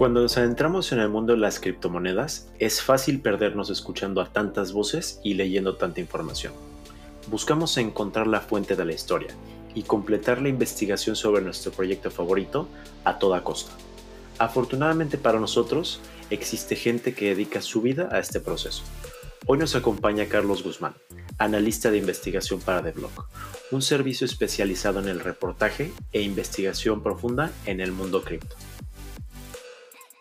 Cuando 0.00 0.22
nos 0.22 0.38
adentramos 0.38 0.92
en 0.92 0.98
el 0.98 1.10
mundo 1.10 1.34
de 1.34 1.38
las 1.38 1.60
criptomonedas, 1.60 2.48
es 2.58 2.80
fácil 2.80 3.20
perdernos 3.20 3.68
escuchando 3.68 4.22
a 4.22 4.32
tantas 4.32 4.72
voces 4.72 5.20
y 5.22 5.34
leyendo 5.34 5.76
tanta 5.76 6.00
información. 6.00 6.54
Buscamos 7.26 7.76
encontrar 7.76 8.26
la 8.26 8.40
fuente 8.40 8.76
de 8.76 8.86
la 8.86 8.94
historia 8.94 9.34
y 9.74 9.82
completar 9.82 10.40
la 10.40 10.48
investigación 10.48 11.16
sobre 11.16 11.42
nuestro 11.42 11.70
proyecto 11.70 12.10
favorito 12.10 12.66
a 13.04 13.18
toda 13.18 13.44
costa. 13.44 13.72
Afortunadamente 14.38 15.18
para 15.18 15.38
nosotros, 15.38 16.00
existe 16.30 16.76
gente 16.76 17.12
que 17.12 17.34
dedica 17.34 17.60
su 17.60 17.82
vida 17.82 18.08
a 18.10 18.20
este 18.20 18.40
proceso. 18.40 18.82
Hoy 19.44 19.58
nos 19.58 19.76
acompaña 19.76 20.30
Carlos 20.30 20.62
Guzmán, 20.62 20.94
analista 21.36 21.90
de 21.90 21.98
investigación 21.98 22.60
para 22.60 22.82
The 22.82 22.92
Block, 22.92 23.28
un 23.70 23.82
servicio 23.82 24.24
especializado 24.24 25.00
en 25.00 25.08
el 25.08 25.20
reportaje 25.20 25.92
e 26.14 26.22
investigación 26.22 27.02
profunda 27.02 27.52
en 27.66 27.80
el 27.80 27.92
mundo 27.92 28.22
cripto. 28.22 28.56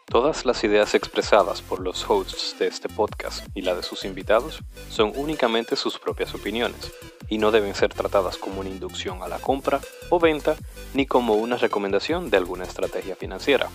Todas 0.10 0.44
las 0.44 0.64
ideas 0.64 0.96
expresadas 0.96 1.62
por 1.62 1.82
los 1.82 2.10
hosts 2.10 2.56
de 2.58 2.66
este 2.66 2.90
podcast 2.90 3.46
y 3.54 3.62
la 3.62 3.76
de 3.76 3.84
sus 3.84 4.06
invitados 4.06 4.64
son 4.90 5.14
únicamente 5.16 5.76
sus 5.76 6.00
propias 6.00 6.34
opiniones 6.34 6.92
y 7.28 7.38
no 7.38 7.52
deben 7.52 7.76
ser 7.76 7.94
tratadas 7.94 8.38
como 8.38 8.62
una 8.62 8.70
inducción 8.70 9.22
a 9.22 9.28
la 9.28 9.38
compra 9.38 9.82
o 10.10 10.20
venta 10.20 10.56
ni 10.96 11.06
como 11.06 11.36
una 11.36 11.58
recomendación 11.58 12.32
de 12.32 12.38
alguna 12.38 12.64
estrategia 12.64 13.16
financiera. 13.16 13.70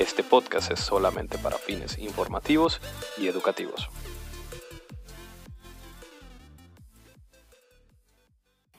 Este 0.00 0.24
podcast 0.24 0.72
es 0.72 0.80
solamente 0.80 1.38
para 1.38 1.58
fines 1.58 1.96
informativos 1.98 2.80
y 3.16 3.28
educativos. 3.28 3.88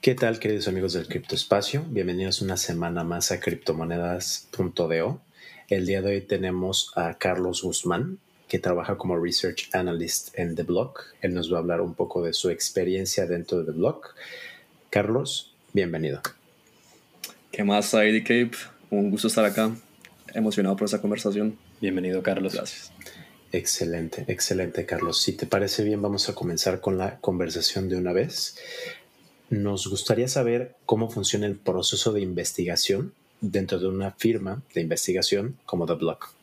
¿Qué 0.02 0.16
tal 0.16 0.40
queridos 0.40 0.68
amigos 0.68 0.92
del 0.92 1.08
criptoespacio? 1.08 1.86
Bienvenidos 1.88 2.42
una 2.42 2.58
semana 2.58 3.06
más 3.06 3.32
a 3.32 3.40
criptomonedas.do 3.40 5.22
el 5.70 5.86
día 5.86 6.02
de 6.02 6.16
hoy 6.16 6.22
tenemos 6.22 6.92
a 6.96 7.18
Carlos 7.20 7.62
Guzmán, 7.62 8.18
que 8.48 8.58
trabaja 8.58 8.98
como 8.98 9.20
Research 9.20 9.70
Analyst 9.74 10.30
en 10.34 10.56
The 10.56 10.64
Block. 10.64 11.04
Él 11.22 11.36
nos 11.36 11.54
va 11.54 11.58
a 11.58 11.60
hablar 11.60 11.82
un 11.82 11.94
poco 11.94 12.24
de 12.24 12.34
su 12.34 12.50
experiencia 12.50 13.28
dentro 13.28 13.60
de 13.60 13.66
The 13.66 13.78
Block. 13.78 14.16
Carlos, 14.90 15.54
bienvenido. 15.74 16.22
¿Qué 17.52 17.64
más, 17.64 17.94
ID 17.94 18.24
Cape? 18.24 18.52
Un 18.90 19.12
gusto 19.12 19.28
estar 19.28 19.46
acá. 19.46 19.72
Emocionado 20.34 20.76
por 20.76 20.86
esta 20.86 21.02
conversación. 21.02 21.58
Bienvenido, 21.80 22.24
Carlos. 22.24 22.56
Gracias. 22.56 22.92
Excelente, 23.52 24.26
excelente, 24.28 24.88
Carlos. 24.88 25.22
Si 25.22 25.34
te 25.34 25.46
parece 25.46 25.84
bien, 25.84 26.02
vamos 26.02 26.30
a 26.30 26.34
comenzar 26.34 26.82
con 26.82 26.98
la 26.98 27.20
conversación 27.20 27.90
de 27.90 27.96
una 27.96 28.14
vez. 28.14 28.58
Nos 29.52 29.88
gustaría 29.88 30.28
saber 30.28 30.76
cómo 30.88 31.12
funciona 31.12 31.46
el 31.46 31.58
proceso 31.58 32.12
de 32.12 32.22
investigación 32.22 33.14
dentro 33.42 33.80
de 33.80 33.88
una 33.88 34.12
firma 34.12 34.62
de 34.74 34.82
investigación 34.82 35.58
como 35.66 35.86
The 35.86 35.94
Block? 35.94 36.34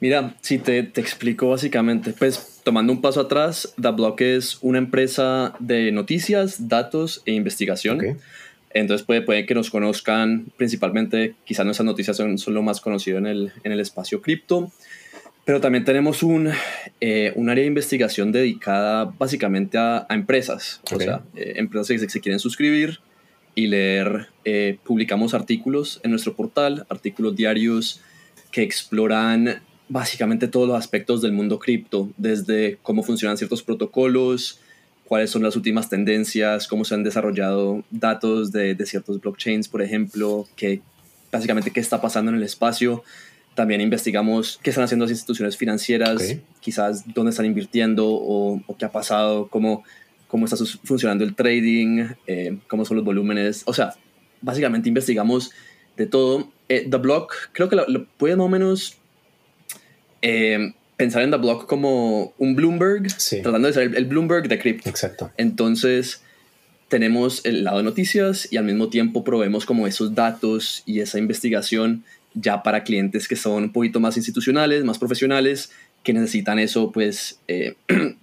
Mira, 0.00 0.34
si 0.40 0.58
te, 0.58 0.82
te, 0.82 1.00
explico 1.00 1.50
básicamente, 1.50 2.12
pues 2.12 2.60
tomando 2.64 2.92
un 2.92 3.00
paso 3.00 3.20
atrás, 3.20 3.72
The 3.80 3.90
Block 3.90 4.20
es 4.20 4.58
una 4.60 4.78
empresa 4.78 5.54
de 5.60 5.92
noticias, 5.92 6.68
datos 6.68 7.22
e 7.24 7.32
investigación. 7.32 8.18
Entonces 8.74 9.06
puede, 9.06 9.22
puede 9.22 9.46
que 9.46 9.54
nos 9.54 9.70
conozcan 9.70 10.46
principalmente, 10.56 11.34
quizás 11.44 11.64
nuestras 11.64 11.86
noticias 11.86 12.16
son, 12.16 12.38
son 12.38 12.54
lo 12.54 12.62
más 12.62 12.80
conocido 12.80 13.18
en 13.18 13.26
el, 13.26 13.52
en 13.64 13.72
el 13.72 13.80
espacio 13.80 14.22
cripto, 14.22 14.72
pero 15.44 15.60
también 15.60 15.84
tenemos 15.84 16.22
un, 16.22 16.50
eh, 17.00 17.32
un, 17.36 17.50
área 17.50 17.62
de 17.62 17.68
investigación 17.68 18.32
dedicada 18.32 19.04
básicamente 19.04 19.76
a, 19.78 20.06
a 20.08 20.14
empresas, 20.14 20.80
o 20.90 20.98
sea, 20.98 21.22
eh, 21.36 21.54
empresas 21.56 22.00
que 22.00 22.08
se 22.08 22.20
quieren 22.20 22.38
suscribir 22.38 23.00
y 23.54 23.66
leer, 23.66 24.28
eh, 24.44 24.78
publicamos 24.84 25.34
artículos 25.34 26.00
en 26.02 26.10
nuestro 26.10 26.34
portal, 26.34 26.86
artículos 26.88 27.36
diarios 27.36 28.00
que 28.50 28.62
exploran 28.62 29.62
básicamente 29.88 30.48
todos 30.48 30.68
los 30.68 30.76
aspectos 30.76 31.20
del 31.20 31.32
mundo 31.32 31.58
cripto, 31.58 32.10
desde 32.16 32.78
cómo 32.82 33.02
funcionan 33.02 33.36
ciertos 33.36 33.62
protocolos, 33.62 34.60
cuáles 35.04 35.30
son 35.30 35.42
las 35.42 35.56
últimas 35.56 35.90
tendencias, 35.90 36.66
cómo 36.66 36.84
se 36.84 36.94
han 36.94 37.02
desarrollado 37.02 37.84
datos 37.90 38.52
de, 38.52 38.74
de 38.74 38.86
ciertos 38.86 39.20
blockchains, 39.20 39.68
por 39.68 39.82
ejemplo, 39.82 40.46
que 40.56 40.80
básicamente 41.30 41.70
qué 41.70 41.80
está 41.80 42.00
pasando 42.00 42.30
en 42.30 42.38
el 42.38 42.42
espacio. 42.42 43.02
También 43.54 43.82
investigamos 43.82 44.58
qué 44.62 44.70
están 44.70 44.84
haciendo 44.84 45.04
las 45.04 45.10
instituciones 45.12 45.58
financieras, 45.58 46.36
quizás 46.60 47.04
dónde 47.12 47.30
están 47.30 47.44
invirtiendo 47.44 48.08
o, 48.08 48.62
o, 48.66 48.76
qué 48.78 48.86
ha 48.86 48.92
pasado, 48.92 49.48
cómo 49.48 49.84
cómo 50.32 50.46
está 50.46 50.56
funcionando 50.82 51.24
el 51.24 51.34
trading, 51.34 52.06
eh, 52.26 52.56
cómo 52.66 52.86
son 52.86 52.96
los 52.96 53.04
volúmenes. 53.04 53.64
O 53.66 53.74
sea, 53.74 53.92
básicamente 54.40 54.88
investigamos 54.88 55.50
de 55.98 56.06
todo. 56.06 56.50
Eh, 56.70 56.88
The 56.90 56.96
Block, 56.96 57.34
creo 57.52 57.68
que 57.68 57.76
lo, 57.76 58.06
puede 58.16 58.34
más 58.34 58.46
o 58.46 58.48
menos 58.48 58.96
eh, 60.22 60.72
pensar 60.96 61.20
en 61.20 61.32
The 61.32 61.36
Block 61.36 61.66
como 61.66 62.32
un 62.38 62.56
Bloomberg, 62.56 63.08
tratando 63.42 63.68
de 63.68 63.74
ser 63.74 63.94
el, 63.94 64.06
Bloomberg 64.06 64.48
de 64.48 64.58
cripto. 64.58 64.88
Exacto. 64.88 65.30
Entonces, 65.36 66.22
tenemos 66.88 67.44
el 67.44 67.62
lado 67.64 67.76
de 67.76 67.84
noticias 67.84 68.50
y 68.50 68.56
al 68.56 68.64
mismo 68.64 68.88
tiempo 68.88 69.24
proveemos 69.24 69.66
como 69.66 69.86
esos 69.86 70.14
datos 70.14 70.82
y 70.86 71.00
esa 71.00 71.18
investigación 71.18 72.04
ya 72.32 72.62
para 72.62 72.84
clientes 72.84 73.28
que 73.28 73.36
son 73.36 73.64
un 73.64 73.72
poquito 73.74 74.00
más 74.00 74.16
institucionales, 74.16 74.82
más 74.82 74.98
profesionales, 74.98 75.72
que 76.02 76.14
necesitan 76.14 76.58
eso, 76.58 76.90
pues, 76.90 77.38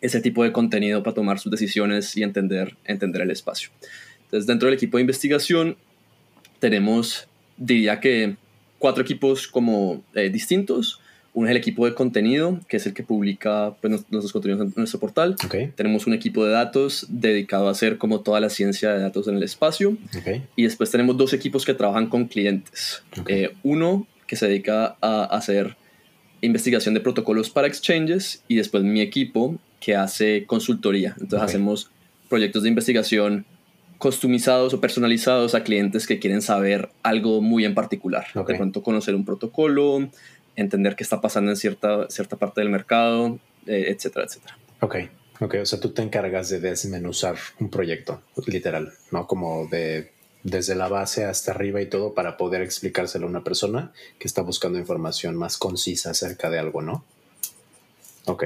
ese 0.00 0.20
tipo 0.20 0.44
de 0.44 0.52
contenido 0.52 1.02
para 1.02 1.14
tomar 1.14 1.38
sus 1.38 1.50
decisiones 1.50 2.16
y 2.16 2.22
entender, 2.22 2.76
entender 2.84 3.22
el 3.22 3.30
espacio. 3.30 3.70
Entonces, 4.24 4.46
dentro 4.46 4.66
del 4.66 4.74
equipo 4.74 4.96
de 4.96 5.02
investigación 5.02 5.76
tenemos, 6.58 7.28
diría 7.56 8.00
que, 8.00 8.36
cuatro 8.78 9.02
equipos 9.02 9.48
como 9.48 10.02
eh, 10.14 10.30
distintos. 10.30 11.00
Uno 11.32 11.48
es 11.48 11.50
el 11.50 11.58
equipo 11.58 11.84
de 11.84 11.94
contenido, 11.94 12.60
que 12.66 12.78
es 12.78 12.86
el 12.86 12.94
que 12.94 13.02
publica 13.02 13.74
pues, 13.80 13.90
nuestros 14.10 14.32
contenidos 14.32 14.68
en 14.68 14.72
nuestro 14.74 14.98
portal. 14.98 15.36
Tenemos 15.74 16.06
un 16.06 16.14
equipo 16.14 16.46
de 16.46 16.52
datos 16.52 17.06
dedicado 17.10 17.68
a 17.68 17.72
hacer 17.72 17.98
como 17.98 18.20
toda 18.20 18.40
la 18.40 18.48
ciencia 18.48 18.94
de 18.94 19.00
datos 19.00 19.28
en 19.28 19.36
el 19.36 19.42
espacio. 19.42 19.98
Y 20.56 20.62
después 20.62 20.90
tenemos 20.90 21.16
dos 21.18 21.34
equipos 21.34 21.66
que 21.66 21.74
trabajan 21.74 22.06
con 22.06 22.24
clientes. 22.26 23.02
Eh, 23.26 23.50
uno 23.62 24.06
que 24.26 24.36
se 24.36 24.48
dedica 24.48 24.96
a 25.02 25.24
hacer 25.24 25.76
investigación 26.40 26.94
de 26.94 27.00
protocolos 27.00 27.50
para 27.50 27.66
exchanges 27.66 28.42
y 28.48 28.56
después 28.56 28.82
mi 28.82 29.02
equipo 29.02 29.58
que 29.86 29.94
hace 29.94 30.46
consultoría. 30.46 31.14
Entonces 31.20 31.48
hacemos 31.48 31.92
proyectos 32.28 32.64
de 32.64 32.70
investigación 32.70 33.46
customizados 33.98 34.74
o 34.74 34.80
personalizados 34.80 35.54
a 35.54 35.62
clientes 35.62 36.08
que 36.08 36.18
quieren 36.18 36.42
saber 36.42 36.90
algo 37.04 37.40
muy 37.40 37.64
en 37.64 37.76
particular. 37.76 38.26
De 38.34 38.56
pronto 38.56 38.82
conocer 38.82 39.14
un 39.14 39.24
protocolo, 39.24 40.08
entender 40.56 40.96
qué 40.96 41.04
está 41.04 41.20
pasando 41.20 41.52
en 41.52 41.56
cierta, 41.56 42.10
cierta 42.10 42.34
parte 42.34 42.62
del 42.62 42.70
mercado, 42.70 43.38
eh, 43.68 43.84
etcétera, 43.90 44.24
etcétera. 44.24 44.58
Ok, 44.80 44.96
ok. 45.38 45.54
O 45.62 45.66
sea, 45.66 45.78
tú 45.78 45.90
te 45.90 46.02
encargas 46.02 46.48
de 46.48 46.58
desmenuzar 46.58 47.36
un 47.60 47.70
proyecto, 47.70 48.22
literal, 48.48 48.92
¿no? 49.12 49.28
Como 49.28 49.68
de 49.68 50.10
desde 50.42 50.74
la 50.74 50.88
base 50.88 51.24
hasta 51.24 51.52
arriba 51.52 51.80
y 51.80 51.86
todo 51.86 52.12
para 52.12 52.36
poder 52.36 52.60
explicárselo 52.60 53.26
a 53.26 53.30
una 53.30 53.44
persona 53.44 53.92
que 54.18 54.26
está 54.26 54.42
buscando 54.42 54.80
información 54.80 55.36
más 55.36 55.58
concisa 55.58 56.10
acerca 56.10 56.50
de 56.50 56.58
algo, 56.58 56.82
¿no? 56.82 57.04
Ok. 58.26 58.44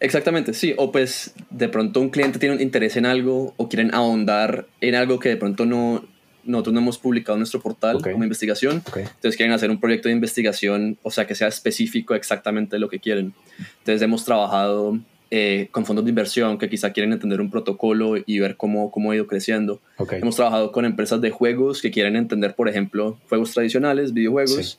Exactamente, 0.00 0.54
sí. 0.54 0.74
O 0.76 0.92
pues 0.92 1.34
de 1.50 1.68
pronto 1.68 2.00
un 2.00 2.10
cliente 2.10 2.38
tiene 2.38 2.54
un 2.54 2.60
interés 2.60 2.96
en 2.96 3.06
algo 3.06 3.54
o 3.56 3.68
quieren 3.68 3.92
ahondar 3.94 4.66
en 4.80 4.94
algo 4.94 5.18
que 5.18 5.30
de 5.30 5.36
pronto 5.36 5.66
no, 5.66 6.04
nosotros 6.44 6.74
no 6.74 6.80
hemos 6.80 6.98
publicado 6.98 7.36
en 7.36 7.40
nuestro 7.40 7.60
portal 7.60 8.00
como 8.00 8.22
investigación. 8.22 8.82
Entonces 8.94 9.36
quieren 9.36 9.52
hacer 9.52 9.70
un 9.70 9.80
proyecto 9.80 10.08
de 10.08 10.14
investigación, 10.14 10.98
o 11.02 11.10
sea, 11.10 11.26
que 11.26 11.34
sea 11.34 11.48
específico 11.48 12.14
exactamente 12.14 12.78
lo 12.78 12.88
que 12.88 13.00
quieren. 13.00 13.34
Entonces 13.78 14.02
hemos 14.02 14.24
trabajado 14.24 14.98
eh, 15.30 15.68
con 15.72 15.84
fondos 15.84 16.04
de 16.04 16.10
inversión 16.10 16.58
que 16.58 16.68
quizá 16.68 16.92
quieren 16.92 17.12
entender 17.12 17.40
un 17.40 17.50
protocolo 17.50 18.14
y 18.24 18.38
ver 18.38 18.56
cómo, 18.56 18.90
cómo 18.90 19.10
ha 19.10 19.16
ido 19.16 19.26
creciendo. 19.26 19.80
Hemos 20.10 20.36
trabajado 20.36 20.70
con 20.70 20.84
empresas 20.84 21.20
de 21.20 21.30
juegos 21.30 21.80
que 21.82 21.90
quieren 21.90 22.14
entender, 22.16 22.54
por 22.54 22.68
ejemplo, 22.68 23.18
juegos 23.28 23.52
tradicionales, 23.52 24.12
videojuegos, 24.12 24.78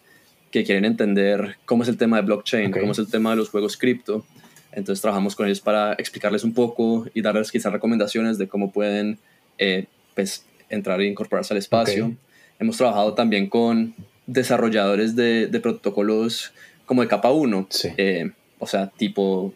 que 0.55 0.63
quieren 0.63 0.85
entender 0.85 1.57
cómo 1.65 1.83
es 1.83 1.89
el 1.89 1.97
tema 1.97 2.15
de 2.15 2.23
blockchain, 2.23 2.71
cómo 2.71 2.93
es 2.93 2.99
el 2.99 3.09
tema 3.09 3.31
de 3.31 3.35
los 3.35 3.49
juegos 3.49 3.75
cripto. 3.75 4.25
Entonces 4.71 5.01
trabajamos 5.01 5.35
con 5.35 5.47
ellos 5.47 5.59
para 5.59 5.93
explicarles 5.93 6.45
un 6.45 6.53
poco 6.53 7.05
y 7.13 7.21
darles 7.21 7.51
quizás 7.51 7.73
recomendaciones 7.73 8.37
de 8.37 8.47
cómo 8.47 8.71
pueden 8.71 9.19
eh, 9.57 9.87
pues, 10.13 10.45
entrar 10.69 11.01
e 11.01 11.07
incorporarse 11.07 11.53
al 11.53 11.57
espacio. 11.57 12.15
Hemos 12.57 12.77
trabajado 12.77 13.13
también 13.15 13.49
con 13.49 13.95
desarrolladores 14.27 15.17
de, 15.17 15.47
de 15.47 15.59
protocolos 15.59 16.53
como 16.85 17.01
de 17.01 17.09
capa 17.09 17.31
1, 17.31 17.67
eh, 17.97 18.31
o 18.59 18.65
sea, 18.65 18.87
tipo, 18.91 19.53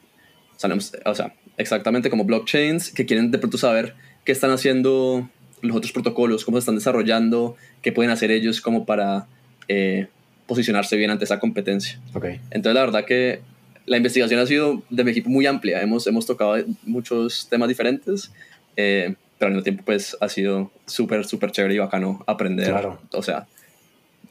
o 1.05 1.15
sea, 1.15 1.33
exactamente 1.55 2.09
como 2.09 2.25
blockchains 2.25 2.91
que 2.91 3.05
quieren 3.05 3.31
de 3.31 3.37
pronto 3.37 3.57
saber 3.57 3.95
qué 4.25 4.33
están 4.33 4.51
haciendo 4.51 5.29
los 5.61 5.77
otros 5.77 5.93
protocolos, 5.93 6.43
cómo 6.43 6.57
se 6.57 6.59
están 6.59 6.75
desarrollando, 6.75 7.55
qué 7.81 7.93
pueden 7.93 8.11
hacer 8.11 8.31
ellos 8.31 8.59
como 8.59 8.85
para 8.85 9.27
eh, 9.69 10.07
posicionarse 10.49 10.97
bien 10.97 11.11
ante 11.11 11.23
esa 11.23 11.39
competencia. 11.39 12.01
Okay. 12.13 12.41
Entonces, 12.51 12.73
la 12.73 12.81
verdad 12.81 13.05
que 13.05 13.39
la 13.85 13.97
investigación 13.97 14.39
ha 14.39 14.45
sido 14.45 14.83
de 14.89 15.03
mi 15.03 15.11
equipo 15.11 15.29
muy 15.29 15.45
amplia. 15.45 15.81
Hemos, 15.81 16.05
hemos 16.07 16.25
tocado 16.25 16.57
muchos 16.83 17.47
temas 17.49 17.69
diferentes, 17.69 18.31
eh, 18.75 19.15
pero 19.37 19.47
al 19.47 19.53
mismo 19.53 19.63
tiempo 19.63 19.83
pues 19.85 20.17
ha 20.19 20.27
sido 20.27 20.71
súper, 20.85 21.25
súper 21.25 21.51
chévere 21.51 21.75
y 21.75 21.77
bacano 21.77 22.23
aprender. 22.27 22.69
Claro. 22.69 22.99
O 23.13 23.23
sea, 23.23 23.47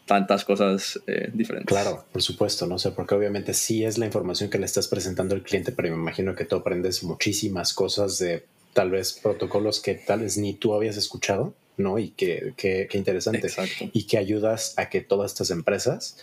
tantas 0.06 0.44
cosas 0.44 1.00
eh, 1.06 1.30
diferentes. 1.32 1.68
Claro, 1.68 2.04
por 2.12 2.22
supuesto, 2.22 2.66
no 2.66 2.78
sé, 2.78 2.90
porque 2.90 3.14
obviamente 3.14 3.54
sí 3.54 3.84
es 3.84 3.96
la 3.96 4.06
información 4.06 4.50
que 4.50 4.58
le 4.58 4.66
estás 4.66 4.88
presentando 4.88 5.34
al 5.34 5.42
cliente, 5.42 5.70
pero 5.70 5.88
me 5.88 6.02
imagino 6.02 6.34
que 6.34 6.44
tú 6.44 6.56
aprendes 6.56 7.04
muchísimas 7.04 7.72
cosas 7.72 8.18
de 8.18 8.44
tal 8.72 8.90
vez 8.90 9.12
protocolos 9.22 9.80
que 9.80 9.94
tal 9.94 10.20
vez 10.20 10.36
ni 10.36 10.54
tú 10.54 10.74
habías 10.74 10.96
escuchado, 10.96 11.54
¿no? 11.78 11.98
Y 11.98 12.10
que, 12.10 12.52
que, 12.56 12.88
interesante. 12.92 13.46
Exacto. 13.46 13.88
Y 13.92 14.06
que 14.06 14.18
ayudas 14.18 14.74
a 14.76 14.90
que 14.90 15.00
todas 15.00 15.32
estas 15.32 15.50
empresas 15.50 16.18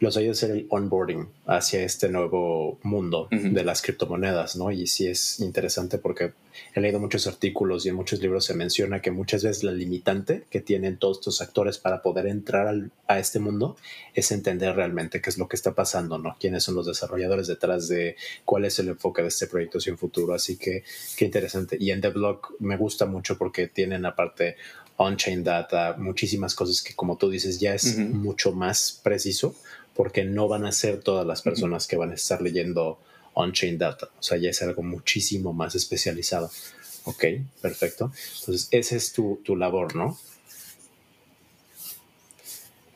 los 0.00 0.16
ayude 0.16 0.30
a 0.30 0.32
hacer 0.32 0.50
el 0.52 0.66
onboarding 0.68 1.28
hacia 1.46 1.82
este 1.82 2.08
nuevo 2.08 2.78
mundo 2.82 3.28
de 3.30 3.64
las 3.64 3.82
criptomonedas, 3.82 4.54
¿no? 4.54 4.70
Y 4.70 4.86
sí 4.86 5.08
es 5.08 5.40
interesante 5.40 5.98
porque 5.98 6.32
he 6.74 6.80
leído 6.80 7.00
muchos 7.00 7.26
artículos 7.26 7.84
y 7.84 7.88
en 7.88 7.96
muchos 7.96 8.20
libros 8.20 8.44
se 8.44 8.54
menciona 8.54 9.02
que 9.02 9.10
muchas 9.10 9.42
veces 9.42 9.64
la 9.64 9.72
limitante 9.72 10.44
que 10.50 10.60
tienen 10.60 10.98
todos 10.98 11.18
estos 11.18 11.40
actores 11.40 11.78
para 11.78 12.02
poder 12.02 12.26
entrar 12.26 12.90
a 13.08 13.18
este 13.18 13.40
mundo 13.40 13.76
es 14.14 14.30
entender 14.30 14.76
realmente 14.76 15.20
qué 15.20 15.30
es 15.30 15.38
lo 15.38 15.48
que 15.48 15.56
está 15.56 15.74
pasando, 15.74 16.18
¿no? 16.18 16.36
Quiénes 16.38 16.62
son 16.62 16.76
los 16.76 16.86
desarrolladores 16.86 17.48
detrás 17.48 17.88
de 17.88 18.16
cuál 18.44 18.66
es 18.66 18.78
el 18.78 18.88
enfoque 18.88 19.22
de 19.22 19.28
este 19.28 19.48
proyecto 19.48 19.78
hacia 19.78 19.92
un 19.92 19.98
futuro. 19.98 20.32
Así 20.32 20.56
que 20.56 20.84
qué 21.16 21.24
interesante. 21.24 21.76
Y 21.80 21.90
en 21.90 22.00
The 22.00 22.10
Block 22.10 22.54
me 22.60 22.76
gusta 22.76 23.06
mucho 23.06 23.36
porque 23.36 23.66
tienen 23.66 24.06
aparte 24.06 24.56
on-chain 24.98 25.42
data, 25.42 25.94
muchísimas 25.96 26.54
cosas 26.54 26.82
que 26.82 26.94
como 26.94 27.16
tú 27.16 27.30
dices 27.30 27.58
ya 27.58 27.74
es 27.74 27.96
mucho 27.96 28.52
más 28.52 29.00
preciso 29.02 29.54
porque 29.94 30.24
no 30.24 30.48
van 30.48 30.64
a 30.64 30.72
ser 30.72 31.00
todas 31.00 31.26
las 31.26 31.42
personas 31.42 31.86
que 31.86 31.96
van 31.96 32.10
a 32.10 32.14
estar 32.14 32.42
leyendo 32.42 33.00
on-chain 33.34 33.78
data. 33.78 34.10
O 34.18 34.22
sea, 34.22 34.38
ya 34.38 34.50
es 34.50 34.60
algo 34.62 34.82
muchísimo 34.82 35.52
más 35.52 35.74
especializado. 35.74 36.50
Ok, 37.04 37.24
perfecto. 37.62 38.12
Entonces, 38.40 38.68
esa 38.70 38.96
es 38.96 39.12
tu, 39.12 39.40
tu 39.44 39.56
labor, 39.56 39.96
¿no? 39.96 40.18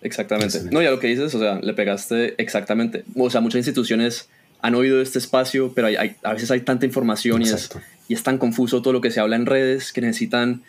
Exactamente. 0.03 0.61
No, 0.71 0.83
ya 0.83 0.91
lo 0.91 0.99
que 0.99 1.07
dices, 1.07 1.35
o 1.35 1.39
sea, 1.39 1.61
le 1.61 1.73
pegaste 1.75 2.35
exactamente. 2.43 3.05
O 3.17 3.31
sea, 3.31 3.41
muchas 3.41 3.59
instituciones 3.59 4.29
han 4.61 4.75
oído 4.75 5.01
este 5.01 5.19
espacio, 5.19 5.73
pero 5.75 5.89
hay, 5.89 6.17
a 6.23 6.35
veces 6.35 6.51
hay 6.51 6.61
tanta 6.61 6.87
información 6.87 7.43
y 7.43 7.47
es, 7.47 7.71
y 8.09 8.15
es, 8.15 8.23
tan 8.23 8.39
confuso 8.39 8.83
todo 8.83 8.93
lo 8.93 9.01
que 9.01 9.11
se 9.11 9.21
habla 9.21 9.37
en 9.37 9.47
redes 9.47 9.93
que 9.93 10.01
necesitan 10.01 10.63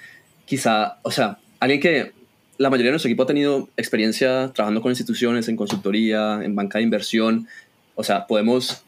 quizá, 0.46 0.98
o 1.04 1.12
sea, 1.12 1.40
alguien 1.60 1.80
que 1.80 2.12
la 2.58 2.70
mayoría 2.70 2.90
de 2.90 2.94
nuestro 2.94 3.10
equipo 3.10 3.24
ha 3.24 3.28
tenido 3.28 3.70
experiencia 3.78 4.52
trabajando 4.54 4.82
con 4.82 4.92
instituciones, 4.92 5.48
en 5.48 5.56
consultoría, 5.56 6.40
en 6.44 6.56
banca 6.56 6.78
de 6.78 6.84
inversión. 6.84 7.48
O 7.96 8.04
sea, 8.04 8.28
podemos 8.28 8.84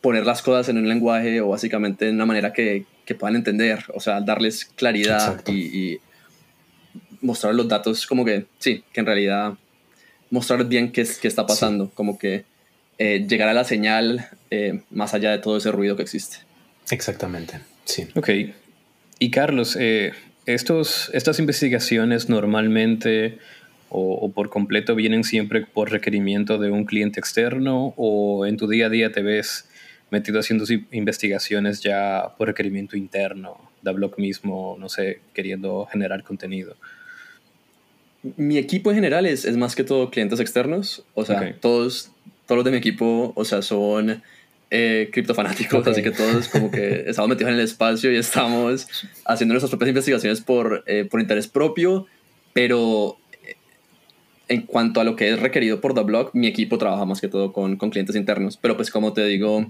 poner 0.00 0.26
las 0.26 0.42
cosas 0.42 0.68
en 0.68 0.78
un 0.78 0.88
lenguaje 0.88 1.40
o 1.40 1.48
básicamente 1.48 2.08
en 2.08 2.16
una 2.16 2.26
manera 2.26 2.52
que, 2.52 2.84
que 3.04 3.14
puedan 3.14 3.36
entender, 3.36 3.84
o 3.94 4.00
sea, 4.00 4.20
darles 4.20 4.66
claridad 4.66 5.42
y, 5.48 5.98
mostrar 7.20 7.54
los 7.54 7.66
datos 7.66 8.06
como 8.06 8.22
que, 8.22 8.44
sí, 8.58 8.84
que 8.92 9.00
en 9.00 9.06
realidad 9.06 9.54
mostrar 10.28 10.62
bien 10.66 10.92
qué, 10.92 11.08
qué 11.22 11.26
está 11.26 11.46
pasando, 11.46 11.90
como 11.94 12.18
que 12.18 12.44
eh, 12.98 13.24
llegar 13.26 13.48
a 13.48 13.54
la 13.54 13.64
señal 13.64 14.28
eh, 14.50 14.82
más 14.90 15.14
allá 15.14 15.30
de 15.30 15.38
todo 15.38 15.56
ese 15.56 15.72
ruido 15.72 15.96
que 15.96 16.02
existe. 16.02 16.38
Exactamente, 16.90 17.60
sí. 17.86 18.06
Ok. 18.14 18.28
Y 19.18 19.30
Carlos, 19.30 19.76
eh, 19.80 20.12
estos, 20.46 21.10
estas 21.12 21.38
investigaciones 21.38 22.28
normalmente 22.28 23.38
o, 23.96 24.30
por 24.32 24.50
completo 24.50 24.96
vienen 24.96 25.22
siempre 25.22 25.64
por 25.64 25.92
requerimiento 25.92 26.58
de 26.58 26.70
un 26.70 26.84
cliente 26.84 27.20
externo 27.20 27.94
o 27.96 28.44
en 28.44 28.56
tu 28.56 28.66
día 28.66 28.86
a 28.86 28.90
día 28.90 29.12
te 29.12 29.22
ves 29.22 29.68
metido 30.10 30.40
haciendo 30.40 30.64
investigaciones 30.90 31.80
ya 31.80 32.34
por 32.36 32.48
requerimiento 32.48 32.96
interno, 32.96 33.56
de 33.82 33.92
blog 33.92 34.18
mismo, 34.18 34.76
no 34.80 34.88
sé, 34.88 35.20
queriendo 35.32 35.86
generar 35.86 36.24
contenido. 36.24 36.76
Mi 38.36 38.58
equipo 38.58 38.90
en 38.90 38.96
general 38.96 39.26
es, 39.26 39.44
es 39.44 39.56
más 39.56 39.76
que 39.76 39.84
todo 39.84 40.10
clientes 40.10 40.40
externos, 40.40 41.04
o 41.14 41.24
sea, 41.24 41.54
todos, 41.60 42.10
todos 42.46 42.56
los 42.56 42.64
de 42.64 42.70
mi 42.72 42.78
equipo, 42.78 43.32
o 43.36 43.44
sea, 43.44 43.62
son 43.62 44.22
eh, 44.70 45.10
criptofanáticos, 45.12 45.86
así 45.86 46.02
que 46.02 46.10
todos 46.10 46.48
como 46.48 46.70
que 46.70 47.04
estamos 47.06 47.28
metidos 47.28 47.52
en 47.52 47.58
el 47.58 47.64
espacio 47.64 48.12
y 48.12 48.16
estamos 48.16 48.86
haciendo 49.24 49.54
nuestras 49.54 49.70
propias 49.70 49.90
investigaciones 49.90 50.40
por, 50.40 50.84
eh, 50.86 51.04
por 51.04 51.20
interés 51.20 51.48
propio, 51.48 52.06
pero 52.52 53.18
eh, 53.44 53.56
en 54.48 54.62
cuanto 54.62 55.00
a 55.00 55.04
lo 55.04 55.16
que 55.16 55.30
es 55.30 55.40
requerido 55.40 55.80
por 55.80 55.94
The 55.94 56.02
Blog, 56.02 56.30
mi 56.34 56.46
equipo 56.46 56.78
trabaja 56.78 57.04
más 57.04 57.20
que 57.20 57.28
todo 57.28 57.52
con, 57.52 57.76
con 57.76 57.90
clientes 57.90 58.16
internos, 58.16 58.56
pero 58.56 58.76
pues 58.76 58.90
como 58.90 59.12
te 59.12 59.24
digo, 59.26 59.66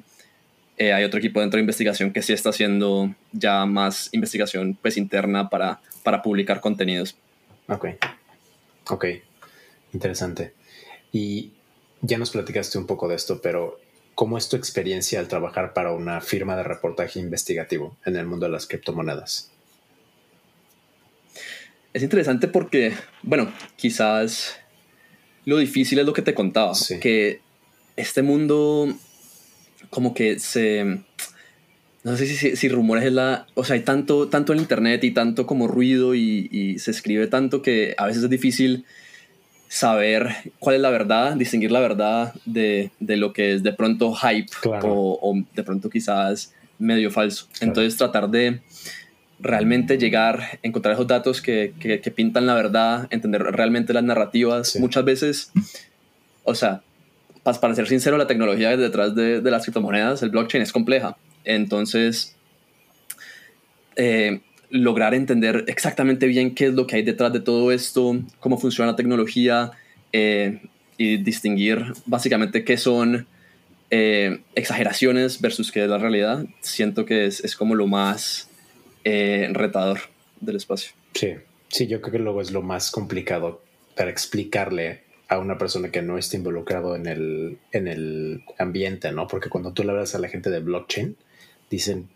eh, 0.77 0.93
hay 0.93 1.05
otro 1.05 1.19
equipo 1.19 1.41
dentro 1.41 1.59
de 1.59 1.63
investigación 1.63 2.13
que 2.13 2.23
sí 2.23 2.33
está 2.33 2.51
haciendo 2.51 3.15
ya 3.33 3.65
más 3.65 4.09
investigación 4.13 4.77
pues 4.81 4.97
interna 4.97 5.49
para, 5.49 5.81
para 6.03 6.21
publicar 6.23 6.61
contenidos. 6.61 7.17
Ok, 7.69 7.87
ok, 8.91 9.05
interesante. 9.93 10.53
Y 11.13 11.53
ya 12.01 12.19
nos 12.19 12.31
platicaste 12.31 12.77
un 12.77 12.87
poco 12.87 13.09
de 13.09 13.15
esto, 13.15 13.41
pero 13.41 13.79
¿Cómo 14.15 14.39
es 14.39 14.49
tu 14.49 14.57
experiencia 14.57 15.19
al 15.19 15.29
trabajar 15.29 15.73
para 15.73 15.93
una 15.93 16.21
firma 16.21 16.57
de 16.57 16.63
reportaje 16.63 17.19
investigativo 17.19 17.97
en 18.05 18.17
el 18.17 18.27
mundo 18.27 18.47
de 18.47 18.53
las 18.53 18.67
criptomonedas? 18.67 19.51
Es 21.93 22.03
interesante 22.03 22.49
porque, 22.49 22.93
bueno, 23.23 23.53
quizás 23.77 24.57
lo 25.45 25.59
difícil 25.59 25.99
es 25.99 26.07
lo 26.07 26.13
que 26.13 26.23
te 26.23 26.35
contaba, 26.35 26.73
que 27.01 27.41
este 27.97 28.23
mundo 28.23 28.95
como 29.91 30.15
que 30.15 30.39
se... 30.39 31.01
No 32.03 32.19
sé 32.19 32.27
si, 32.27 32.57
si, 32.57 32.69
rumores 32.69 33.05
es 33.05 33.13
la... 33.13 33.47
O 33.55 33.65
sea, 33.65 33.75
hay 33.75 33.83
tanto, 33.83 34.29
tanto 34.29 34.53
en 34.53 34.59
internet 34.59 35.03
y 35.05 35.13
tanto 35.13 35.47
como 35.47 35.69
ruido 35.69 36.15
y, 36.15 36.49
y 36.53 36.79
se 36.79 36.91
escribe 36.91 37.29
tanto 37.29 37.63
que 37.63 37.95
a 37.97 38.07
veces 38.07 38.25
es 38.25 38.31
difícil 38.31 38.85
saber 39.75 40.37
cuál 40.61 40.77
es 40.77 40.83
la 40.83 40.91
verdad, 40.91 41.35
distinguir 41.35 41.73
la 41.73 41.81
verdad 41.81 42.33
de, 42.45 42.93
de 43.01 43.17
lo 43.17 43.33
que 43.33 43.55
es 43.55 43.65
de 43.65 43.73
pronto 43.73 44.15
hype 44.15 44.47
o, 44.85 45.43
de 45.53 45.65
pronto 45.65 45.91
quizás 45.91 46.55
medio 46.79 47.11
falso. 47.11 47.49
Entonces 47.61 47.97
tratar 47.97 48.29
de 48.31 48.61
realmente 49.41 49.99
llegar, 49.99 50.61
encontrar 50.63 50.95
esos 50.95 51.09
datos 51.09 51.43
que, 51.43 51.75
que, 51.81 52.11
pintan 52.13 52.47
la 52.47 52.55
verdad, 52.55 53.09
entender 53.11 53.43
realmente 53.43 53.93
las 53.93 54.05
narrativas. 54.05 54.77
Muchas 54.77 55.05
veces, 55.05 55.51
o 56.45 56.55
sea, 56.55 56.83
para, 57.43 57.75
ser 57.75 57.89
sincero, 57.89 58.17
la 58.17 58.29
tecnología 58.29 58.77
detrás 58.77 59.17
de, 59.17 59.41
de, 59.41 59.51
las 59.51 59.65
criptomonedas, 59.65 60.23
el 60.23 60.31
blockchain 60.31 60.63
es 60.63 60.71
compleja. 60.71 61.17
Entonces, 61.43 62.37
eh, 63.97 64.41
lograr 64.75 65.15
entender 65.15 65.65
exactamente 65.69 66.27
bien 66.27 66.53
qué 66.55 66.67
es 66.67 66.75
lo 66.75 66.87
que 66.87 66.97
hay 66.97 67.03
detrás 67.03 67.33
de 67.33 67.39
todo 67.39 67.71
esto, 67.71 68.21
cómo 68.41 68.59
funciona 68.59 68.91
la 68.91 68.97
tecnología 68.97 69.71
eh, 70.13 70.61
y 70.99 71.19
distinguir 71.19 71.93
básicamente 72.07 72.65
qué 72.65 72.77
son 72.77 73.29
eh, 73.91 74.41
exageraciones 74.57 75.41
versus 75.41 75.71
qué 75.71 75.85
es 75.85 75.89
la 75.89 75.99
realidad, 75.99 76.45
siento 76.61 77.07
que 77.07 77.27
es, 77.27 77.45
es 77.45 77.55
como 77.55 77.77
lo 77.77 77.87
más 77.87 78.49
eh, 79.05 79.49
retador 79.53 80.01
del 80.41 80.57
espacio. 80.57 80.93
Sí, 81.15 81.35
sí, 81.69 81.87
yo 81.87 82.01
creo 82.01 82.13
que 82.13 82.19
luego 82.19 82.41
es 82.41 82.51
lo 82.51 82.61
más 82.61 82.91
complicado 82.91 83.63
para 83.95 84.11
explicarle 84.11 85.03
a 85.29 85.39
una 85.39 85.57
persona 85.57 85.93
que 85.93 86.03
no 86.03 86.19
esté 86.19 86.37
involucrado 86.37 86.97
en 86.97 87.07
el, 87.07 87.59
en 87.71 87.87
el 87.87 88.43
ambiente, 88.59 89.13
¿no? 89.13 89.29
Porque 89.29 89.49
cuando 89.49 89.73
tú 89.73 89.85
le 89.85 89.93
hablas 89.93 90.17
a 90.17 90.19
la 90.19 90.29
gente 90.29 90.51
de 90.51 90.59
blockchain, 90.59 91.17
dicen, 91.71 92.09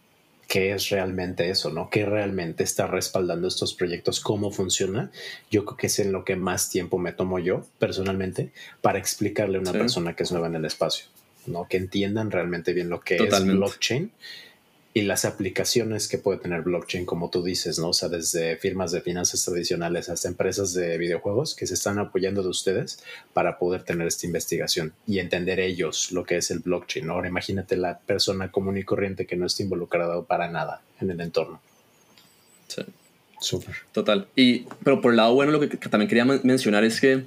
qué 0.49 0.73
es 0.73 0.88
realmente 0.88 1.50
eso, 1.50 1.71
¿no? 1.71 1.90
¿Qué 1.90 2.07
realmente 2.07 2.64
está 2.64 2.87
respaldando 2.87 3.47
estos 3.47 3.75
proyectos? 3.75 4.19
¿Cómo 4.19 4.50
funciona? 4.50 5.12
Yo 5.50 5.64
creo 5.67 5.76
que 5.76 5.87
es 5.88 5.99
en 5.99 6.11
lo 6.11 6.25
que 6.25 6.37
más 6.37 6.71
tiempo 6.71 6.99
me 6.99 7.12
tomo 7.12 7.38
yo 7.38 7.67
personalmente 7.78 8.50
para 8.81 8.99
explicarle 8.99 9.59
a 9.59 9.61
una 9.61 9.73
persona 9.73 10.17
que 10.17 10.23
es 10.23 10.33
nueva 10.33 10.47
en 10.47 10.57
el 10.57 10.64
espacio, 10.64 11.05
¿no? 11.47 11.69
Que 11.69 11.76
entiendan 11.76 12.31
realmente 12.31 12.73
bien 12.73 12.88
lo 12.88 13.00
que 13.00 13.17
es 13.17 13.45
blockchain 13.45 14.11
y 14.99 15.02
las 15.02 15.25
aplicaciones 15.25 16.09
que 16.09 16.19
puede 16.19 16.40
tener 16.40 16.62
blockchain, 16.62 17.07
como 17.07 17.31
tú 17.31 17.45
dices, 17.45 17.78
¿no? 17.78 17.90
O 17.90 17.93
sea, 17.93 18.09
desde 18.09 18.57
firmas 18.57 18.90
de 18.90 19.00
finanzas 19.00 19.45
tradicionales 19.45 20.09
hasta 20.09 20.26
empresas 20.26 20.75
de 20.75 20.99
videojuegos 20.99 21.55
que 21.55 21.69
se 21.69 21.75
están 21.75 22.00
apoyando 22.00 22.43
de 22.43 22.49
ustedes 22.49 22.99
para 23.33 23.61
poder 23.61 23.85
tener 23.85 24.09
esta 24.09 24.26
investigación 24.26 24.93
y 25.07 25.21
entender 25.21 25.61
ellos 25.61 26.11
lo 26.11 26.25
que 26.25 26.38
es 26.38 26.50
el 26.50 26.59
blockchain. 26.59 27.09
Ahora 27.11 27.28
imagínate 27.28 27.76
la 27.76 28.00
persona 28.00 28.50
común 28.50 28.76
y 28.76 28.83
corriente 28.83 29.25
que 29.25 29.37
no 29.37 29.47
está 29.47 29.62
involucrada 29.62 30.21
para 30.23 30.50
nada 30.50 30.83
en 31.00 31.12
el 31.12 31.21
entorno. 31.21 31.61
Sí. 32.67 32.83
Súper. 33.40 33.76
Total. 33.93 34.26
Y, 34.35 34.67
pero 34.83 35.00
por 35.00 35.12
el 35.12 35.19
lado 35.19 35.33
bueno, 35.33 35.52
lo 35.52 35.61
que, 35.61 35.69
también 35.76 36.09
quería 36.09 36.25
mencionar 36.25 36.83
es 36.83 37.00
que 37.00 37.26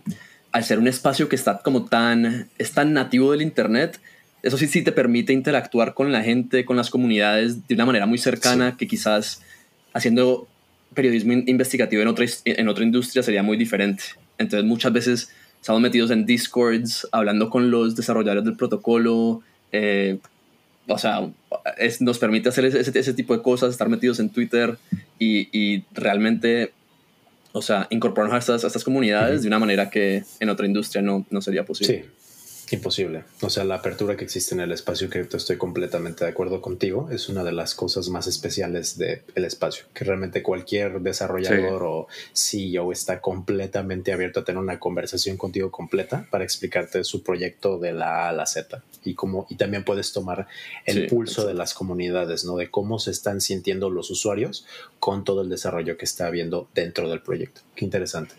al 0.51 0.65
ser 0.65 0.77
un 0.77 0.89
espacio 0.89 1.29
que 1.29 1.37
está 1.37 1.59
como 1.59 1.85
tan, 1.85 2.49
es 2.57 2.73
tan 2.73 2.91
nativo 2.91 3.31
del 3.31 3.41
Internet, 3.41 4.01
eso 4.43 4.57
sí, 4.57 4.67
sí 4.67 4.81
te 4.81 4.91
permite 4.91 5.33
interactuar 5.33 5.93
con 5.93 6.11
la 6.11 6.23
gente, 6.23 6.65
con 6.65 6.77
las 6.77 6.89
comunidades 6.89 7.67
de 7.67 7.75
una 7.75 7.85
manera 7.85 8.05
muy 8.05 8.17
cercana 8.17 8.75
que 8.77 8.87
quizás 8.87 9.41
haciendo 9.93 10.47
periodismo 10.93 11.33
investigativo 11.33 12.01
en 12.01 12.07
otra, 12.07 12.25
en 12.45 12.67
otra 12.67 12.83
industria 12.83 13.23
sería 13.23 13.43
muy 13.43 13.57
diferente. 13.57 14.03
Entonces 14.37 14.67
muchas 14.67 14.91
veces 14.91 15.31
estamos 15.59 15.81
metidos 15.81 16.11
en 16.11 16.25
discords, 16.25 17.07
hablando 17.11 17.49
con 17.49 17.71
los 17.71 17.95
desarrolladores 17.95 18.43
del 18.43 18.55
protocolo, 18.55 19.41
eh, 19.71 20.17
o 20.87 20.97
sea, 20.97 21.29
nos 21.99 22.19
permite 22.19 22.49
hacer 22.49 22.65
ese, 22.65 22.99
ese, 22.99 23.13
tipo 23.13 23.35
de 23.37 23.43
cosas, 23.43 23.69
estar 23.69 23.87
metidos 23.87 24.19
en 24.19 24.29
Twitter 24.29 24.77
y, 25.19 25.47
y 25.57 25.85
realmente 25.93 26.73
o 27.53 27.61
sea, 27.61 27.87
incorporarnos 27.89 28.35
a 28.35 28.39
estas, 28.39 28.63
a 28.63 28.67
estas 28.67 28.83
comunidades 28.83 29.41
de 29.41 29.47
una 29.47 29.59
manera 29.59 29.89
que 29.89 30.23
en 30.39 30.49
otra 30.49 30.65
industria 30.65 31.01
no, 31.01 31.25
no 31.29 31.41
sería 31.41 31.65
posible. 31.65 32.03
Sí, 32.03 32.09
Imposible. 32.71 33.25
O 33.41 33.49
sea, 33.49 33.65
la 33.65 33.75
apertura 33.75 34.15
que 34.15 34.23
existe 34.23 34.55
en 34.55 34.61
el 34.61 34.71
espacio 34.71 35.09
cripto, 35.09 35.35
estoy 35.35 35.57
completamente 35.57 36.23
de 36.23 36.31
acuerdo 36.31 36.61
contigo. 36.61 37.09
Es 37.11 37.27
una 37.27 37.43
de 37.43 37.51
las 37.51 37.75
cosas 37.75 38.07
más 38.07 38.27
especiales 38.27 38.97
del 38.97 39.21
espacio, 39.35 39.85
que 39.93 40.05
realmente 40.05 40.41
cualquier 40.41 41.01
desarrollador 41.01 41.83
o 41.83 42.07
CEO 42.33 42.93
está 42.93 43.19
completamente 43.19 44.13
abierto 44.13 44.39
a 44.39 44.45
tener 44.45 44.61
una 44.61 44.79
conversación 44.79 45.35
contigo 45.35 45.69
completa 45.69 46.27
para 46.31 46.45
explicarte 46.45 47.03
su 47.03 47.23
proyecto 47.23 47.77
de 47.77 47.91
la 47.91 48.27
A 48.27 48.29
a 48.29 48.31
la 48.31 48.45
Z 48.45 48.81
y 49.03 49.15
cómo, 49.15 49.47
y 49.49 49.55
también 49.55 49.83
puedes 49.83 50.13
tomar 50.13 50.47
el 50.85 51.07
pulso 51.07 51.45
de 51.45 51.53
las 51.53 51.73
comunidades, 51.73 52.45
¿no? 52.45 52.55
De 52.55 52.71
cómo 52.71 52.99
se 52.99 53.11
están 53.11 53.41
sintiendo 53.41 53.89
los 53.89 54.09
usuarios 54.11 54.65
con 54.99 55.25
todo 55.25 55.41
el 55.41 55.49
desarrollo 55.49 55.97
que 55.97 56.05
está 56.05 56.27
habiendo 56.27 56.69
dentro 56.73 57.09
del 57.09 57.21
proyecto. 57.21 57.59
Qué 57.75 57.83
interesante. 57.83 58.33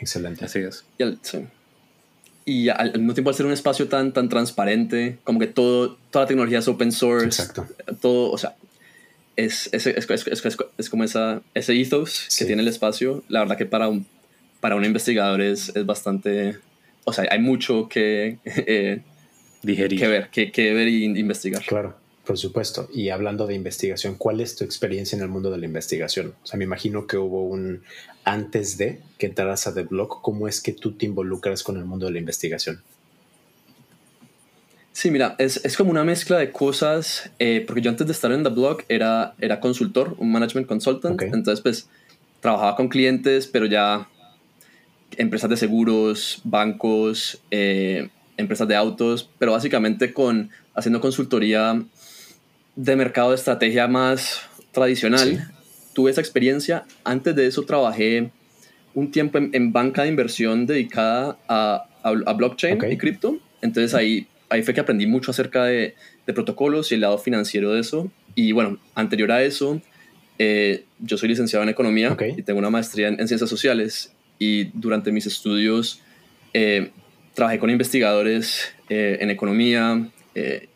Excelente. 0.00 0.44
Así 0.44 0.58
es. 0.58 0.84
sí 1.22 1.46
y 2.44 2.68
al, 2.68 2.92
mismo 2.98 3.14
tiempo 3.14 3.30
al 3.30 3.36
ser 3.36 3.46
un 3.46 3.52
espacio 3.52 3.88
tan, 3.88 4.12
tan 4.12 4.28
transparente, 4.28 5.18
como 5.24 5.38
que 5.38 5.46
todo, 5.46 5.96
toda 6.10 6.24
la 6.24 6.28
tecnología 6.28 6.58
es 6.58 6.68
open 6.68 6.92
source, 6.92 7.26
Exacto. 7.26 7.66
todo, 8.00 8.30
o 8.30 8.38
sea, 8.38 8.56
es, 9.36 9.68
es, 9.72 9.86
es, 9.86 10.66
es 10.78 10.90
como 10.90 11.04
esa, 11.04 11.40
ese 11.54 11.80
ethos 11.80 12.28
que 12.38 12.44
tiene 12.44 12.62
el 12.62 12.68
espacio. 12.68 13.22
La 13.28 13.40
verdad 13.40 13.56
que 13.56 13.66
para 13.66 13.88
un, 13.88 14.06
para 14.60 14.76
un 14.76 14.84
investigador 14.84 15.40
es, 15.40 15.72
bastante, 15.86 16.58
o 17.04 17.12
sea, 17.12 17.26
hay 17.30 17.40
mucho 17.40 17.88
que, 17.88 18.38
eh, 18.44 19.02
Digerir. 19.62 19.98
que 19.98 20.08
ver, 20.08 20.28
que, 20.30 20.50
que 20.50 20.74
ver 20.74 20.88
y 20.88 21.04
investigar. 21.04 21.62
Claro. 21.62 22.01
Por 22.24 22.38
supuesto. 22.38 22.88
Y 22.94 23.08
hablando 23.08 23.46
de 23.46 23.54
investigación, 23.54 24.14
¿cuál 24.16 24.40
es 24.40 24.54
tu 24.54 24.64
experiencia 24.64 25.16
en 25.16 25.22
el 25.22 25.28
mundo 25.28 25.50
de 25.50 25.58
la 25.58 25.66
investigación? 25.66 26.34
O 26.42 26.46
sea, 26.46 26.56
me 26.56 26.64
imagino 26.64 27.06
que 27.06 27.16
hubo 27.16 27.44
un 27.44 27.82
antes 28.24 28.78
de 28.78 29.00
que 29.18 29.26
entraras 29.26 29.66
a 29.66 29.74
The 29.74 29.82
Blog. 29.82 30.22
¿Cómo 30.22 30.46
es 30.46 30.60
que 30.60 30.72
tú 30.72 30.92
te 30.92 31.06
involucras 31.06 31.62
con 31.64 31.76
el 31.76 31.84
mundo 31.84 32.06
de 32.06 32.12
la 32.12 32.18
investigación? 32.20 32.80
Sí, 34.92 35.10
mira, 35.10 35.34
es, 35.38 35.64
es 35.64 35.76
como 35.76 35.90
una 35.90 36.04
mezcla 36.04 36.38
de 36.38 36.52
cosas, 36.52 37.30
eh, 37.38 37.64
porque 37.66 37.80
yo 37.80 37.90
antes 37.90 38.06
de 38.06 38.12
estar 38.12 38.30
en 38.30 38.44
The 38.44 38.50
Blog 38.50 38.82
era, 38.88 39.34
era 39.40 39.58
consultor, 39.58 40.14
un 40.18 40.30
management 40.30 40.66
consultant, 40.66 41.20
entonces 41.22 41.62
pues 41.62 41.88
trabajaba 42.40 42.76
con 42.76 42.88
clientes, 42.88 43.46
pero 43.46 43.64
ya 43.64 44.08
empresas 45.16 45.48
de 45.48 45.56
seguros, 45.56 46.42
bancos, 46.44 47.40
eh, 47.50 48.10
empresas 48.36 48.68
de 48.68 48.76
autos, 48.76 49.30
pero 49.38 49.52
básicamente 49.52 50.12
con 50.12 50.50
haciendo 50.74 51.00
consultoría 51.00 51.82
de 52.76 52.96
mercado 52.96 53.30
de 53.30 53.36
estrategia 53.36 53.86
más 53.88 54.42
tradicional. 54.72 55.52
Tuve 55.92 56.10
esa 56.10 56.20
experiencia. 56.20 56.84
Antes 57.04 57.36
de 57.36 57.46
eso 57.46 57.62
trabajé 57.64 58.30
un 58.94 59.10
tiempo 59.10 59.38
en, 59.38 59.72
banca 59.72 60.02
de 60.02 60.08
inversión 60.08 60.66
dedicada 60.66 61.38
a, 61.48 61.84
a, 62.02 62.32
blockchain 62.32 62.78
y 62.90 62.96
cripto. 62.96 63.38
Entonces 63.60 63.94
ahí, 63.94 64.26
ahí 64.48 64.62
fue 64.62 64.74
que 64.74 64.80
aprendí 64.80 65.06
mucho 65.06 65.30
acerca 65.30 65.64
de, 65.64 65.94
de, 66.26 66.32
protocolos 66.32 66.90
y 66.92 66.96
el 66.96 67.02
lado 67.02 67.18
financiero 67.18 67.72
de 67.72 67.80
eso. 67.80 68.10
Y 68.34 68.52
bueno, 68.52 68.78
anterior 68.94 69.32
a 69.32 69.42
eso, 69.42 69.80
eh, 70.38 70.84
yo 70.98 71.16
soy 71.18 71.28
licenciado 71.28 71.62
en 71.62 71.68
economía 71.68 72.16
y 72.36 72.42
tengo 72.42 72.58
una 72.58 72.70
maestría 72.70 73.08
en, 73.08 73.16
ciencias 73.28 73.48
sociales. 73.48 74.12
Y 74.38 74.64
durante 74.74 75.12
mis 75.12 75.26
estudios 75.26 76.00
eh, 76.52 76.90
trabajé 77.34 77.58
con 77.58 77.70
investigadores 77.70 78.74
eh, 78.88 79.18
en 79.20 79.30
economía 79.30 80.08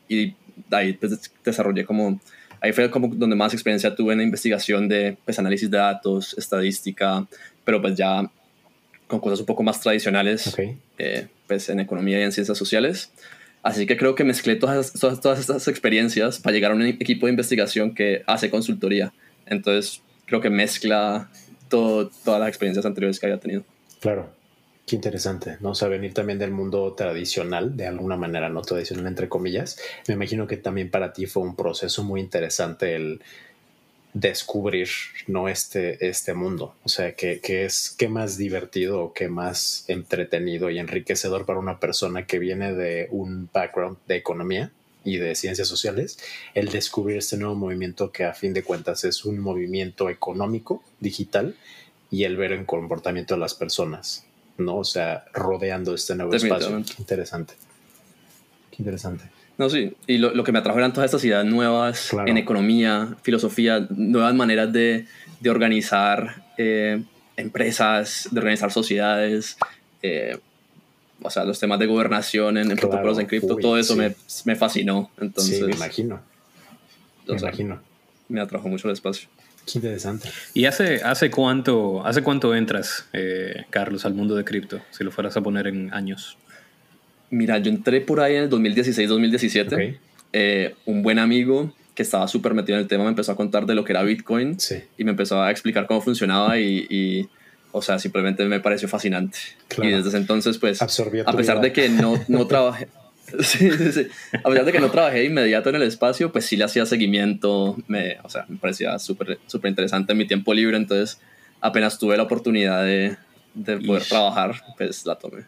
y 0.09 0.35
ahí 0.71 0.93
pues, 0.95 1.31
desarrollé 1.45 1.85
como, 1.85 2.21
ahí 2.61 2.73
fue 2.73 2.91
como 2.91 3.09
donde 3.09 3.37
más 3.37 3.53
experiencia 3.53 3.95
tuve 3.95 4.13
en 4.13 4.19
la 4.19 4.25
investigación 4.25 4.89
de 4.89 5.17
pues, 5.25 5.39
análisis 5.39 5.71
de 5.71 5.79
datos, 5.79 6.35
estadística, 6.39 7.27
pero 7.65 7.81
pues 7.81 7.97
ya 7.97 8.31
con 9.07 9.21
cosas 9.21 9.41
un 9.41 9.47
poco 9.47 9.63
más 9.63 9.81
tradicionales, 9.81 10.57
eh, 10.99 11.29
pues 11.47 11.69
en 11.69 11.81
economía 11.81 12.19
y 12.21 12.23
en 12.23 12.33
ciencias 12.33 12.59
sociales. 12.59 13.11
Así 13.63 13.87
que 13.87 13.97
creo 13.97 14.15
que 14.15 14.25
mezclé 14.25 14.57
todas, 14.57 14.93
todas, 14.93 15.21
todas, 15.21 15.41
estas 15.41 15.67
experiencias 15.69 16.39
para 16.39 16.55
llegar 16.55 16.71
a 16.71 16.75
un 16.75 16.83
equipo 16.83 17.27
de 17.27 17.31
investigación 17.31 17.95
que 17.95 18.23
hace 18.27 18.51
consultoría. 18.51 19.13
Entonces 19.47 20.03
creo 20.27 20.41
que 20.41 20.51
mezcla 20.51 21.29
todo, 21.69 22.11
todas 22.25 22.41
las 22.41 22.49
experiencias 22.49 22.87
anteriores 22.87 23.19
que 23.19 23.27
había 23.27 23.41
tenido. 23.41 23.65
Claro. 24.01 24.36
Qué 24.87 24.95
interesante, 24.95 25.57
¿no? 25.59 25.71
O 25.71 25.75
sea, 25.75 25.89
venir 25.89 26.15
también 26.15 26.39
del 26.39 26.53
mundo 26.53 26.93
tradicional, 26.93 27.77
de 27.77 27.89
alguna 27.89 28.17
manera, 28.17 28.49
no 28.51 28.63
tradicional, 28.63 29.09
entre 29.09 29.29
comillas. 29.29 29.81
Me 30.07 30.15
imagino 30.15 30.47
que 30.47 30.59
también 30.59 30.93
para 30.93 31.13
ti 31.13 31.27
fue 31.27 31.43
un 31.43 31.57
proceso 31.57 32.05
muy 32.05 32.21
interesante 32.21 32.95
el 32.95 33.21
descubrir, 34.13 34.89
¿no? 35.27 35.49
Este, 35.49 36.07
este 36.07 36.35
mundo. 36.35 36.77
O 36.85 36.89
sea, 36.89 37.17
que, 37.17 37.41
es, 37.43 37.97
qué 37.99 38.09
más 38.09 38.39
divertido 38.39 39.03
o 39.03 39.13
qué 39.13 39.27
más 39.29 39.85
entretenido 39.89 40.71
y 40.71 40.79
enriquecedor 40.79 41.47
para 41.47 41.59
una 41.59 41.81
persona 41.81 42.25
que 42.25 42.39
viene 42.39 42.73
de 42.73 43.09
un 43.11 43.51
background 43.53 43.99
de 44.07 44.15
economía 44.15 44.71
y 45.03 45.17
de 45.17 45.35
ciencias 45.35 45.67
sociales, 45.67 46.17
el 46.55 46.69
descubrir 46.69 47.17
este 47.17 47.37
nuevo 47.37 47.57
movimiento 47.57 48.13
que 48.13 48.23
a 48.23 48.35
fin 48.35 48.55
de 48.55 48.63
cuentas 48.63 49.03
es 49.03 49.25
un 49.25 49.41
movimiento 49.41 50.11
económico, 50.11 50.85
digital, 51.01 51.57
y 52.09 52.23
el 52.23 52.37
ver 52.37 52.53
el 52.53 52.67
comportamiento 52.67 53.35
de 53.35 53.41
las 53.41 53.55
personas 53.55 54.27
¿no? 54.59 54.79
O 54.79 54.85
sea, 54.85 55.25
rodeando 55.33 55.95
este 55.95 56.15
nuevo 56.15 56.35
espacio. 56.35 56.83
Qué 56.85 56.95
interesante. 56.99 57.55
Qué 58.71 58.77
interesante. 58.79 59.25
No, 59.59 59.71
sí, 59.71 59.95
y 60.07 60.19
lo, 60.19 60.35
lo, 60.35 60.45
que 60.45 60.53
me 60.53 60.59
atrajo 60.59 60.79
eran 60.79 60.93
todas 60.93 61.07
estas 61.07 61.25
ideas 61.25 61.45
nuevas 61.45 62.13
en 62.27 62.37
economía, 62.37 63.17
filosofía, 63.23 63.87
nuevas 63.89 64.35
maneras 64.35 64.71
de, 64.71 65.07
de 65.41 65.51
organizar 65.51 66.45
eh, 66.59 67.03
empresas, 67.39 68.29
de 68.31 68.39
organizar 68.39 68.71
sociedades, 68.71 69.57
eh, 70.03 70.39
o 71.23 71.31
sea, 71.31 71.45
los 71.45 71.59
temas 71.59 71.79
de 71.79 71.87
gobernación 71.87 72.59
en, 72.59 72.69
protocolos 72.77 73.19
en 73.19 73.27
cripto, 73.27 73.57
todo 73.57 73.79
eso 73.79 73.97
me, 73.97 74.15
me, 74.45 74.57
fascinó. 74.57 75.11
Entonces, 75.19 75.59
sí, 75.59 75.65
me 75.65 75.73
imagino. 75.73 76.21
Me 77.27 77.37
imagino. 77.37 77.81
Me 78.29 78.41
atrajo 78.41 78.69
mucho 78.69 78.89
el 78.89 78.95
espacio. 78.95 79.29
Qué 79.67 79.79
interesante. 79.79 80.31
¿Y 80.55 80.67
hace, 80.67 81.03
hace, 81.03 81.31
cuánto, 81.31 82.07
hace 82.07 82.23
cuánto 82.23 82.55
entras, 82.55 83.07
eh, 83.13 83.65
Carlos, 83.71 84.05
al 84.05 84.15
mundo 84.15 84.37
de 84.37 84.45
cripto, 84.45 84.81
si 84.91 85.03
lo 85.03 85.11
fueras 85.11 85.37
a 85.37 85.41
poner 85.41 85.67
en 85.67 85.93
años? 85.93 86.39
Mira, 87.31 87.59
yo 87.59 87.71
entré 87.71 88.01
por 88.01 88.21
ahí 88.21 88.37
en 88.37 88.45
el 88.45 88.51
2016-2017. 88.51 89.99
Eh, 90.33 90.75
un 90.87 91.03
buen 91.03 91.19
amigo 91.19 91.75
que 91.97 92.03
estaba 92.03 92.29
súper 92.29 92.55
metido 92.55 92.77
en 92.77 92.83
el 92.83 92.89
tema 92.89 93.05
me 93.05 93.11
empezó 93.11 93.33
a 93.33 93.37
contar 93.37 93.67
de 93.67 93.75
lo 93.75 93.85
que 93.85 93.93
era 93.93 94.03
Bitcoin 94.03 94.57
y 94.99 95.05
me 95.05 95.11
empezó 95.13 95.43
a 95.43 95.51
explicar 95.51 95.87
cómo 95.87 96.01
funcionaba 96.01 96.61
y, 96.61 97.29
o 97.73 97.83
sea, 97.83 97.99
simplemente 97.99 98.45
me 98.45 98.61
pareció 98.61 98.87
fascinante. 98.87 99.39
Y 99.83 99.89
desde 99.89 100.11
ese 100.11 100.19
entonces, 100.19 100.59
pues, 100.59 100.81
a 100.81 101.33
pesar 101.33 101.61
de 101.61 101.73
que 101.73 101.89
no, 101.89 102.23
no 102.29 102.47
trabajé... 102.49 102.89
Sí, 103.41 103.71
sí, 103.71 103.93
sí. 103.93 104.09
A 104.33 104.49
pesar 104.49 104.65
de 104.65 104.73
que 104.73 104.81
no 104.81 104.91
trabajé 104.91 105.25
inmediato 105.25 105.71
en 105.71 105.77
el 105.77 105.83
espacio, 105.83 106.33
pues 106.33 106.47
sí 106.47 106.57
le 106.57 106.65
hacía 106.65 106.87
seguimiento, 106.87 107.77
me, 107.89 108.19
o 108.23 108.29
sea, 108.29 108.47
me 108.49 108.57
parecía 108.57 108.99
súper 108.99 109.39
súper 109.47 109.71
interesante 109.71 110.13
en 110.13 110.19
mi 110.19 110.27
tiempo 110.27 110.55
libre, 110.55 110.77
entonces 110.77 111.21
apenas 111.61 111.99
tuve 111.99 112.17
la 112.17 112.23
oportunidad 112.25 112.85
de, 112.85 113.17
de 113.55 113.79
poder 113.79 114.05
trabajar, 114.05 114.55
pues 114.77 115.05
la 115.07 115.17
tomé. 115.17 115.45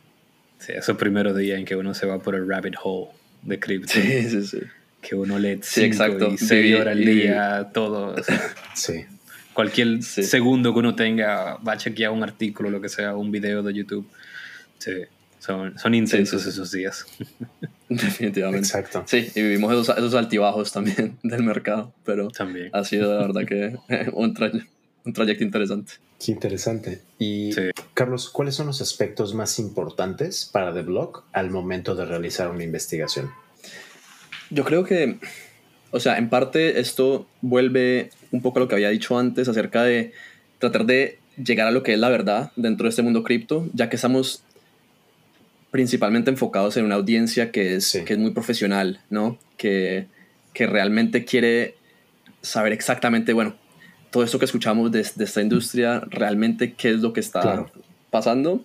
Sí, 0.59 0.73
ese 0.73 0.95
primero 0.95 1.35
día 1.35 1.57
en 1.57 1.65
que 1.65 1.77
uno 1.77 1.95
se 1.95 2.07
va 2.07 2.19
por 2.21 2.35
el 2.35 2.49
rabbit 2.49 2.75
hole 2.83 3.11
de 3.43 3.59
cripto. 3.59 3.93
Sí, 3.93 4.29
sí, 4.29 4.45
sí. 4.45 4.61
Que 5.01 5.15
uno 5.15 5.39
lee 5.39 5.61
sí, 5.63 5.85
exacto. 5.85 6.33
y 6.33 6.39
6 6.39 6.81
horas 6.81 6.97
al 6.97 7.05
día, 7.05 7.71
todo. 7.73 8.17
sí. 8.75 9.05
Cualquier 9.55 10.03
segundo 10.03 10.73
que 10.73 10.79
uno 10.79 10.95
tenga, 10.95 11.57
va 11.57 11.73
a 11.73 11.77
chequear 11.77 12.13
un 12.13 12.23
artículo, 12.23 12.71
lo 12.71 12.81
que 12.81 12.89
sea, 12.89 13.17
un 13.17 13.31
video 13.31 13.63
de 13.63 13.75
YouTube. 13.75 14.09
Sí. 14.79 14.93
Son, 15.39 15.95
intensos 15.95 16.45
esos 16.47 16.73
días. 16.73 17.07
Definitivamente. 17.89 18.67
Exacto. 18.67 19.05
Sí, 19.07 19.31
y 19.35 19.43
vivimos 19.43 19.73
esos, 19.73 19.97
esos 19.97 20.15
altibajos 20.15 20.73
también 20.73 21.19
del 21.23 21.43
mercado, 21.43 21.93
pero 22.05 22.29
también. 22.29 22.71
ha 22.73 22.85
sido 22.85 23.13
de 23.13 23.19
verdad 23.19 23.47
que 23.47 23.77
un, 24.13 24.35
un 25.05 25.13
trayecto 25.13 25.45
interesante. 25.45 25.93
Qué 26.25 26.33
interesante. 26.33 27.03
Y 27.19 27.51
Carlos, 27.95 28.29
¿cuáles 28.29 28.57
son 28.57 28.67
los 28.67 28.81
aspectos 28.81 29.35
más 29.35 29.59
importantes 29.59 30.49
para 30.53 30.75
The 30.75 30.83
Blog 30.83 31.25
al 31.33 31.51
momento 31.51 31.95
de 31.95 32.05
realizar 32.05 32.51
una 32.51 32.65
investigación? 32.65 33.31
Yo 34.51 34.65
creo 34.65 34.85
que, 34.85 35.19
o 35.93 36.01
sea, 36.01 36.19
en 36.19 36.29
parte 36.29 36.81
esto 36.81 37.29
vuelve 37.41 38.11
un 38.33 38.43
poco 38.43 38.59
a 38.59 38.63
lo 38.63 38.69
que 38.69 38.75
había 38.75 38.89
dicho 38.89 39.19
antes 39.19 39.49
acerca 39.49 39.85
de 39.85 40.13
tratar 40.59 40.87
de 40.87 41.19
llegar 41.37 41.69
a 41.69 41.71
lo 41.71 41.83
que 41.83 41.93
es 41.93 41.99
la 41.99 42.09
verdad 42.09 42.51
dentro 42.57 42.85
de 42.85 42.91
este 42.91 43.03
mundo 43.03 43.23
cripto, 43.23 43.69
ya 43.73 43.89
que 43.89 43.97
estamos 43.97 44.43
principalmente 45.71 46.31
enfocados 46.31 46.77
en 46.77 46.85
una 46.85 46.95
audiencia 46.95 47.51
que 47.51 47.77
es, 47.77 48.01
que 48.05 48.13
es 48.15 48.19
muy 48.19 48.31
profesional, 48.31 49.01
¿no? 49.11 49.39
Que, 49.57 50.07
que 50.53 50.67
realmente 50.67 51.25
quiere 51.25 51.77
saber 52.41 52.73
exactamente, 52.73 53.33
bueno, 53.33 53.57
todo 54.11 54.23
esto 54.23 54.39
que 54.39 54.47
escuchamos 54.47 54.91
de, 54.91 55.07
de 55.15 55.25
esta 55.25 55.43
industria, 55.43 56.01
realmente 56.09 56.73
qué 56.73 56.91
es 56.91 57.01
lo 57.01 57.13
que 57.13 57.21
está 57.21 57.67
pasando. 58.11 58.63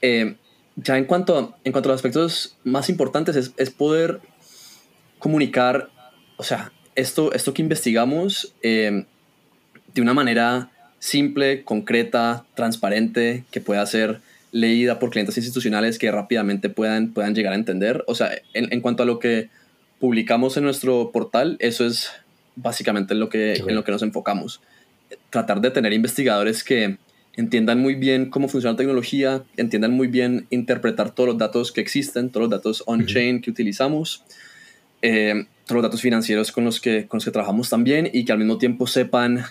Eh, 0.00 0.36
ya 0.76 0.96
en 0.96 1.04
cuanto, 1.04 1.54
en 1.64 1.72
cuanto 1.72 1.88
a 1.88 1.92
los 1.92 1.98
aspectos 1.98 2.56
más 2.64 2.88
importantes 2.88 3.36
es, 3.36 3.52
es, 3.56 3.70
poder 3.70 4.20
comunicar, 5.18 5.90
o 6.36 6.44
sea, 6.44 6.72
esto, 6.94 7.32
esto 7.32 7.52
que 7.52 7.62
investigamos 7.62 8.54
eh, 8.62 9.04
de 9.92 10.00
una 10.00 10.14
manera 10.14 10.70
simple, 11.00 11.64
concreta, 11.64 12.44
transparente, 12.54 13.44
que 13.50 13.60
pueda 13.60 13.84
ser 13.86 14.20
leída 14.50 14.98
por 14.98 15.10
clientes 15.10 15.36
institucionales 15.36 15.98
que 15.98 16.10
rápidamente 16.10 16.70
puedan, 16.70 17.12
puedan 17.12 17.34
llegar 17.34 17.52
a 17.52 17.56
entender. 17.56 18.04
O 18.06 18.14
sea, 18.14 18.30
en, 18.54 18.80
cuanto 18.80 19.02
a 19.02 19.06
lo 19.06 19.18
que 19.18 19.50
publicamos 19.98 20.56
en 20.56 20.64
nuestro 20.64 21.10
portal, 21.12 21.56
eso 21.60 21.86
es 21.86 22.10
básicamente 22.56 23.14
en 23.14 23.20
lo 23.20 23.28
que, 23.28 23.54
en 23.54 23.74
lo 23.74 23.84
que 23.84 23.92
nos 23.92 24.02
enfocamos. 24.02 24.60
Tratar 25.30 25.60
de 25.60 25.70
tener 25.70 25.92
investigadores 25.92 26.64
que 26.64 26.98
entiendan 27.36 27.80
muy 27.80 27.94
bien 27.94 28.30
cómo 28.30 28.48
funciona 28.48 28.72
la 28.72 28.78
tecnología, 28.78 29.44
entiendan 29.56 29.92
muy 29.92 30.08
bien 30.08 30.46
interpretar 30.50 31.14
todos 31.14 31.28
los 31.28 31.38
datos 31.38 31.70
que 31.70 31.80
existen, 31.80 32.30
todos 32.30 32.48
los 32.48 32.50
datos 32.50 32.82
on-chain 32.86 33.40
que 33.40 33.50
utilizamos, 33.50 34.24
eh, 35.02 35.46
todos 35.64 35.76
los 35.76 35.82
datos 35.84 36.00
financieros 36.00 36.50
con 36.50 36.64
los, 36.64 36.80
que, 36.80 37.06
con 37.06 37.18
los 37.18 37.24
que 37.24 37.30
trabajamos 37.30 37.70
también 37.70 38.10
y 38.12 38.24
que 38.24 38.32
al 38.32 38.38
mismo 38.38 38.58
tiempo 38.58 38.88
sepan 38.88 39.44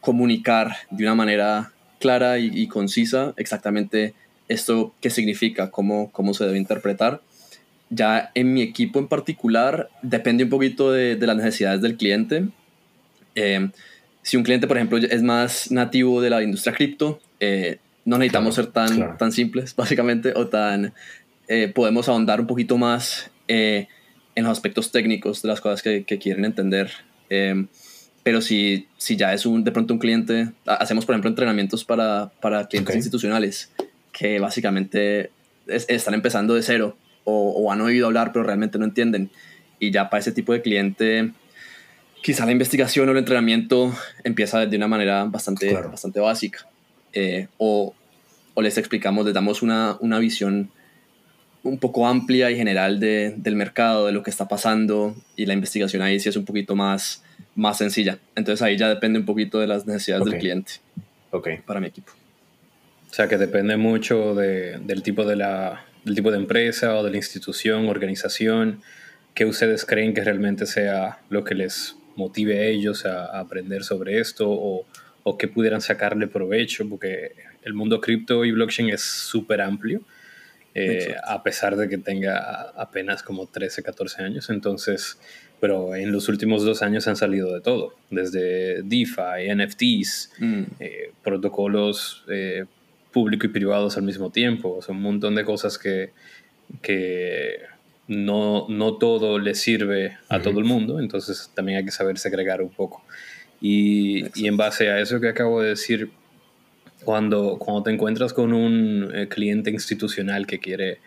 comunicar 0.00 0.74
de 0.90 1.04
una 1.04 1.14
manera 1.14 1.72
clara 2.00 2.38
y, 2.38 2.66
concisa 2.66 3.34
exactamente 3.36 4.14
esto 4.50 4.92
qué 5.00 5.10
significa, 5.10 5.70
cómo, 5.70 6.10
cómo 6.10 6.34
se 6.34 6.44
debe 6.44 6.58
interpretar. 6.58 7.22
Ya 7.88 8.30
en 8.34 8.52
mi 8.52 8.62
equipo 8.62 8.98
en 8.98 9.06
particular 9.06 9.88
depende 10.02 10.44
un 10.44 10.50
poquito 10.50 10.92
de, 10.92 11.16
de 11.16 11.26
las 11.26 11.36
necesidades 11.36 11.80
del 11.80 11.96
cliente. 11.96 12.48
Eh, 13.36 13.70
si 14.22 14.36
un 14.36 14.42
cliente, 14.42 14.66
por 14.66 14.76
ejemplo, 14.76 14.98
es 14.98 15.22
más 15.22 15.70
nativo 15.70 16.20
de 16.20 16.30
la 16.30 16.42
industria 16.42 16.74
cripto, 16.74 17.20
eh, 17.38 17.78
no 18.04 18.18
necesitamos 18.18 18.56
ser 18.56 18.66
tan, 18.66 19.16
tan 19.16 19.32
simples, 19.32 19.74
básicamente, 19.76 20.32
o 20.34 20.48
tan... 20.48 20.92
Eh, 21.48 21.68
podemos 21.74 22.08
ahondar 22.08 22.40
un 22.40 22.46
poquito 22.46 22.76
más 22.76 23.30
en 23.48 23.88
los 24.36 24.52
aspectos 24.52 24.92
técnicos 24.92 25.42
de 25.42 25.48
las 25.48 25.60
cosas 25.60 25.82
que, 25.82 26.04
que 26.04 26.18
quieren 26.18 26.44
entender. 26.44 26.92
pero 28.22 28.40
si, 28.40 28.86
si 28.96 29.16
ya 29.16 29.32
es 29.32 29.46
un, 29.46 29.64
de 29.64 29.72
pronto 29.72 29.92
un 29.92 29.98
cliente, 29.98 30.50
hacemos, 30.66 31.04
por 31.04 31.14
ejemplo, 31.14 31.28
entrenamientos 31.30 31.84
para, 31.84 32.30
para 32.40 32.68
clientes 32.68 32.94
institucionales 32.94 33.72
que 34.20 34.38
básicamente 34.38 35.30
están 35.66 36.12
empezando 36.12 36.54
de 36.54 36.60
cero 36.60 36.94
o, 37.24 37.52
o 37.52 37.72
han 37.72 37.80
oído 37.80 38.06
hablar 38.06 38.32
pero 38.32 38.44
realmente 38.44 38.78
no 38.78 38.84
entienden. 38.84 39.30
Y 39.78 39.90
ya 39.90 40.10
para 40.10 40.20
ese 40.20 40.32
tipo 40.32 40.52
de 40.52 40.60
cliente 40.60 41.32
quizá 42.20 42.44
la 42.44 42.52
investigación 42.52 43.08
o 43.08 43.12
el 43.12 43.18
entrenamiento 43.18 43.94
empieza 44.22 44.66
de 44.66 44.76
una 44.76 44.88
manera 44.88 45.24
bastante, 45.24 45.72
bastante 45.72 46.20
básica. 46.20 46.66
Eh, 47.14 47.48
o, 47.56 47.94
o, 48.52 48.62
les 48.62 48.76
explicamos, 48.76 49.24
les 49.24 49.32
damos 49.32 49.62
una, 49.62 49.96
una, 50.00 50.18
visión 50.18 50.70
un 51.62 51.78
poco 51.78 52.06
amplia 52.06 52.50
y 52.50 52.56
general 52.56 53.00
de, 53.00 53.34
del 53.38 53.56
mercado, 53.56 54.04
de 54.06 54.12
lo 54.12 54.22
que 54.22 54.28
está 54.28 54.48
pasando, 54.48 55.16
y 55.34 55.46
la 55.46 55.54
investigación 55.54 56.02
ahí 56.02 56.20
sí 56.20 56.28
es 56.28 56.36
un 56.36 56.44
poquito 56.44 56.76
más, 56.76 57.24
más 57.54 57.78
sencilla. 57.78 58.18
Entonces 58.36 58.60
ahí 58.60 58.76
ya 58.76 58.90
depende 58.90 59.18
un 59.18 59.24
poquito 59.24 59.60
de 59.60 59.66
las 59.66 59.86
necesidades 59.86 60.26
del 60.26 60.38
cliente. 60.38 60.74
Ok. 61.30 61.48
Para 61.64 61.80
mi 61.80 61.86
equipo. 61.86 62.12
O 63.10 63.12
sea 63.12 63.26
que 63.26 63.38
depende 63.38 63.76
mucho 63.76 64.34
de, 64.34 64.78
del, 64.78 65.02
tipo 65.02 65.24
de 65.24 65.34
la, 65.36 65.84
del 66.04 66.14
tipo 66.14 66.30
de 66.30 66.38
empresa 66.38 66.96
o 66.96 67.02
de 67.02 67.10
la 67.10 67.16
institución, 67.16 67.88
organización, 67.88 68.82
que 69.34 69.44
ustedes 69.44 69.84
creen 69.84 70.14
que 70.14 70.22
realmente 70.22 70.64
sea 70.66 71.18
lo 71.28 71.42
que 71.42 71.56
les 71.56 71.96
motive 72.14 72.60
a 72.60 72.64
ellos 72.64 73.06
a, 73.06 73.38
aprender 73.38 73.82
sobre 73.82 74.20
esto 74.20 74.48
o, 74.48 74.86
o, 75.24 75.38
que 75.38 75.48
pudieran 75.48 75.80
sacarle 75.80 76.28
provecho, 76.28 76.88
porque 76.88 77.32
el 77.64 77.74
mundo 77.74 78.00
cripto 78.00 78.44
y 78.44 78.52
blockchain 78.52 78.90
es 78.90 79.02
súper 79.02 79.60
amplio, 79.60 80.02
eh, 80.74 81.16
a 81.24 81.42
pesar 81.42 81.76
de 81.76 81.88
que 81.88 81.98
tenga 81.98 82.70
apenas 82.76 83.24
como 83.24 83.46
13, 83.46 83.82
14 83.82 84.22
años. 84.22 84.50
Entonces, 84.50 85.18
pero 85.58 85.96
en 85.96 86.12
los 86.12 86.28
últimos 86.28 86.64
dos 86.64 86.80
años 86.82 87.08
han 87.08 87.16
salido 87.16 87.52
de 87.52 87.60
todo, 87.60 87.94
desde 88.10 88.82
DeFi, 88.82 89.52
NFTs, 89.52 90.32
mm. 90.38 90.62
eh, 90.78 91.12
protocolos 91.24 92.24
eh, 92.28 92.66
público 93.12 93.46
y 93.46 93.50
privados 93.50 93.96
al 93.96 94.04
mismo 94.04 94.30
tiempo, 94.30 94.80
o 94.80 94.92
un 94.92 95.02
montón 95.02 95.34
de 95.34 95.44
cosas 95.44 95.78
que, 95.78 96.10
que 96.82 97.58
no, 98.08 98.66
no 98.68 98.98
todo 98.98 99.38
le 99.38 99.54
sirve 99.54 100.18
a 100.28 100.40
todo 100.40 100.58
el 100.58 100.64
mundo, 100.64 100.98
entonces 101.00 101.50
también 101.54 101.78
hay 101.78 101.84
que 101.84 101.90
saber 101.90 102.18
segregar 102.18 102.62
un 102.62 102.70
poco. 102.70 103.04
Y, 103.60 104.24
y, 104.40 104.46
en 104.46 104.56
base 104.56 104.88
a 104.88 104.98
eso 105.00 105.20
que 105.20 105.28
acabo 105.28 105.60
de 105.60 105.70
decir, 105.70 106.10
cuando, 107.04 107.58
cuando 107.58 107.84
te 107.84 107.90
encuentras 107.90 108.32
con 108.32 108.52
un 108.52 109.10
eh, 109.14 109.28
cliente 109.28 109.70
institucional 109.70 110.46
que 110.46 110.58
quiere 110.58 110.98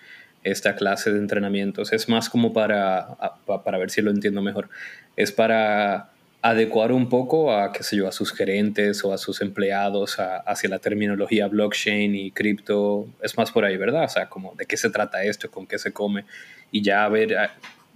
esta 0.43 0.75
clase 0.75 1.11
de 1.11 1.19
entrenamientos, 1.19 1.93
es 1.93 2.09
más 2.09 2.29
como 2.29 2.53
para, 2.53 3.17
para 3.45 3.77
ver 3.77 3.89
si 3.89 4.01
lo 4.01 4.11
entiendo 4.11 4.41
mejor, 4.41 4.69
es 5.15 5.31
para 5.31 6.12
adecuar 6.43 6.91
un 6.91 7.07
poco 7.07 7.55
a, 7.55 7.71
qué 7.71 7.83
sé 7.83 7.95
yo, 7.95 8.05
a 8.05 8.11
sus 8.11 8.33
gerentes 8.33 9.01
o 9.05 9.13
a 9.13 9.17
sus 9.17 9.39
empleados 9.39 10.17
hacia 10.19 10.69
la 10.69 10.77
terminología 10.77 11.47
blockchain 11.47 12.13
y 12.13 12.31
cripto. 12.31 13.07
Es 13.21 13.37
más 13.37 13.49
por 13.49 13.63
ahí, 13.63 13.77
¿verdad? 13.77 14.03
O 14.03 14.09
sea, 14.09 14.27
como 14.27 14.53
de 14.55 14.65
qué 14.65 14.75
se 14.75 14.89
trata 14.89 15.23
esto, 15.23 15.49
con 15.49 15.65
qué 15.65 15.79
se 15.79 15.93
come. 15.93 16.25
Y 16.69 16.81
ya 16.81 17.07
ver, 17.07 17.33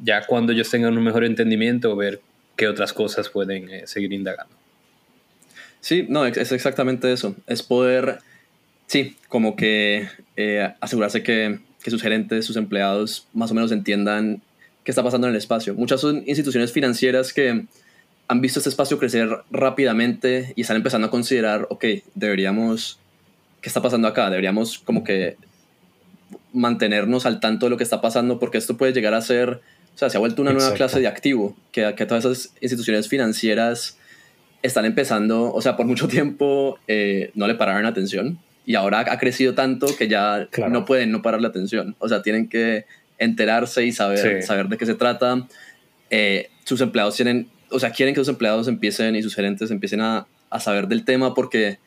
ya 0.01 0.25
cuando 0.25 0.53
ellos 0.53 0.69
tengan 0.69 0.97
un 0.97 1.03
mejor 1.03 1.25
entendimiento, 1.25 1.93
ver 1.97 2.21
qué 2.55 2.69
otras 2.69 2.93
cosas 2.93 3.27
pueden 3.27 3.69
eh, 3.69 3.85
seguir 3.85 4.13
indagando. 4.13 4.55
Sí, 5.81 6.05
no, 6.07 6.25
es 6.25 6.51
exactamente 6.53 7.11
eso. 7.11 7.35
Es 7.47 7.61
poder, 7.61 8.19
sí, 8.85 9.17
como 9.27 9.57
que 9.57 10.07
eh, 10.37 10.73
asegurarse 10.79 11.21
que, 11.21 11.59
que 11.83 11.91
sus 11.91 12.01
gerentes, 12.01 12.45
sus 12.45 12.55
empleados, 12.55 13.27
más 13.33 13.51
o 13.51 13.53
menos 13.53 13.73
entiendan 13.73 14.41
qué 14.85 14.91
está 14.91 15.03
pasando 15.03 15.27
en 15.27 15.33
el 15.33 15.37
espacio. 15.37 15.75
Muchas 15.75 15.99
son 15.99 16.23
instituciones 16.25 16.71
financieras 16.71 17.33
que 17.33 17.65
han 18.27 18.41
visto 18.41 18.59
este 18.59 18.69
espacio 18.69 18.99
crecer 18.99 19.29
rápidamente 19.51 20.53
y 20.55 20.61
están 20.61 20.77
empezando 20.77 21.07
a 21.07 21.11
considerar, 21.11 21.67
ok, 21.69 21.85
deberíamos, 22.15 22.99
¿qué 23.61 23.69
está 23.69 23.81
pasando 23.81 24.07
acá? 24.07 24.29
Deberíamos 24.29 24.79
como 24.79 25.03
que 25.03 25.37
mantenernos 26.53 27.25
al 27.25 27.39
tanto 27.39 27.65
de 27.65 27.69
lo 27.69 27.77
que 27.77 27.83
está 27.83 28.01
pasando 28.01 28.39
porque 28.39 28.57
esto 28.57 28.77
puede 28.77 28.93
llegar 28.93 29.13
a 29.13 29.21
ser, 29.21 29.61
o 29.95 29.97
sea, 29.97 30.09
se 30.09 30.17
ha 30.17 30.19
vuelto 30.19 30.41
una 30.41 30.53
nueva 30.53 30.73
clase 30.73 30.99
de 30.99 31.07
activo, 31.07 31.55
que, 31.71 31.93
que 31.95 32.05
todas 32.05 32.25
esas 32.25 32.53
instituciones 32.61 33.07
financieras 33.07 33.97
están 34.61 34.85
empezando, 34.85 35.53
o 35.53 35.61
sea, 35.61 35.77
por 35.77 35.85
mucho 35.85 36.07
tiempo 36.07 36.79
eh, 36.87 37.31
no 37.35 37.47
le 37.47 37.55
pararon 37.55 37.85
atención 37.85 38.39
y 38.65 38.75
ahora 38.75 39.05
ha 39.07 39.17
crecido 39.17 39.53
tanto 39.53 39.87
que 39.95 40.09
ya 40.09 40.49
no 40.69 40.83
pueden 40.83 41.11
no 41.11 41.21
parar 41.21 41.41
la 41.41 41.47
atención, 41.47 41.95
o 41.99 42.09
sea, 42.09 42.21
tienen 42.21 42.49
que 42.49 42.85
enterarse 43.17 43.85
y 43.85 43.93
saber, 43.93 44.43
saber 44.43 44.67
de 44.67 44.77
qué 44.77 44.85
se 44.85 44.93
trata. 44.93 45.47
Eh, 46.09 46.49
sus 46.65 46.81
empleados 46.81 47.15
tienen 47.15 47.47
o 47.69 47.79
sea, 47.79 47.91
quieren 47.91 48.13
que 48.13 48.21
los 48.21 48.27
empleados 48.27 48.67
empiecen 48.67 49.15
y 49.15 49.23
sus 49.23 49.35
gerentes 49.35 49.71
empiecen 49.71 50.01
a, 50.01 50.27
a 50.49 50.59
saber 50.59 50.87
del 50.87 51.05
tema 51.05 51.33
porque 51.33 51.79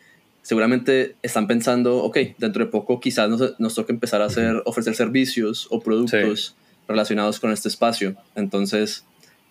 seguramente 0.43 1.17
están 1.23 1.47
pensando, 1.47 1.99
ok, 1.99 2.19
dentro 2.39 2.65
de 2.65 2.71
poco 2.71 3.01
quizás 3.01 3.29
nos, 3.29 3.59
nos 3.59 3.75
toque 3.75 3.93
empezar 3.93 4.23
a 4.23 4.27
hacer, 4.27 4.63
ofrecer 4.65 4.95
servicios 4.95 5.67
o 5.71 5.81
productos 5.81 6.55
relacionados 6.89 7.41
con 7.41 7.53
este 7.53 7.69
espacio. 7.69 8.17
Entonces, 8.35 9.05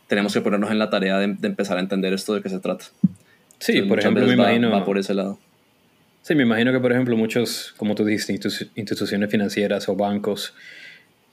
tenemos 0.08 0.34
que 0.34 0.42
ponernos 0.42 0.72
en 0.72 0.80
la 0.80 0.90
tarea 0.90 1.18
de, 1.20 1.26
empezar 1.26 1.78
a 1.78 1.82
entender 1.82 2.14
esto 2.14 2.34
de 2.34 2.42
qué 2.42 2.50
se 2.50 2.60
trata. 2.60 2.86
Sí, 3.60 3.82
por 3.84 4.00
ejemplo, 4.00 4.26
me 4.26 4.34
imagino... 4.34 4.72
Va 4.72 4.86
por 4.86 4.98
ese 4.98 5.14
lado. 5.14 5.40
Sí, 6.22 6.36
me 6.36 6.44
imagino 6.44 6.72
que, 6.72 6.80
por 6.80 6.92
ejemplo, 6.92 7.16
muchos, 7.16 7.74
como 7.78 7.96
tú 7.96 8.06
dijiste, 8.06 8.34
instituciones 8.76 9.30
financieras 9.30 9.88
o 9.90 9.96
bancos 9.96 10.54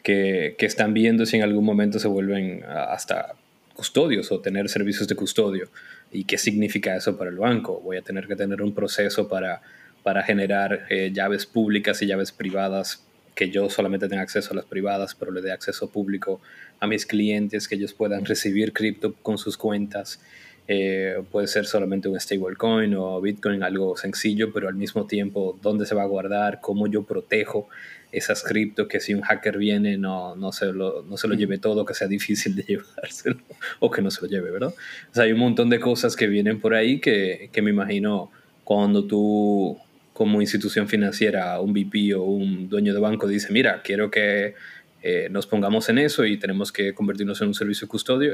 que, 0.03 0.55
que 0.59 0.67
están 0.67 0.95
viendo 0.95 1.27
si 1.27 1.37
en 1.37 1.43
algún 1.43 1.65
momento 1.65 1.99
se 1.99 2.09
vuelven 2.09 2.63
hasta 2.65 3.35
custodios 3.77 4.33
o 4.33 4.41
tener 4.41 4.69
servicios 4.69 5.07
de 5.07 5.15
custodio. 5.15 5.69
¿Y 6.11 6.25
qué 6.25 6.39
significa 6.39 6.97
eso 6.97 7.17
para 7.17 7.31
el 7.31 7.37
banco? 7.37 7.81
Voy 7.85 7.99
a 7.99 8.03
tener 8.03 8.27
que 8.27 8.35
tener 8.35 8.63
un 8.63 8.75
proceso 8.75 9.29
para, 9.29 9.61
para 10.03 10.23
generar 10.23 10.87
eh, 10.89 11.13
llaves 11.13 11.45
públicas 11.45 12.01
y 12.01 12.07
llaves 12.07 12.33
privadas, 12.33 13.05
que 13.35 13.51
yo 13.51 13.69
solamente 13.69 14.09
tenga 14.09 14.23
acceso 14.23 14.53
a 14.53 14.57
las 14.57 14.65
privadas, 14.65 15.15
pero 15.15 15.31
le 15.31 15.43
dé 15.43 15.53
acceso 15.53 15.91
público 15.91 16.41
a 16.81 16.87
mis 16.87 17.05
clientes, 17.05 17.69
que 17.69 17.75
ellos 17.75 17.93
puedan 17.93 18.25
recibir 18.25 18.73
cripto 18.73 19.13
con 19.23 19.37
sus 19.37 19.59
cuentas. 19.59 20.21
Eh, 20.69 21.23
puede 21.31 21.47
ser 21.47 21.67
solamente 21.67 22.09
un 22.09 22.19
stablecoin 22.19 22.95
o 22.95 23.21
Bitcoin, 23.21 23.63
algo 23.63 23.97
sencillo, 23.97 24.53
pero 24.53 24.69
al 24.69 24.75
mismo 24.75 25.07
tiempo 25.07 25.59
dónde 25.63 25.85
se 25.87 25.95
va 25.95 26.03
a 26.03 26.07
guardar, 26.07 26.61
cómo 26.61 26.87
yo 26.87 27.05
protejo 27.05 27.69
esas 28.17 28.43
cripto, 28.43 28.89
que 28.89 29.01
si 29.01 29.15
un 29.15 29.23
hacker 29.23 29.59
viene 29.59 29.99
no, 29.99 30.37
no, 30.37 30.53
se 30.53 30.67
lo, 30.67 31.03
no 31.03 31.17
se 31.17 31.29
lo 31.29 31.35
lleve 31.35 31.59
todo, 31.59 31.85
que 31.85 31.95
sea 31.95 32.09
difícil 32.09 32.57
de 32.57 32.63
llevárselo 32.69 33.39
o 33.81 33.91
que 33.91 34.03
no 34.03 34.11
se 34.11 34.23
lo 34.23 34.29
lleve, 34.29 34.51
¿verdad? 34.51 34.75
O 35.11 35.15
sea, 35.15 35.25
hay 35.25 35.33
un 35.33 35.41
montón 35.41 35.69
de 35.71 35.81
cosas 35.81 36.17
que 36.17 36.27
vienen 36.27 36.61
por 36.61 36.75
ahí 36.75 37.01
que, 37.01 37.51
que 37.53 37.63
me 37.63 37.71
imagino 37.71 38.31
cuando 38.65 39.05
tú 39.05 39.79
como 40.13 40.41
institución 40.41 40.89
financiera, 40.89 41.61
un 41.61 41.75
VP 41.75 42.15
o 42.15 42.23
un 42.23 42.71
dueño 42.71 42.95
de 42.95 43.01
banco 43.01 43.29
dice, 43.29 43.53
mira, 43.53 43.83
quiero 43.83 44.11
que 44.11 44.55
eh, 45.03 45.29
nos 45.31 45.47
pongamos 45.47 45.89
en 45.91 45.99
eso 45.99 46.25
y 46.25 46.39
tenemos 46.39 46.73
que 46.73 46.95
convertirnos 46.95 47.41
en 47.43 47.49
un 47.49 47.55
servicio 47.55 47.87
de 47.87 47.91
custodio, 47.91 48.33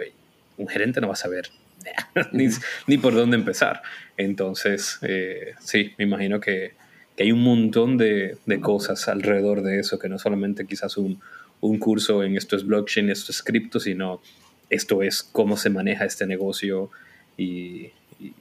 un 0.58 0.68
gerente 0.68 1.00
no 1.00 1.08
va 1.08 1.14
a 1.14 1.16
saber 1.16 1.50
ni, 2.32 2.46
ni, 2.86 2.98
por 2.98 3.14
dónde 3.14 3.36
empezar. 3.36 3.82
Entonces, 4.16 5.00
eh, 5.02 5.54
sí, 5.60 5.92
me 5.98 6.04
imagino 6.04 6.38
que, 6.38 6.74
que, 7.22 7.28
hay 7.28 7.32
un 7.32 7.42
montón 7.42 7.96
de, 7.96 8.37
de, 8.46 8.61
cosas 8.61 9.08
alrededor 9.08 9.62
de 9.62 9.80
eso, 9.80 9.98
que 9.98 10.08
no 10.08 10.18
solamente 10.18 10.66
quizás 10.66 10.96
un, 10.96 11.20
un 11.61 11.78
curso 11.78 12.22
en 12.22 12.37
esto 12.37 12.56
es 12.56 12.66
blockchain, 12.66 13.11
esto 13.11 13.32
es 13.32 13.42
cripto, 13.42 13.80
sino 13.80 14.20
esto 14.70 15.02
es 15.02 15.22
cómo 15.22 15.56
se 15.56 15.70
maneja 15.70 16.04
este 16.04 16.26
negocio 16.26 16.90
y, 17.37 17.90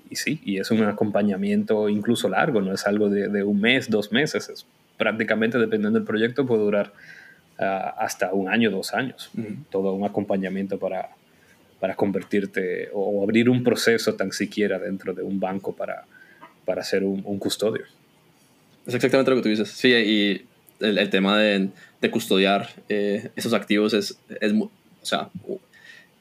y, 0.09 0.15
sí, 0.15 0.41
y 0.43 0.59
es 0.59 0.71
un 0.71 0.83
acompañamiento 0.83 1.89
incluso 1.89 2.29
largo, 2.29 2.61
no 2.61 2.73
es 2.73 2.85
algo 2.85 3.09
de, 3.09 3.43
un 3.43 3.61
mes, 3.61 3.89
dos 3.89 4.11
meses, 4.11 4.49
es 4.49 4.65
prácticamente 4.97 5.57
dependiendo 5.57 5.99
del 5.99 6.07
proyecto 6.07 6.45
puede 6.45 6.63
durar 6.63 6.93
ah, 7.59 7.95
hasta 7.97 8.33
un 8.33 8.49
año, 8.49 8.71
dos 8.71 8.93
años, 8.93 9.31
todo 9.69 9.93
un 9.93 10.05
acompañamiento 10.05 10.77
para, 10.77 11.09
para 11.79 11.95
convertirte 11.95 12.89
o, 12.93 13.23
abrir 13.23 13.49
un 13.49 13.63
proceso 13.63 14.15
tan 14.15 14.31
siquiera 14.31 14.77
dentro 14.77 15.13
de 15.13 15.23
un 15.23 15.39
banco 15.39 15.75
para, 15.75 16.05
para 16.65 16.83
ser 16.83 17.03
un, 17.03 17.39
custodio. 17.39 17.83
Es 18.85 18.93
exactamente 18.95 19.31
lo 19.31 19.37
que 19.37 19.43
tú 19.43 19.49
dices, 19.49 19.69
sí, 19.69 19.89
y 19.89 20.45
el, 20.79 21.09
tema 21.09 21.37
de, 21.37 21.69
de 22.01 22.11
custodiar 22.11 22.69
eh, 22.89 23.29
esos 23.35 23.53
activos 23.53 23.93
es, 23.93 24.17
es, 24.41 24.53
o 24.53 24.69
sea, 25.03 25.29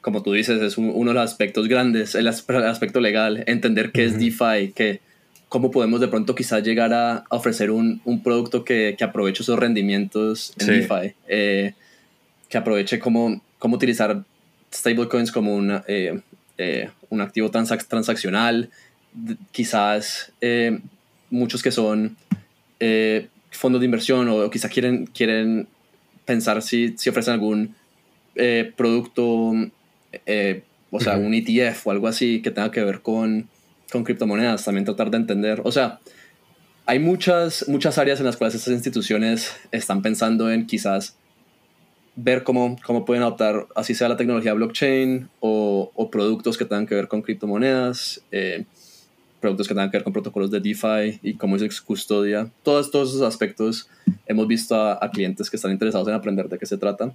como 0.01 0.23
tú 0.23 0.33
dices, 0.33 0.61
es 0.61 0.77
uno 0.77 1.11
de 1.11 1.13
los 1.13 1.23
aspectos 1.23 1.67
grandes, 1.67 2.15
el, 2.15 2.27
aspecto 2.27 2.99
legal, 2.99 3.43
entender 3.47 3.91
qué 3.91 4.05
es 4.05 4.19
DeFi, 4.19 4.73
que, 4.75 4.99
cómo 5.47 5.69
podemos 5.69 6.01
de 6.01 6.07
pronto 6.07 6.33
quizás 6.33 6.63
llegar 6.63 6.93
a, 6.93 7.23
ofrecer 7.29 7.69
un, 7.71 8.01
un, 8.03 8.23
producto 8.23 8.63
que, 8.63 8.95
que, 8.97 9.03
aproveche 9.03 9.43
esos 9.43 9.59
rendimientos 9.59 10.53
en 10.59 10.67
DeFi, 10.67 11.13
eh, 11.27 11.73
que 12.49 12.57
aproveche 12.57 12.99
cómo, 12.99 13.41
cómo 13.59 13.75
utilizar 13.75 14.23
stablecoins 14.73 15.31
como 15.31 15.55
una, 15.55 15.83
eh, 15.87 16.19
eh, 16.57 16.89
un 17.09 17.21
activo 17.21 17.51
transaccional, 17.51 18.69
quizás 19.51 20.31
muchos 21.29 21.61
que 21.61 21.71
son 21.71 22.17
fondos 23.51 23.81
de 23.81 23.85
inversión 23.85 24.27
o, 24.29 24.49
quizás 24.49 24.71
quieren, 24.71 25.05
quieren 25.07 25.67
pensar 26.25 26.61
si, 26.61 26.95
si 26.97 27.09
ofrecen 27.09 27.35
algún 27.35 27.75
producto 28.75 29.53
eh, 30.25 30.63
o 30.91 30.99
sea, 30.99 31.17
un 31.17 31.33
ETF 31.33 31.87
o 31.87 31.91
algo 31.91 32.07
así 32.07 32.41
que 32.41 32.51
tenga 32.51 32.69
que 32.69 32.83
ver 32.83 33.01
con, 33.01 33.47
con 33.91 34.03
criptomonedas, 34.03 34.65
también 34.65 34.85
tratar 34.85 35.09
de 35.09 35.17
entender. 35.17 35.61
O 35.63 35.71
sea, 35.71 35.99
hay 36.85 36.99
muchas, 36.99 37.67
muchas 37.69 37.97
áreas 37.97 38.19
en 38.19 38.25
las 38.25 38.35
cuales 38.35 38.55
estas 38.55 38.73
instituciones 38.73 39.55
están 39.71 40.01
pensando 40.01 40.51
en 40.51 40.67
quizás 40.67 41.15
ver 42.17 42.43
cómo, 42.43 42.75
cómo 42.85 43.05
pueden 43.05 43.23
adoptar, 43.23 43.67
así 43.73 43.95
sea 43.95 44.09
la 44.09 44.17
tecnología 44.17 44.53
blockchain 44.53 45.29
o, 45.39 45.91
o 45.95 46.11
productos 46.11 46.57
que 46.57 46.65
tengan 46.65 46.85
que 46.85 46.95
ver 46.95 47.07
con 47.07 47.21
criptomonedas, 47.21 48.21
eh, 48.31 48.65
productos 49.41 49.67
que 49.67 49.73
tengan 49.73 49.91
que 49.91 49.97
ver 49.97 50.03
con 50.03 50.13
protocolos 50.13 50.51
de 50.51 50.61
DeFi 50.61 51.19
y 51.21 51.33
cómo 51.33 51.57
es 51.57 51.81
custodia. 51.81 52.49
Todos, 52.63 52.91
todos 52.91 53.09
esos 53.09 53.23
aspectos 53.23 53.89
hemos 54.27 54.47
visto 54.47 54.75
a, 54.75 55.03
a 55.03 55.11
clientes 55.11 55.49
que 55.49 55.57
están 55.57 55.71
interesados 55.71 56.07
en 56.07 56.13
aprender 56.13 56.47
de 56.47 56.57
qué 56.57 56.65
se 56.65 56.77
trata 56.77 57.13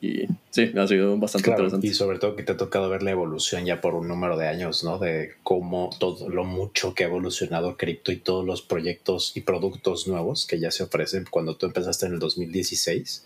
y 0.00 0.26
sí, 0.50 0.72
ha 0.76 0.86
sido 0.86 1.16
bastante 1.16 1.50
interesante. 1.50 1.86
Y 1.86 1.94
sobre 1.94 2.18
todo 2.18 2.36
que 2.36 2.42
te 2.42 2.52
ha 2.52 2.56
tocado 2.56 2.90
ver 2.90 3.02
la 3.02 3.12
evolución 3.12 3.64
ya 3.64 3.80
por 3.80 3.94
un 3.94 4.08
número 4.08 4.36
de 4.36 4.46
años, 4.46 4.84
¿no? 4.84 4.98
De 4.98 5.34
cómo 5.42 5.90
todo 5.98 6.28
lo 6.28 6.44
mucho 6.44 6.94
que 6.94 7.04
ha 7.04 7.06
evolucionado 7.06 7.76
cripto 7.76 8.12
y 8.12 8.16
todos 8.16 8.44
los 8.44 8.62
proyectos 8.62 9.32
y 9.36 9.40
productos 9.40 10.06
nuevos 10.06 10.46
que 10.46 10.60
ya 10.60 10.70
se 10.70 10.82
ofrecen 10.82 11.24
cuando 11.30 11.56
tú 11.56 11.66
empezaste 11.66 12.06
en 12.06 12.14
el 12.14 12.18
2016. 12.18 13.24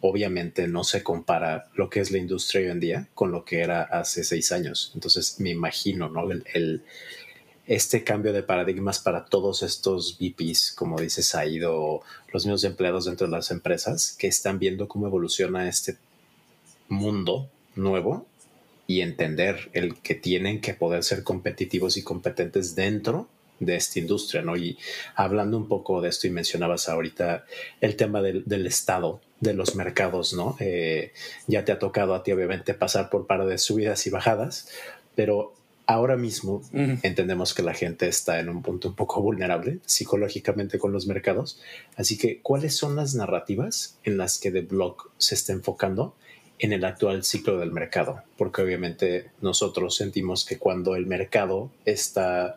Obviamente 0.00 0.68
no 0.68 0.84
se 0.84 1.02
compara 1.02 1.70
lo 1.76 1.88
que 1.88 2.00
es 2.00 2.10
la 2.10 2.18
industria 2.18 2.62
hoy 2.62 2.70
en 2.72 2.80
día 2.80 3.08
con 3.14 3.30
lo 3.30 3.44
que 3.44 3.60
era 3.60 3.82
hace 3.82 4.24
seis 4.24 4.52
años. 4.52 4.90
Entonces 4.94 5.40
me 5.40 5.50
imagino, 5.50 6.08
¿no? 6.10 6.30
el, 6.30 6.82
este 7.66 8.02
cambio 8.02 8.32
de 8.32 8.42
paradigmas 8.42 8.98
para 8.98 9.24
todos 9.24 9.62
estos 9.62 10.18
VPs, 10.18 10.72
como 10.72 11.00
dices, 11.00 11.34
ha 11.34 11.46
ido 11.46 12.02
los 12.32 12.44
mismos 12.44 12.64
empleados 12.64 13.04
dentro 13.04 13.26
de 13.26 13.32
las 13.32 13.50
empresas 13.50 14.16
que 14.18 14.26
están 14.26 14.58
viendo 14.58 14.88
cómo 14.88 15.06
evoluciona 15.06 15.68
este 15.68 15.96
mundo 16.88 17.48
nuevo 17.76 18.26
y 18.86 19.00
entender 19.00 19.70
el 19.72 19.96
que 20.00 20.14
tienen 20.14 20.60
que 20.60 20.74
poder 20.74 21.04
ser 21.04 21.22
competitivos 21.22 21.96
y 21.96 22.02
competentes 22.02 22.74
dentro 22.74 23.28
de 23.60 23.76
esta 23.76 24.00
industria, 24.00 24.42
¿no? 24.42 24.56
Y 24.56 24.76
hablando 25.14 25.56
un 25.56 25.68
poco 25.68 26.00
de 26.00 26.08
esto 26.08 26.26
y 26.26 26.30
mencionabas 26.30 26.88
ahorita 26.88 27.44
el 27.80 27.96
tema 27.96 28.20
del, 28.20 28.66
estado 28.66 29.20
de 29.40 29.54
los 29.54 29.76
mercados, 29.76 30.34
¿no? 30.34 30.56
Eh, 30.58 31.12
ya 31.46 31.64
te 31.64 31.70
ha 31.70 31.78
tocado 31.78 32.14
a 32.14 32.24
ti 32.24 32.32
obviamente 32.32 32.74
pasar 32.74 33.08
por 33.08 33.26
par 33.26 33.46
de 33.46 33.58
subidas 33.58 34.06
y 34.06 34.10
bajadas, 34.10 34.68
pero 35.14 35.54
ahora 35.86 36.16
mismo 36.16 36.62
entendemos 36.72 37.54
que 37.54 37.62
la 37.62 37.74
gente 37.74 38.08
está 38.08 38.40
en 38.40 38.48
un 38.48 38.62
punto 38.62 38.88
un 38.88 38.94
poco 38.94 39.20
vulnerable 39.20 39.78
psicológicamente 39.84 40.78
con 40.78 40.92
los 40.92 41.06
mercados. 41.06 41.60
Así 41.96 42.18
que, 42.18 42.40
¿cuáles 42.40 42.76
son 42.76 42.96
las 42.96 43.14
narrativas 43.14 43.98
en 44.04 44.16
las 44.16 44.38
que 44.38 44.50
The 44.50 44.62
Block 44.62 45.10
se 45.18 45.34
está 45.34 45.52
enfocando 45.52 46.14
en 46.58 46.72
el 46.72 46.84
actual 46.84 47.24
ciclo 47.24 47.58
del 47.58 47.72
mercado? 47.72 48.22
Porque 48.36 48.62
obviamente 48.62 49.30
nosotros 49.40 49.96
sentimos 49.96 50.44
que 50.44 50.58
cuando 50.58 50.94
el 50.96 51.06
mercado 51.06 51.70
está 51.84 52.56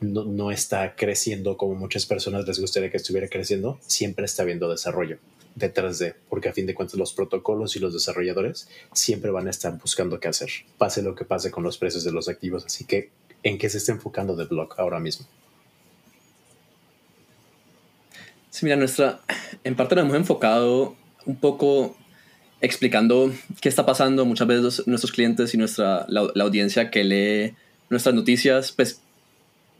no, 0.00 0.24
no 0.24 0.50
está 0.50 0.94
creciendo 0.94 1.56
como 1.56 1.74
muchas 1.74 2.06
personas 2.06 2.46
les 2.46 2.58
gustaría 2.58 2.90
que 2.90 2.98
estuviera 2.98 3.28
creciendo, 3.28 3.78
siempre 3.80 4.26
está 4.26 4.42
habiendo 4.42 4.70
desarrollo 4.70 5.18
detrás 5.56 5.98
de, 5.98 6.14
porque 6.28 6.50
a 6.50 6.52
fin 6.52 6.66
de 6.66 6.74
cuentas 6.74 6.98
los 6.98 7.12
protocolos 7.12 7.74
y 7.74 7.80
los 7.80 7.92
desarrolladores 7.92 8.68
siempre 8.92 9.30
van 9.30 9.48
a 9.48 9.50
estar 9.50 9.76
buscando 9.78 10.20
qué 10.20 10.28
hacer, 10.28 10.50
pase 10.78 11.02
lo 11.02 11.14
que 11.14 11.24
pase 11.24 11.50
con 11.50 11.64
los 11.64 11.78
precios 11.78 12.04
de 12.04 12.12
los 12.12 12.28
activos. 12.28 12.64
Así 12.64 12.84
que, 12.84 13.10
¿en 13.42 13.58
qué 13.58 13.68
se 13.68 13.78
está 13.78 13.92
enfocando 13.92 14.36
The 14.36 14.44
Block 14.44 14.78
ahora 14.78 15.00
mismo? 15.00 15.26
Sí, 18.50 18.64
mira, 18.64 18.76
nuestra, 18.76 19.20
en 19.64 19.74
parte 19.74 19.96
nos 19.96 20.04
hemos 20.04 20.16
enfocado 20.16 20.94
un 21.24 21.36
poco 21.36 21.96
explicando 22.60 23.32
qué 23.60 23.68
está 23.68 23.86
pasando. 23.86 24.24
Muchas 24.26 24.46
veces 24.46 24.86
nuestros 24.86 25.12
clientes 25.12 25.54
y 25.54 25.58
nuestra, 25.58 26.04
la, 26.08 26.30
audiencia 26.42 26.90
que 26.90 27.02
lee 27.02 27.54
nuestras 27.88 28.14
noticias, 28.14 28.72
pues 28.72 29.00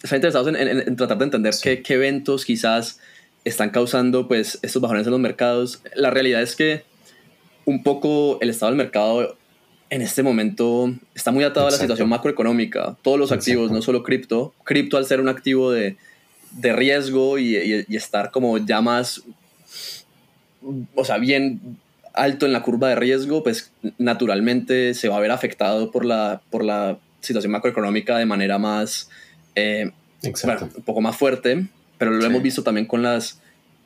están 0.03 0.19
interesados 0.19 0.49
en, 0.49 0.97
tratar 0.97 1.19
de 1.19 1.25
entender 1.25 1.55
qué, 1.63 1.83
qué 1.83 1.95
eventos 1.95 2.45
quizás 2.45 2.99
están 3.47 3.71
causando 3.71 4.27
pues 4.27 4.59
estos 4.63 4.83
bajones 4.83 5.07
en 5.07 5.13
los 5.13 5.21
mercados. 5.21 5.81
La 5.95 6.11
realidad 6.11 6.43
es 6.43 6.57
que 6.57 6.83
un 7.65 7.85
poco 7.85 8.39
el 8.41 8.51
estado 8.51 8.73
del 8.73 8.77
mercado 8.77 9.37
en 9.89 10.03
este 10.03 10.25
momento 10.25 10.93
está 11.15 11.31
muy 11.31 11.45
atado 11.45 11.69
a 11.69 11.71
la 11.71 11.77
situación 11.77 12.09
macroeconómica. 12.09 12.97
Todos 13.03 13.21
los 13.21 13.31
activos, 13.31 13.71
no 13.71 13.83
solo 13.83 14.03
cripto. 14.03 14.53
Cripto 14.65 14.97
al 14.97 15.07
ser 15.07 15.21
un 15.21 15.29
activo 15.29 15.71
de, 15.71 15.97
de 16.51 16.73
riesgo 16.73 17.39
y, 17.39 17.85
y, 17.89 17.97
estar 17.97 18.33
como 18.33 18.59
ya 18.59 18.81
más, 18.81 19.23
o 20.97 21.05
sea, 21.05 21.19
bien 21.19 21.79
alto 22.15 22.47
en 22.47 22.53
la 22.53 22.63
curva 22.63 22.89
de 22.89 22.97
riesgo, 22.97 23.45
pues 23.45 23.71
naturalmente 23.97 24.93
se 24.95 25.09
va 25.09 25.19
a 25.19 25.21
ver 25.21 25.31
afectado 25.31 25.93
por 25.93 26.05
la, 26.05 26.41
por 26.51 26.65
la 26.65 26.99
situación 27.21 27.53
macroeconómica 27.53 28.19
de 28.19 28.27
manera 28.27 28.59
más, 28.59 29.09
eh, 29.55 29.93
un 30.25 30.83
poco 30.85 31.01
más 31.01 31.17
fuerte 31.17 31.69
pero 31.99 32.11
lo 32.13 32.25
hemos 32.25 32.43
visto 32.43 32.63
también 32.63 32.87
con 32.87 33.03
las, 33.03 33.41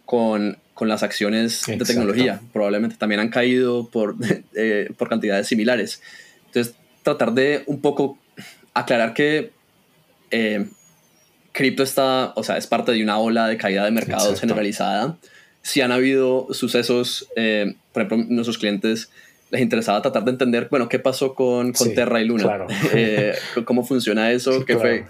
con, 0.05 0.59
con 0.75 0.89
las 0.89 1.03
acciones 1.03 1.63
de 1.67 1.79
tecnología. 1.79 2.41
Probablemente 2.53 2.97
también 2.97 3.21
han 3.21 3.29
caído 3.29 3.89
por, 3.89 4.17
eh, 4.55 4.91
por 4.97 5.09
cantidades 5.09 5.47
similares. 5.47 6.03
Entonces, 6.47 6.75
tratar 7.03 7.33
de 7.33 7.63
un 7.67 7.81
poco 7.81 8.19
aclarar 8.75 9.15
que 9.15 9.53
eh, 10.31 10.67
cripto 11.53 11.83
está, 11.83 12.33
o 12.37 12.43
sea, 12.43 12.57
es 12.57 12.67
parte 12.67 12.93
de 12.93 13.03
una 13.03 13.19
ola 13.19 13.47
de 13.47 13.57
caída 13.57 13.85
de 13.85 13.91
mercados 13.91 14.41
generalizada. 14.41 15.17
Si 15.63 15.81
han 15.81 15.93
habido 15.93 16.49
sucesos, 16.53 17.29
eh, 17.37 17.75
por 17.93 18.03
ejemplo, 18.03 18.27
nuestros 18.35 18.59
clientes 18.59 19.11
les 19.51 19.61
interesaba 19.61 20.01
tratar 20.01 20.25
de 20.25 20.31
entender, 20.31 20.69
bueno, 20.71 20.89
qué 20.89 20.99
pasó 20.99 21.35
con, 21.35 21.73
con 21.73 21.93
Terra 21.93 22.23
y 22.23 22.25
Luna, 22.25 22.45
claro. 22.45 22.67
cómo 23.65 23.85
funciona 23.85 24.31
eso, 24.31 24.65
qué 24.65 24.77
fue 24.77 25.05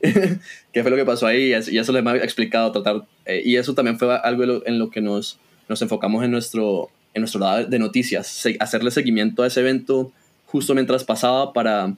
qué 0.72 0.82
fue 0.82 0.90
lo 0.90 0.96
que 0.96 1.04
pasó 1.04 1.26
ahí 1.26 1.48
y 1.50 1.78
eso 1.78 1.92
les 1.92 2.06
he 2.06 2.24
explicado, 2.24 2.70
tratar, 2.72 3.04
eh, 3.26 3.42
y 3.44 3.56
eso 3.56 3.74
también 3.74 3.98
fue 3.98 4.16
algo 4.16 4.62
en 4.64 4.78
lo 4.78 4.90
que 4.90 5.00
nos, 5.00 5.38
nos 5.68 5.82
enfocamos 5.82 6.24
en 6.24 6.30
nuestro, 6.30 6.90
en 7.14 7.22
nuestro 7.22 7.40
lado 7.40 7.66
de 7.66 7.78
noticias, 7.78 8.46
hacerle 8.60 8.90
seguimiento 8.90 9.42
a 9.42 9.48
ese 9.48 9.60
evento 9.60 10.12
justo 10.46 10.74
mientras 10.74 11.04
pasaba 11.04 11.52
para 11.52 11.94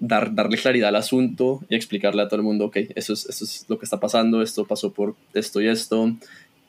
dar, 0.00 0.34
darle 0.34 0.58
claridad 0.58 0.88
al 0.88 0.96
asunto 0.96 1.60
y 1.68 1.76
explicarle 1.76 2.22
a 2.22 2.28
todo 2.28 2.36
el 2.36 2.42
mundo, 2.42 2.66
ok, 2.66 2.76
eso 2.94 3.12
es, 3.12 3.26
eso 3.26 3.44
es 3.44 3.64
lo 3.68 3.78
que 3.78 3.84
está 3.84 4.00
pasando, 4.00 4.42
esto 4.42 4.66
pasó 4.66 4.92
por 4.92 5.14
esto 5.32 5.60
y 5.60 5.68
esto, 5.68 6.12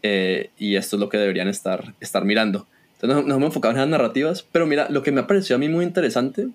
eh, 0.04 0.50
y 0.58 0.76
esto 0.76 0.96
es 0.96 1.00
lo 1.00 1.10
que 1.10 1.18
deberían 1.18 1.48
estar, 1.48 1.94
estar 2.00 2.26
mirando. 2.26 2.68
Entonces 2.94 3.18
nos, 3.18 3.26
nos 3.26 3.38
hemos 3.38 3.48
enfocado 3.48 3.74
en 3.74 3.80
las 3.80 3.90
narrativas, 3.90 4.46
pero 4.52 4.66
mira, 4.66 4.88
lo 4.90 5.04
que 5.04 5.12
me 5.12 5.22
ha 5.22 5.28
parecido 5.28 5.56
a 5.56 5.60
mí 5.60 5.70
muy 5.70 5.86
interesante 5.86 6.48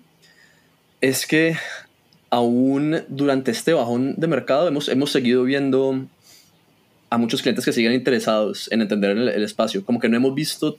es 1.01 1.27
que 1.27 1.55
aún 2.35 3.01
durante 3.07 3.51
este 3.51 3.71
bajón 3.71 4.15
de 4.17 4.27
mercado 4.27 4.67
hemos, 4.67 4.89
hemos 4.89 5.09
seguido 5.09 5.45
viendo 5.45 6.05
a 7.09 7.17
muchos 7.17 7.41
clientes 7.41 7.63
que 7.63 7.71
siguen 7.71 7.93
interesados 7.93 8.69
en 8.73 8.81
entender 8.81 9.11
el, 9.11 9.43
espacio. 9.43 9.85
Como 9.85 10.01
que 10.01 10.09
no 10.09 10.17
hemos 10.17 10.35
visto 10.35 10.77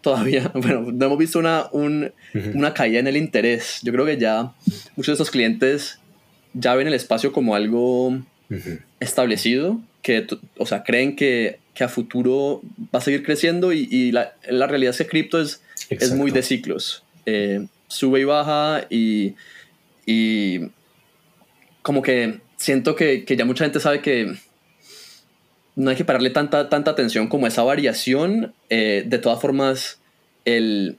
todavía, 0.00 0.50
bueno, 0.54 0.90
no 0.90 1.06
hemos 1.06 1.18
visto 1.18 1.38
una, 1.38 1.66
una 2.54 2.72
caída 2.72 3.00
en 3.00 3.06
el 3.06 3.18
interés. 3.18 3.80
Yo 3.82 3.92
creo 3.92 4.06
que 4.06 4.16
ya 4.16 4.54
muchos 4.96 5.08
de 5.08 5.12
estos 5.12 5.30
clientes 5.30 5.98
ya 6.54 6.74
ven 6.74 6.86
el 6.86 6.94
espacio 6.94 7.32
como 7.32 7.54
algo 7.54 8.18
establecido, 8.98 9.78
que, 10.00 10.26
o 10.56 10.64
sea, 10.64 10.84
creen 10.84 11.16
que, 11.16 11.58
que, 11.74 11.84
a 11.84 11.88
futuro 11.88 12.62
va 12.94 12.98
a 12.98 13.02
seguir 13.02 13.22
creciendo 13.22 13.74
y, 13.74 13.88
y 13.90 14.10
la, 14.12 14.36
la, 14.48 14.66
realidad 14.66 14.92
es 14.92 14.98
que 14.98 15.06
cripto 15.06 15.38
es, 15.38 15.60
es 15.90 16.14
muy 16.14 16.30
de 16.30 16.42
ciclos. 16.42 17.02
Eh, 17.26 17.66
sube 17.88 18.20
y 18.20 18.24
baja 18.24 18.86
y 18.88 19.34
y 20.06 20.70
como 21.82 22.02
que 22.02 22.40
siento 22.56 22.94
que, 22.94 23.24
que, 23.24 23.36
ya 23.36 23.44
mucha 23.44 23.64
gente 23.64 23.80
sabe 23.80 24.00
que 24.00 24.34
no 25.74 25.90
hay 25.90 25.96
que 25.96 26.04
pararle 26.04 26.30
tanta, 26.30 26.68
tanta 26.68 26.90
atención 26.90 27.28
como 27.28 27.46
esa 27.46 27.62
variación. 27.62 28.54
Eh, 28.70 29.04
de 29.06 29.18
todas 29.18 29.40
formas, 29.40 30.00
el, 30.44 30.98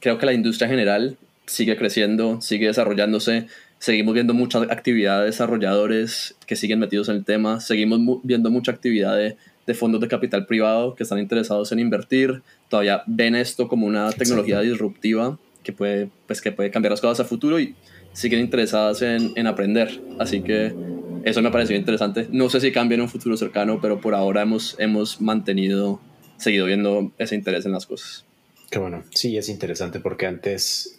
creo 0.00 0.18
que 0.18 0.26
la 0.26 0.32
industria 0.32 0.68
general 0.68 1.16
sigue 1.46 1.76
creciendo, 1.76 2.40
sigue 2.40 2.66
desarrollándose. 2.66 3.46
Seguimos 3.78 4.14
viendo 4.14 4.32
mucha 4.32 4.58
actividad 4.62 5.20
de 5.20 5.26
desarrolladores 5.26 6.34
que 6.46 6.56
siguen 6.56 6.78
metidos 6.78 7.08
en 7.08 7.16
el 7.16 7.24
tema. 7.24 7.60
Seguimos 7.60 8.20
viendo 8.22 8.50
mucha 8.50 8.72
actividad 8.72 9.16
de, 9.16 9.36
de, 9.66 9.74
fondos 9.74 10.00
de 10.00 10.08
capital 10.08 10.46
privado 10.46 10.94
que 10.94 11.02
están 11.02 11.18
interesados 11.18 11.72
en 11.72 11.78
invertir. 11.78 12.42
Todavía 12.68 13.02
ven 13.06 13.34
esto 13.34 13.68
como 13.68 13.86
una 13.86 14.10
tecnología 14.12 14.60
disruptiva 14.60 15.38
que 15.62 15.72
puede, 15.72 16.08
pues, 16.26 16.40
que 16.40 16.52
puede 16.52 16.70
cambiar 16.70 16.92
las 16.92 17.00
cosas 17.00 17.26
a 17.26 17.28
futuro 17.28 17.60
y 17.60 17.74
siguen 18.16 18.40
interesadas 18.40 19.02
en, 19.02 19.32
en 19.36 19.46
aprender. 19.46 20.00
Así 20.18 20.40
que 20.40 20.74
eso 21.22 21.42
me 21.42 21.50
pareció 21.50 21.76
interesante. 21.76 22.28
No 22.30 22.48
sé 22.48 22.60
si 22.60 22.72
cambia 22.72 22.96
en 22.96 23.02
un 23.02 23.10
futuro 23.10 23.36
cercano, 23.36 23.78
pero 23.80 24.00
por 24.00 24.14
ahora 24.14 24.42
hemos, 24.42 24.74
hemos 24.78 25.20
mantenido, 25.20 26.00
seguido 26.38 26.66
viendo 26.66 27.12
ese 27.18 27.34
interés 27.34 27.66
en 27.66 27.72
las 27.72 27.84
cosas. 27.84 28.24
Qué 28.70 28.78
bueno. 28.78 29.04
Sí, 29.14 29.36
es 29.36 29.50
interesante 29.50 30.00
porque 30.00 30.26
antes, 30.26 30.98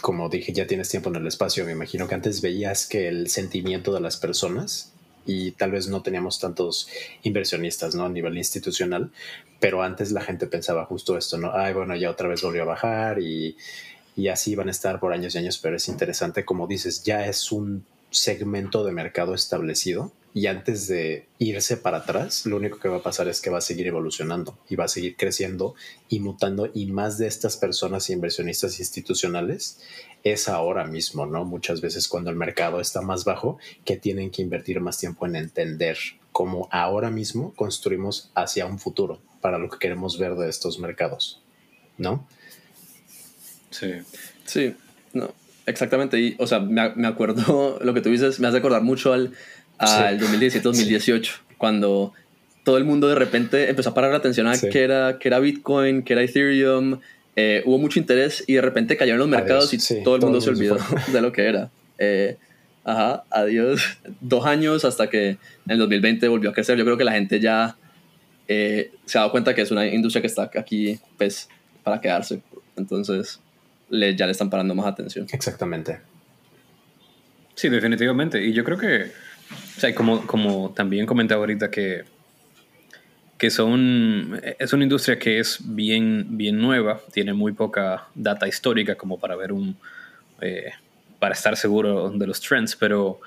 como 0.00 0.28
dije, 0.28 0.52
ya 0.52 0.66
tienes 0.66 0.88
tiempo 0.88 1.10
en 1.10 1.16
el 1.16 1.26
espacio. 1.26 1.64
Me 1.66 1.72
imagino 1.72 2.06
que 2.06 2.14
antes 2.14 2.40
veías 2.40 2.86
que 2.86 3.08
el 3.08 3.28
sentimiento 3.28 3.92
de 3.92 4.00
las 4.00 4.16
personas 4.16 4.92
y 5.26 5.52
tal 5.52 5.72
vez 5.72 5.88
no 5.88 6.02
teníamos 6.02 6.38
tantos 6.38 6.88
inversionistas, 7.22 7.94
¿no? 7.94 8.04
A 8.04 8.08
nivel 8.10 8.36
institucional, 8.36 9.10
pero 9.58 9.82
antes 9.82 10.12
la 10.12 10.20
gente 10.20 10.46
pensaba 10.46 10.84
justo 10.84 11.16
esto, 11.18 11.38
¿no? 11.38 11.52
Ay, 11.54 11.72
bueno, 11.72 11.96
ya 11.96 12.10
otra 12.10 12.28
vez 12.28 12.42
volvió 12.42 12.62
a 12.62 12.66
bajar 12.66 13.20
y, 13.20 13.56
y 14.16 14.28
así 14.28 14.54
van 14.54 14.68
a 14.68 14.72
estar 14.72 15.00
por 15.00 15.12
años 15.12 15.34
y 15.34 15.38
años, 15.38 15.58
pero 15.58 15.76
es 15.76 15.88
interesante, 15.88 16.44
como 16.44 16.66
dices, 16.66 17.02
ya 17.02 17.26
es 17.26 17.52
un 17.52 17.84
segmento 18.10 18.84
de 18.84 18.92
mercado 18.92 19.34
establecido 19.34 20.12
y 20.36 20.48
antes 20.48 20.88
de 20.88 21.28
irse 21.38 21.76
para 21.76 21.98
atrás, 21.98 22.44
lo 22.44 22.56
único 22.56 22.80
que 22.80 22.88
va 22.88 22.96
a 22.96 23.02
pasar 23.02 23.28
es 23.28 23.40
que 23.40 23.50
va 23.50 23.58
a 23.58 23.60
seguir 23.60 23.86
evolucionando 23.86 24.58
y 24.68 24.74
va 24.74 24.84
a 24.84 24.88
seguir 24.88 25.16
creciendo 25.16 25.76
y 26.08 26.18
mutando 26.18 26.68
y 26.74 26.86
más 26.86 27.18
de 27.18 27.28
estas 27.28 27.56
personas 27.56 28.10
inversionistas 28.10 28.80
institucionales 28.80 29.78
es 30.24 30.48
ahora 30.48 30.84
mismo, 30.86 31.24
¿no? 31.24 31.44
Muchas 31.44 31.80
veces 31.80 32.08
cuando 32.08 32.30
el 32.30 32.36
mercado 32.36 32.80
está 32.80 33.00
más 33.00 33.24
bajo, 33.24 33.58
que 33.84 33.96
tienen 33.96 34.32
que 34.32 34.42
invertir 34.42 34.80
más 34.80 34.98
tiempo 34.98 35.24
en 35.24 35.36
entender 35.36 35.98
cómo 36.32 36.68
ahora 36.72 37.10
mismo 37.10 37.54
construimos 37.54 38.32
hacia 38.34 38.66
un 38.66 38.80
futuro 38.80 39.20
para 39.40 39.58
lo 39.58 39.70
que 39.70 39.78
queremos 39.78 40.18
ver 40.18 40.34
de 40.34 40.48
estos 40.48 40.80
mercados, 40.80 41.42
¿no? 41.96 42.26
Sí. 43.74 43.92
Sí, 44.44 44.74
no. 45.12 45.34
Exactamente, 45.66 46.20
y, 46.20 46.36
o 46.38 46.46
sea, 46.46 46.60
me, 46.60 46.94
me, 46.94 47.08
acuerdo, 47.08 47.78
lo 47.82 47.94
que 47.94 48.00
tú 48.02 48.10
dices, 48.10 48.38
me 48.38 48.46
hace 48.46 48.58
acordar 48.58 48.82
mucho 48.82 49.12
al, 49.12 49.32
al 49.78 50.20
2017-2018, 50.20 51.30
cuando 51.58 52.12
todo 52.64 52.76
el 52.76 52.84
mundo 52.84 53.08
de 53.08 53.14
repente 53.14 53.68
empezó 53.68 53.90
a 53.90 53.94
parar 53.94 54.10
la 54.10 54.18
atención 54.18 54.46
a 54.46 54.58
que, 54.58 54.84
era, 54.84 55.18
que 55.18 55.28
era 55.28 55.40
Bitcoin, 55.40 56.02
que 56.02 56.12
era 56.12 56.22
Ethereum, 56.22 57.00
eh, 57.36 57.62
hubo 57.64 57.78
mucho 57.78 57.98
interés 57.98 58.44
y 58.46 58.54
de 58.54 58.60
repente 58.60 58.96
cayeron 58.96 59.18
los 59.18 59.28
mercados 59.28 59.74
y 59.74 60.02
todo 60.04 60.16
el 60.16 60.22
mundo 60.22 60.40
se 60.40 60.50
olvidó 60.50 60.76
de 61.12 61.20
lo 61.20 61.32
que 61.32 61.46
era. 61.46 61.70
Eh, 61.98 62.36
ajá, 62.84 63.24
adiós. 63.30 63.98
Dos 64.20 64.46
años 64.46 64.84
hasta 64.84 65.10
que 65.10 65.30
en 65.30 65.38
el 65.66 65.78
2020 65.78 66.28
volvió 66.28 66.50
a 66.50 66.52
crecer. 66.52 66.78
Yo 66.78 66.84
creo 66.84 66.96
que 66.96 67.04
la 67.04 67.12
gente 67.12 67.40
ya 67.40 67.76
eh, 68.46 68.92
se 69.04 69.18
ha 69.18 69.22
dado 69.22 69.32
cuenta 69.32 69.54
que 69.54 69.62
es 69.62 69.70
una 69.70 69.86
industria 69.86 70.20
que 70.20 70.28
está 70.28 70.50
aquí 70.54 70.98
pues, 71.18 71.48
para 71.82 72.00
quedarse. 72.00 72.40
Entonces, 72.76 73.40
le, 73.90 74.16
ya 74.16 74.26
le 74.26 74.32
están 74.32 74.50
parando 74.50 74.74
más 74.74 74.86
atención. 74.86 75.26
Exactamente. 75.32 76.00
Sí, 77.54 77.68
definitivamente. 77.68 78.44
Y 78.44 78.52
yo 78.52 78.64
creo 78.64 78.78
que, 78.78 79.12
o 79.76 79.80
sea, 79.80 79.94
como, 79.94 80.26
como 80.26 80.72
también 80.74 81.06
comentaba 81.06 81.40
ahorita 81.40 81.70
que, 81.70 82.04
que 83.38 83.50
son, 83.50 84.40
es 84.58 84.72
una 84.72 84.84
industria 84.84 85.18
que 85.18 85.38
es 85.38 85.58
bien, 85.62 86.36
bien 86.36 86.58
nueva, 86.58 87.00
tiene 87.12 87.32
muy 87.32 87.52
poca 87.52 88.08
data 88.14 88.48
histórica 88.48 88.96
como 88.96 89.18
para 89.18 89.36
ver 89.36 89.52
un, 89.52 89.76
eh, 90.40 90.70
para 91.18 91.34
estar 91.34 91.56
seguro 91.56 92.10
de 92.10 92.26
los 92.26 92.40
trends, 92.40 92.76
pero, 92.76 93.20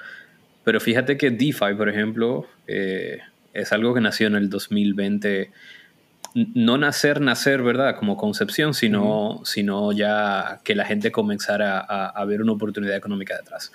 pero 0.63 0.79
fíjate 0.79 1.17
que 1.17 1.31
DeFi, 1.31 1.73
por 1.77 1.89
ejemplo, 1.89 2.47
eh, 2.67 3.19
es 3.53 3.71
algo 3.71 3.93
que 3.93 4.01
nació 4.01 4.27
en 4.27 4.35
el 4.35 4.49
2020 4.49 5.51
no 6.53 6.77
nacer, 6.77 7.19
nacer, 7.19 7.63
¿verdad? 7.63 7.95
Como 7.95 8.15
concepción, 8.15 8.73
sino, 8.73 9.41
sino 9.43 9.91
ya 9.91 10.61
que 10.63 10.75
la 10.75 10.85
gente 10.85 11.11
comenzara 11.11 11.79
a, 11.79 12.25
ver 12.25 12.41
una 12.41 12.51
oportunidad 12.51 12.95
económica 12.95 13.35
detrás. 13.35 13.71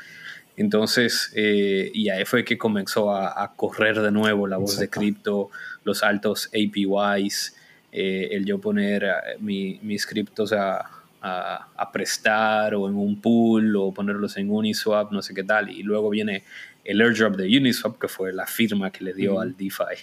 Entonces, 0.56 1.32
eh, 1.34 1.90
y 1.92 2.10
ahí 2.10 2.24
fue 2.24 2.44
que 2.44 2.58
comenzó 2.58 3.14
a, 3.14 3.52
correr 3.56 4.00
de 4.00 4.12
nuevo 4.12 4.46
la 4.46 4.58
voz 4.58 4.78
de 4.78 4.88
cripto, 4.88 5.50
los 5.82 6.04
altos 6.04 6.48
APYs, 6.48 7.56
eh, 7.90 8.28
el 8.32 8.44
yo 8.44 8.60
poner 8.60 9.04
eh, 9.04 9.38
mis 9.40 10.06
criptos 10.06 10.52
a, 10.52 10.88
a, 11.20 11.90
prestar 11.92 12.74
o 12.74 12.88
en 12.88 12.94
un 12.94 13.20
pool 13.20 13.74
o 13.76 13.92
ponerlos 13.92 14.36
en 14.36 14.50
Uniswap, 14.50 15.10
no 15.10 15.20
sé 15.20 15.34
qué 15.34 15.42
tal. 15.42 15.68
Y 15.70 15.82
luego 15.82 16.10
viene 16.10 16.44
el 16.84 17.00
airdrop 17.00 17.36
de 17.36 17.58
Uniswap, 17.58 17.98
que 17.98 18.08
fue 18.08 18.32
la 18.32 18.46
firma 18.46 18.90
que 18.90 19.04
le 19.04 19.14
dio 19.14 19.40
al 19.40 19.56
DeFi 19.56 19.98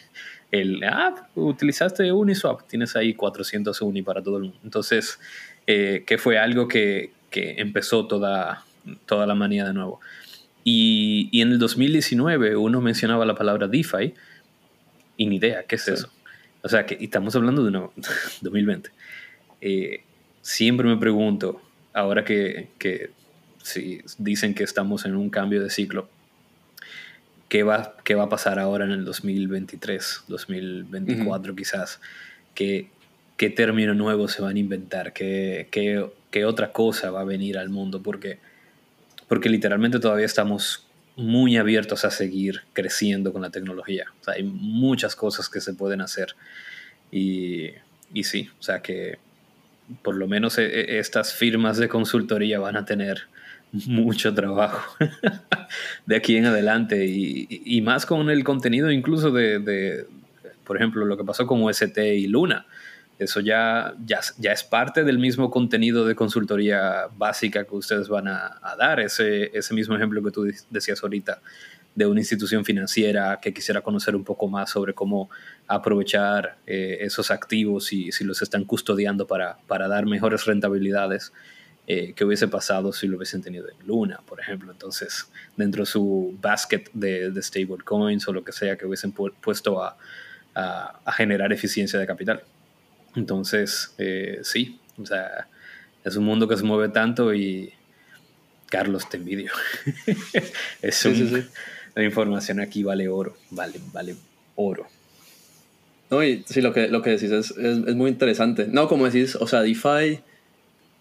el, 0.51 0.83
ah, 0.83 1.27
utilizaste 1.35 2.11
Uniswap, 2.11 2.67
tienes 2.67 2.95
ahí 2.95 3.13
400 3.13 3.81
Uni 3.81 4.01
para 4.01 4.23
todo 4.23 4.37
el 4.37 4.43
mundo. 4.43 4.59
Entonces, 4.63 5.19
eh, 5.67 6.03
que 6.05 6.17
fue 6.17 6.37
algo 6.37 6.67
que, 6.67 7.11
que, 7.29 7.55
empezó 7.59 8.07
toda, 8.07 8.65
toda 9.05 9.27
la 9.27 9.35
manía 9.35 9.65
de 9.65 9.73
nuevo. 9.73 9.99
Y, 10.63 11.29
y, 11.31 11.41
en 11.41 11.51
el 11.51 11.59
2019 11.59 12.55
uno 12.55 12.81
mencionaba 12.81 13.25
la 13.25 13.35
palabra 13.35 13.67
DeFi 13.67 14.13
y 15.17 15.25
ni 15.27 15.37
idea, 15.37 15.63
¿qué 15.63 15.75
es 15.75 15.87
eso? 15.87 16.09
O 16.61 16.69
sea, 16.69 16.85
que 16.85 16.97
estamos 16.99 17.35
hablando 17.35 17.63
de 17.63 17.71
no, 17.71 17.93
2020. 18.41 18.89
Eh, 19.61 20.03
siempre 20.41 20.87
me 20.87 20.97
pregunto, 20.97 21.61
ahora 21.93 22.23
que, 22.25 22.69
que 22.77 23.11
si 23.61 24.01
dicen 24.17 24.53
que 24.53 24.63
estamos 24.63 25.05
en 25.05 25.15
un 25.15 25.29
cambio 25.29 25.61
de 25.61 25.69
ciclo, 25.69 26.09
qué 27.49 27.63
va, 27.63 27.95
qué 28.03 28.15
va 28.15 28.23
a 28.23 28.29
pasar 28.29 28.59
ahora 28.59 28.85
en 28.85 28.91
el 28.91 29.03
2023, 29.03 30.23
2024 30.27 31.55
quizás, 31.55 31.99
¿Qué, 32.55 32.89
qué 33.37 33.49
término 33.49 33.93
nuevo 33.93 34.27
se 34.27 34.41
van 34.41 34.55
a 34.55 34.59
inventar, 34.59 35.13
¿Qué, 35.13 35.67
qué, 35.71 36.05
qué, 36.31 36.45
otra 36.45 36.71
cosa 36.71 37.11
va 37.11 37.21
a 37.21 37.25
venir 37.25 37.57
al 37.57 37.69
mundo, 37.69 38.01
porque, 38.01 38.39
porque 39.27 39.49
literalmente 39.49 39.99
todavía 39.99 40.25
estamos 40.25 40.85
muy 41.15 41.57
abiertos 41.57 42.05
a 42.05 42.11
seguir 42.11 42.61
creciendo 42.73 43.33
con 43.33 43.41
la 43.41 43.49
tecnología. 43.49 44.05
O 44.21 44.23
sea, 44.23 44.35
hay 44.35 44.43
muchas 44.43 45.15
cosas 45.15 45.49
que 45.49 45.59
se 45.59 45.73
pueden 45.73 45.99
hacer. 45.99 46.35
Y, 47.11 47.71
y 48.13 48.23
sí, 48.23 48.49
o 48.59 48.63
sea 48.63 48.81
que 48.81 49.17
por 50.01 50.15
lo 50.15 50.27
menos 50.27 50.57
e, 50.57 50.65
e, 50.65 50.99
estas 50.99 51.33
firmas 51.33 51.77
de 51.77 51.89
consultoría 51.89 52.59
van 52.59 52.77
a 52.77 52.85
tener 52.85 53.23
mucho 53.71 54.33
trabajo 54.33 54.95
de 56.05 56.15
aquí 56.15 56.37
en 56.37 56.45
adelante 56.45 57.05
y, 57.05 57.81
más 57.81 58.05
con 58.05 58.29
el 58.29 58.43
contenido 58.43 58.91
incluso 58.91 59.31
de, 59.31 60.05
por 60.63 60.77
ejemplo, 60.77 61.05
lo 61.05 61.17
que 61.17 61.23
pasó 61.23 61.45
con 61.47 61.61
UST 61.63 61.97
y 61.97 62.27
Luna. 62.27 62.65
Eso 63.17 63.41
ya, 63.41 63.95
ya, 64.05 64.21
ya, 64.37 64.53
es 64.53 64.63
parte 64.63 65.03
del 65.03 65.19
mismo 65.19 65.51
contenido 65.51 66.05
de 66.05 66.15
consultoría 66.15 67.07
básica 67.17 67.65
que 67.65 67.75
ustedes 67.75 68.07
van 68.07 68.29
a, 68.29 68.61
dar. 68.77 69.01
Ese, 69.01 69.51
ese 69.53 69.73
mismo 69.73 69.95
ejemplo 69.97 70.23
que 70.23 70.31
tú 70.31 70.49
decías 70.69 71.03
ahorita 71.03 71.41
de 71.95 72.05
una 72.05 72.21
institución 72.21 72.63
financiera 72.63 73.39
que 73.41 73.53
quisiera 73.53 73.81
conocer 73.81 74.15
un 74.15 74.23
poco 74.23 74.47
más 74.47 74.69
sobre 74.69 74.93
cómo 74.93 75.29
aprovechar 75.67 76.57
eh, 76.65 76.99
esos 77.01 77.29
activos 77.29 77.91
y 77.91 78.13
si 78.13 78.23
los 78.23 78.41
están 78.41 78.63
custodiando 78.63 79.27
para, 79.27 79.57
para 79.67 79.89
dar 79.89 80.05
mejores 80.05 80.45
rentabilidades. 80.45 81.33
Eh, 81.91 82.13
que 82.13 82.23
hubiese 82.23 82.47
pasado 82.47 82.93
si 82.93 83.07
lo 83.07 83.17
hubiesen 83.17 83.41
tenido 83.41 83.67
en 83.67 83.87
Luna, 83.87 84.21
por 84.27 84.39
ejemplo. 84.39 84.71
Entonces, 84.71 85.25
dentro 85.57 85.81
de 85.81 85.85
su 85.87 86.37
basket 86.39 86.83
de, 86.93 87.31
de 87.31 87.41
stablecoins 87.41 88.27
o 88.27 88.31
lo 88.31 88.43
que 88.43 88.51
sea 88.51 88.77
que 88.77 88.85
hubiesen 88.85 89.11
puesto 89.11 89.83
a, 89.83 89.97
a, 90.53 91.11
generar 91.13 91.51
eficiencia 91.51 91.97
de 91.97 92.05
capital. 92.05 92.43
Entonces, 93.15 93.95
eh, 93.97 94.39
sí, 94.43 94.79
o 95.01 95.05
sea, 95.07 95.47
es 96.03 96.15
un 96.15 96.25
mundo 96.25 96.47
que 96.47 96.57
se 96.57 96.63
mueve 96.63 96.89
tanto 96.89 97.33
y 97.33 97.73
Carlos, 98.67 99.09
te 99.09 99.17
envidio. 99.17 99.51
es 100.83 101.07
La 101.95 102.03
información 102.03 102.59
aquí 102.59 102.83
vale 102.83 103.09
oro, 103.09 103.35
vale, 103.49 103.79
vale 103.91 104.15
oro. 104.53 104.85
No, 106.11 106.23
y 106.23 106.43
sí, 106.45 106.61
lo 106.61 106.71
que, 106.71 106.87
lo 106.87 107.01
que 107.01 107.09
decís 107.09 107.31
es, 107.31 107.49
es, 107.49 107.79
es 107.79 107.95
muy 107.95 108.11
interesante. 108.11 108.67
No, 108.67 108.87
como 108.87 109.05
decís, 109.05 109.35
o 109.35 109.47
sea, 109.47 109.61
DeFi 109.61 110.21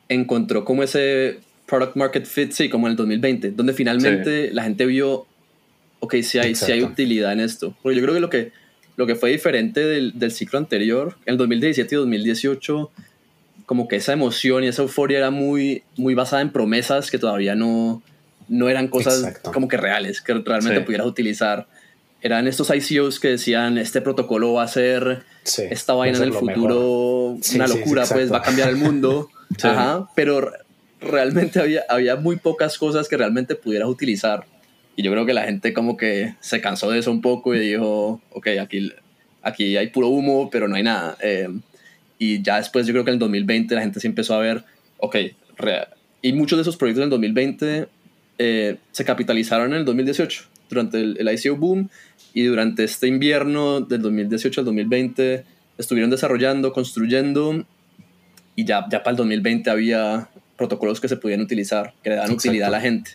encontró 0.08 0.64
como 0.64 0.82
ese 0.82 1.40
product 1.66 1.96
market 1.96 2.26
fit, 2.26 2.52
sí, 2.52 2.68
como 2.68 2.86
en 2.86 2.92
el 2.92 2.96
2020, 2.96 3.50
donde 3.52 3.74
finalmente 3.74 4.50
la 4.52 4.64
gente 4.64 4.86
vio, 4.86 5.26
ok, 6.00 6.16
si 6.22 6.38
hay, 6.38 6.54
si 6.54 6.72
hay 6.72 6.82
utilidad 6.82 7.32
en 7.32 7.40
esto. 7.40 7.76
Porque 7.82 7.96
yo 7.96 8.02
creo 8.02 8.14
que 8.14 8.20
lo 8.20 8.30
que, 8.30 8.52
lo 8.96 9.06
que 9.06 9.14
fue 9.14 9.30
diferente 9.30 9.80
del, 9.80 10.18
del 10.18 10.32
ciclo 10.32 10.58
anterior, 10.58 11.16
en 11.26 11.32
el 11.32 11.38
2017 11.38 11.94
y 11.94 11.98
2018, 11.98 12.90
como 13.66 13.86
que 13.86 13.96
esa 13.96 14.14
emoción 14.14 14.64
y 14.64 14.68
esa 14.68 14.80
euforia 14.80 15.18
era 15.18 15.30
muy, 15.30 15.82
muy 15.96 16.14
basada 16.14 16.40
en 16.40 16.50
promesas 16.50 17.10
que 17.10 17.18
todavía 17.18 17.54
no, 17.54 18.02
no 18.48 18.70
eran 18.70 18.88
cosas 18.88 19.40
como 19.52 19.68
que 19.68 19.76
reales, 19.76 20.22
que 20.22 20.32
realmente 20.32 20.80
pudieras 20.80 21.06
utilizar. 21.06 21.66
Eran 22.22 22.48
estos 22.48 22.72
ICOs 22.74 23.20
que 23.20 23.28
decían, 23.28 23.76
este 23.76 24.00
protocolo 24.00 24.54
va 24.54 24.62
a 24.62 24.68
ser 24.68 25.22
esta 25.44 25.92
vaina 25.92 26.16
en 26.16 26.24
el 26.24 26.32
futuro, 26.32 27.36
una 27.54 27.66
locura, 27.68 28.04
pues 28.10 28.32
va 28.32 28.38
a 28.38 28.42
cambiar 28.42 28.70
el 28.70 28.76
mundo. 28.76 29.28
Ajá, 29.62 30.08
pero 30.14 30.52
realmente 31.00 31.60
había, 31.60 31.84
había 31.88 32.16
muy 32.16 32.36
pocas 32.36 32.78
cosas 32.78 33.08
que 33.08 33.16
realmente 33.16 33.54
pudieras 33.54 33.88
utilizar. 33.88 34.44
Y 34.96 35.02
yo 35.02 35.12
creo 35.12 35.26
que 35.26 35.32
la 35.32 35.44
gente 35.44 35.72
como 35.72 35.96
que 35.96 36.34
se 36.40 36.60
cansó 36.60 36.90
de 36.90 36.98
eso 36.98 37.10
un 37.10 37.20
poco 37.20 37.54
y 37.54 37.60
dijo, 37.60 38.20
ok, 38.30 38.48
aquí, 38.60 38.92
aquí 39.42 39.76
hay 39.76 39.88
puro 39.88 40.08
humo, 40.08 40.50
pero 40.50 40.66
no 40.66 40.76
hay 40.76 40.82
nada. 40.82 41.16
Eh, 41.22 41.48
y 42.18 42.42
ya 42.42 42.56
después 42.56 42.86
yo 42.86 42.92
creo 42.92 43.04
que 43.04 43.10
en 43.10 43.14
el 43.14 43.20
2020 43.20 43.74
la 43.74 43.82
gente 43.82 44.00
se 44.00 44.08
empezó 44.08 44.34
a 44.34 44.40
ver, 44.40 44.64
ok, 44.98 45.16
y 46.22 46.32
muchos 46.32 46.56
de 46.56 46.62
esos 46.62 46.76
proyectos 46.76 47.02
en 47.02 47.04
el 47.04 47.10
2020 47.10 47.88
eh, 48.38 48.76
se 48.90 49.04
capitalizaron 49.04 49.72
en 49.72 49.78
el 49.78 49.84
2018, 49.84 50.44
durante 50.68 50.98
el, 50.98 51.16
el, 51.18 51.32
ICO 51.32 51.56
boom 51.56 51.88
y 52.34 52.44
durante 52.44 52.84
este 52.84 53.06
invierno 53.06 53.80
del 53.80 54.02
2018 54.02 54.60
al 54.60 54.64
2020 54.66 55.44
estuvieron 55.78 56.10
desarrollando, 56.10 56.72
construyendo 56.72 57.64
y 58.58 58.64
ya, 58.64 58.86
ya 58.90 59.04
para 59.04 59.12
el 59.12 59.16
2020 59.18 59.70
había 59.70 60.30
protocolos 60.56 61.00
que 61.00 61.06
se 61.06 61.16
podían 61.16 61.40
utilizar, 61.40 61.94
que 62.02 62.10
le 62.10 62.16
dan 62.16 62.32
utilidad 62.32 62.66
a 62.66 62.72
la 62.72 62.80
gente. 62.80 63.12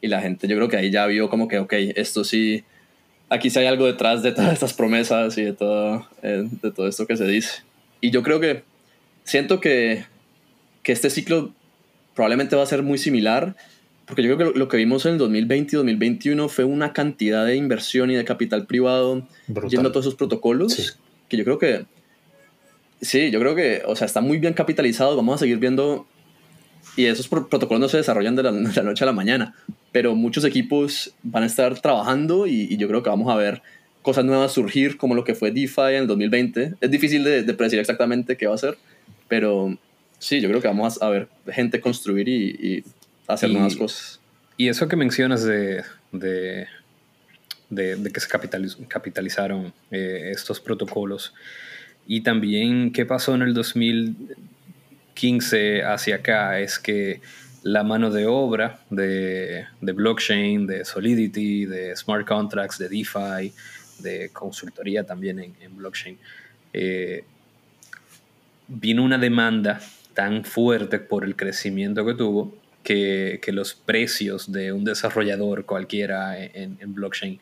Y 0.00 0.06
la 0.06 0.20
gente, 0.20 0.46
yo 0.46 0.54
creo 0.54 0.68
que 0.68 0.76
ahí 0.76 0.92
ya 0.92 1.06
vio 1.06 1.28
como 1.28 1.48
que, 1.48 1.58
ok, 1.58 1.72
esto 1.96 2.22
sí, 2.22 2.62
aquí 3.28 3.50
sí 3.50 3.58
hay 3.58 3.66
algo 3.66 3.86
detrás 3.86 4.22
de 4.22 4.30
todas 4.30 4.52
estas 4.52 4.74
promesas 4.74 5.36
y 5.38 5.42
de 5.42 5.54
todo, 5.54 6.06
eh, 6.22 6.48
de 6.62 6.70
todo 6.70 6.86
esto 6.86 7.04
que 7.04 7.16
se 7.16 7.26
dice. 7.26 7.64
Y 8.00 8.12
yo 8.12 8.22
creo 8.22 8.38
que 8.38 8.62
siento 9.24 9.60
que, 9.60 10.04
que 10.84 10.92
este 10.92 11.10
ciclo 11.10 11.52
probablemente 12.14 12.54
va 12.54 12.62
a 12.62 12.66
ser 12.66 12.84
muy 12.84 12.98
similar, 12.98 13.56
porque 14.06 14.22
yo 14.22 14.36
creo 14.36 14.52
que 14.52 14.56
lo, 14.56 14.68
que 14.68 14.76
vimos 14.76 15.04
en 15.04 15.14
el 15.14 15.18
2020 15.18 15.74
y 15.74 15.76
2021 15.78 16.48
fue 16.48 16.64
una 16.64 16.92
cantidad 16.92 17.44
de 17.44 17.56
inversión 17.56 18.12
y 18.12 18.14
de 18.14 18.24
capital 18.24 18.68
privado 18.68 19.26
yendo 19.68 19.88
a 19.88 19.92
todos 19.92 20.06
esos 20.06 20.14
protocolos, 20.14 20.96
que 21.28 21.36
yo 21.36 21.42
creo 21.42 21.58
que, 21.58 21.86
sí, 23.00 23.30
yo 23.30 23.40
creo 23.40 23.54
que, 23.54 23.82
o 23.86 23.96
sea, 23.96 24.06
está 24.06 24.20
muy 24.20 24.38
bien 24.38 24.54
capitalizado, 24.54 25.16
vamos 25.16 25.36
a 25.36 25.38
seguir 25.38 25.58
viendo, 25.58 26.06
y 26.96 27.06
esos 27.06 27.28
protocolos 27.28 27.80
no 27.80 27.88
se 27.88 27.98
desarrollan 27.98 28.36
de 28.36 28.42
la, 28.42 28.52
noche 28.52 29.04
a 29.04 29.06
la 29.06 29.12
mañana, 29.12 29.54
pero 29.92 30.14
muchos 30.14 30.44
equipos 30.44 31.14
van 31.22 31.42
a 31.42 31.46
estar 31.46 31.80
trabajando 31.80 32.46
y, 32.46 32.76
yo 32.76 32.88
creo 32.88 33.02
que 33.02 33.10
vamos 33.10 33.32
a 33.32 33.36
ver 33.36 33.62
cosas 34.02 34.24
nuevas 34.24 34.52
surgir, 34.52 34.96
como 34.96 35.14
lo 35.14 35.24
que 35.24 35.34
fue 35.34 35.50
DeFi 35.50 35.80
en 35.80 36.02
el 36.02 36.06
2020. 36.06 36.74
Es 36.80 36.90
difícil 36.90 37.24
de, 37.24 37.42
de 37.42 37.54
predecir 37.54 37.80
exactamente 37.80 38.36
qué 38.36 38.46
va 38.46 38.54
a 38.54 38.58
ser, 38.58 38.78
pero 39.26 39.76
sí, 40.18 40.40
yo 40.40 40.48
creo 40.48 40.60
que 40.60 40.68
vamos 40.68 41.02
a 41.02 41.08
ver 41.08 41.28
gente 41.48 41.80
construir 41.80 42.28
y, 42.28 42.84
hacer 43.26 43.50
nuevas 43.50 43.74
cosas. 43.74 44.20
Y 44.56 44.68
eso 44.68 44.86
que 44.86 44.94
mencionas 44.94 45.42
de, 45.42 45.82
de, 46.12 46.66
de, 47.70 48.12
que 48.12 48.20
se 48.20 48.28
capitalizaron 48.28 49.72
eh, 49.90 50.30
estos 50.32 50.60
protocolos 50.60 51.34
y 52.06 52.20
también 52.22 52.92
qué 52.92 53.06
pasó 53.06 53.34
en 53.34 53.42
el 53.42 53.54
2015 53.54 55.84
hacia 55.84 56.16
acá 56.16 56.60
es 56.60 56.78
que 56.78 57.20
la 57.62 57.82
mano 57.82 58.10
de 58.10 58.26
obra 58.26 58.80
de, 58.90 59.64
de 59.80 59.92
blockchain, 59.92 60.66
de 60.66 60.84
Solidity, 60.84 61.64
de 61.66 61.96
smart 61.96 62.26
contracts, 62.26 62.78
de 62.78 62.88
DeFi, 62.88 63.52
de 63.98 64.30
consultoría 64.32 65.04
también 65.04 65.38
en, 65.38 65.76
blockchain, 65.76 66.18
eh, 66.72 67.24
vino 68.68 69.02
una 69.02 69.18
demanda 69.18 69.80
tan 70.14 70.44
fuerte 70.44 70.98
por 70.98 71.24
el 71.24 71.36
crecimiento 71.36 72.06
que 72.06 72.14
tuvo 72.14 72.56
que, 72.82 73.40
los 73.48 73.74
precios 73.74 74.52
de 74.52 74.72
un 74.72 74.84
desarrollador 74.84 75.66
cualquiera 75.66 76.38
en, 76.38 76.94
blockchain 76.94 77.40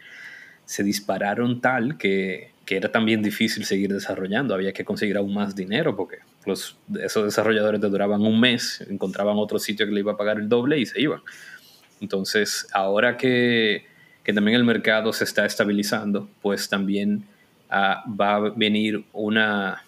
se 0.65 0.83
dispararon 0.83 1.61
tal 1.61 1.97
que, 1.99 2.53
era 2.67 2.91
también 2.91 3.23
difícil 3.23 3.65
seguir 3.65 3.93
desarrollando. 3.93 4.55
Había 4.55 4.73
que 4.73 4.85
conseguir 4.85 5.17
aún 5.17 5.35
más 5.35 5.55
dinero 5.55 5.95
porque 5.95 6.19
los, 6.47 6.77
esos 7.01 7.25
desarrolladores 7.25 7.81
te 7.81 7.89
duraban 7.89 8.23
un 8.23 8.41
mes, 8.41 8.85
encontraban 8.89 9.37
otro 9.37 9.59
sitio 9.59 9.87
que 9.87 9.93
le 9.93 10.01
iba 10.01 10.13
a 10.13 10.17
pagar 10.17 10.39
el 10.39 10.49
doble 10.49 10.79
y 10.79 10.87
se 10.87 11.01
iban. 11.01 11.21
Entonces, 12.01 12.67
ahora 12.73 13.17
que, 13.17 13.87
que 14.25 14.33
también 14.33 14.57
el 14.57 14.65
mercado 14.65 15.13
se 15.13 15.25
está 15.25 15.47
estabilizando, 15.47 16.29
pues 16.43 16.69
también 16.69 17.25
ah, 17.71 18.03
va 18.09 18.37
a 18.37 18.41
venir 18.57 19.05
una, 19.13 19.84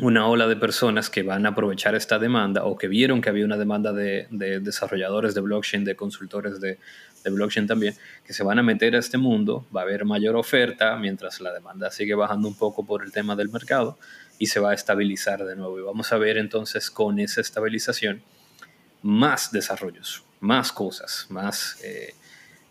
una 0.00 0.28
ola 0.28 0.46
de 0.46 0.56
personas 0.56 1.08
que 1.08 1.22
van 1.22 1.46
a 1.46 1.50
aprovechar 1.50 1.94
esta 1.94 2.18
demanda 2.18 2.64
o 2.64 2.76
que 2.76 2.86
vieron 2.86 3.22
que 3.22 3.30
había 3.30 3.44
una 3.44 3.56
demanda 3.56 3.92
de, 3.92 4.26
desarrolladores 4.30 5.34
de 5.34 5.40
blockchain, 5.40 5.84
de 5.84 5.96
consultores 5.96 6.60
de, 6.60 6.78
blockchain 7.24 7.66
también, 7.66 7.96
que 8.24 8.32
se 8.32 8.44
van 8.44 8.58
a 8.60 8.62
meter 8.62 8.94
a 8.94 8.98
este 8.98 9.18
mundo, 9.18 9.66
va 9.74 9.80
a 9.80 9.84
haber 9.84 10.04
mayor 10.04 10.36
oferta 10.36 10.96
mientras 10.96 11.40
la 11.40 11.52
demanda 11.52 11.90
sigue 11.90 12.14
bajando 12.14 12.46
un 12.46 12.54
poco 12.54 12.86
por 12.86 13.02
el 13.02 13.10
tema 13.10 13.34
del 13.34 13.48
mercado 13.48 13.98
y 14.38 14.46
se 14.46 14.60
va 14.60 14.70
a 14.70 14.74
estabilizar 14.74 15.44
de 15.44 15.56
nuevo. 15.56 15.78
Y 15.78 15.82
vamos 15.82 16.12
a 16.12 16.18
ver 16.18 16.38
entonces 16.38 16.88
con 16.88 17.18
esa 17.18 17.40
estabilización 17.40 18.22
más 19.02 19.50
desarrollos, 19.50 20.24
más 20.40 20.72
cosas, 20.72 21.26
más... 21.30 21.78
Eh, 21.82 22.14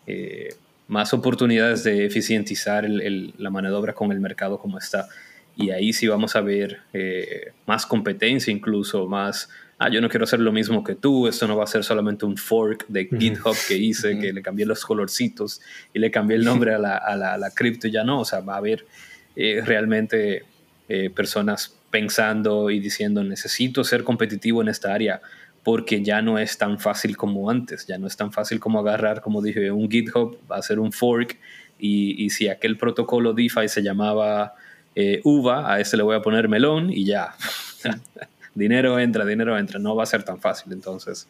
eh, 0.08 0.56
más 0.88 1.14
oportunidades 1.14 1.84
de 1.84 2.06
eficientizar 2.06 2.86
la 2.88 3.50
mano 3.50 3.70
de 3.70 3.76
obra 3.76 3.94
con 3.94 4.12
el 4.12 4.20
mercado 4.20 4.60
como 4.60 4.78
está. 4.78 5.08
Y 5.58 5.72
ahí 5.72 5.94
sí 5.94 6.08
vamos 6.08 6.36
a 6.36 6.42
ver 6.42 6.82
eh, 6.94 7.54
más 7.66 7.86
competencia, 7.86 8.52
incluso 8.52 9.08
más, 9.08 9.50
ah, 9.78 9.90
yo 9.90 10.02
no 10.02 10.10
quiero 10.10 10.26
hacer 10.26 10.40
lo 10.40 10.52
mismo 10.52 10.84
que 10.84 10.96
tú, 10.96 11.28
esto 11.28 11.48
no 11.48 11.56
va 11.56 11.64
a 11.64 11.68
ser 11.68 11.84
solamente 11.84 12.26
un 12.26 12.36
fork 12.36 12.86
de 12.88 13.08
GitHub 13.08 13.56
que 13.68 13.76
hice, 13.78 14.20
que 14.20 14.34
le 14.34 14.42
cambié 14.42 14.66
los 14.66 14.86
colorcitos 14.86 15.62
y 15.94 16.00
le 16.00 16.12
cambié 16.12 16.38
el 16.38 16.44
nombre 16.44 16.74
a 16.74 16.78
la, 16.78 16.98
a 16.98 17.38
la, 17.38 17.50
cripto 17.52 17.88
y 17.88 17.92
ya 17.92 18.04
no, 18.04 18.20
o 18.22 18.26
sea, 18.26 18.42
va 18.42 18.56
a 18.56 18.58
haber 18.58 18.86
eh, 19.38 19.62
realmente 19.66 20.44
eh, 20.90 21.10
personas 21.10 21.74
pensando 21.90 22.70
y 22.70 22.82
diciendo, 22.82 23.24
necesito 23.24 23.86
ser 23.86 24.04
competitivo 24.04 24.62
en 24.62 24.68
esta 24.68 24.94
área 24.94 25.22
porque 25.64 26.04
ya 26.04 26.22
no 26.22 26.38
es 26.38 26.58
tan 26.58 26.80
fácil 26.80 27.16
como 27.18 27.50
antes, 27.50 27.88
ya 27.88 27.98
no 27.98 28.06
es 28.08 28.18
tan 28.18 28.32
fácil 28.32 28.60
como 28.60 28.80
agarrar, 28.80 29.22
como 29.22 29.42
dije, 29.42 29.72
un 29.72 29.90
GitHub, 29.90 30.38
va 30.52 30.58
a 30.58 30.62
ser 30.62 30.80
un 30.80 30.92
fork, 30.92 31.40
y, 31.80 32.24
y 32.24 32.30
si 32.30 32.50
aquel 32.50 32.78
protocolo 32.78 33.34
DeFi 33.34 33.68
se 33.68 33.82
llamaba 33.82 34.54
eh, 34.96 35.22
uva, 35.24 35.72
a 35.72 35.80
ese 35.80 35.98
le 35.98 36.04
voy 36.04 36.16
a 36.16 36.22
poner 36.22 36.48
melón 36.48 36.92
y 36.92 37.06
ya, 37.06 37.36
dinero 38.56 39.00
entra, 39.00 39.26
dinero 39.26 39.58
entra, 39.58 39.80
no 39.80 39.96
va 39.96 40.04
a 40.04 40.08
ser 40.08 40.24
tan 40.24 40.40
fácil, 40.40 40.74
entonces 40.74 41.28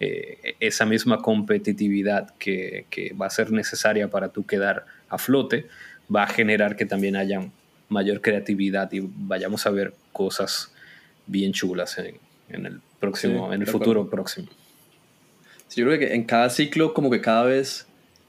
eh, 0.00 0.56
esa 0.58 0.86
misma 0.86 1.22
competitividad 1.22 2.34
que, 2.38 2.86
que, 2.90 3.12
va 3.14 3.26
a 3.26 3.30
ser 3.30 3.52
necesaria 3.52 4.08
para 4.08 4.28
tú 4.28 4.44
quedar 4.44 4.86
a 5.08 5.18
flote, 5.18 5.66
va 6.14 6.24
a 6.24 6.26
generar 6.26 6.74
que 6.74 6.86
también 6.86 7.16
haya 7.16 7.48
mayor 7.88 8.20
creatividad 8.20 8.90
y 8.92 9.00
vayamos 9.02 9.66
a 9.66 9.70
ver 9.70 9.94
cosas 10.12 10.72
bien 11.26 11.52
chulas 11.52 11.98
en, 11.98 12.16
en 12.48 12.66
el 12.66 12.80
próximo, 12.98 13.52
en 13.52 13.62
el 13.62 13.66
futuro 13.66 14.08
próximo. 14.08 14.48
yo 15.74 15.84
creo 15.86 15.98
que 15.98 16.14
en 16.14 16.24
cada 16.24 16.50
ciclo, 16.50 16.94
como 16.94 17.10
que 17.10 17.20
cada 17.20 17.44
vez, 17.44 17.86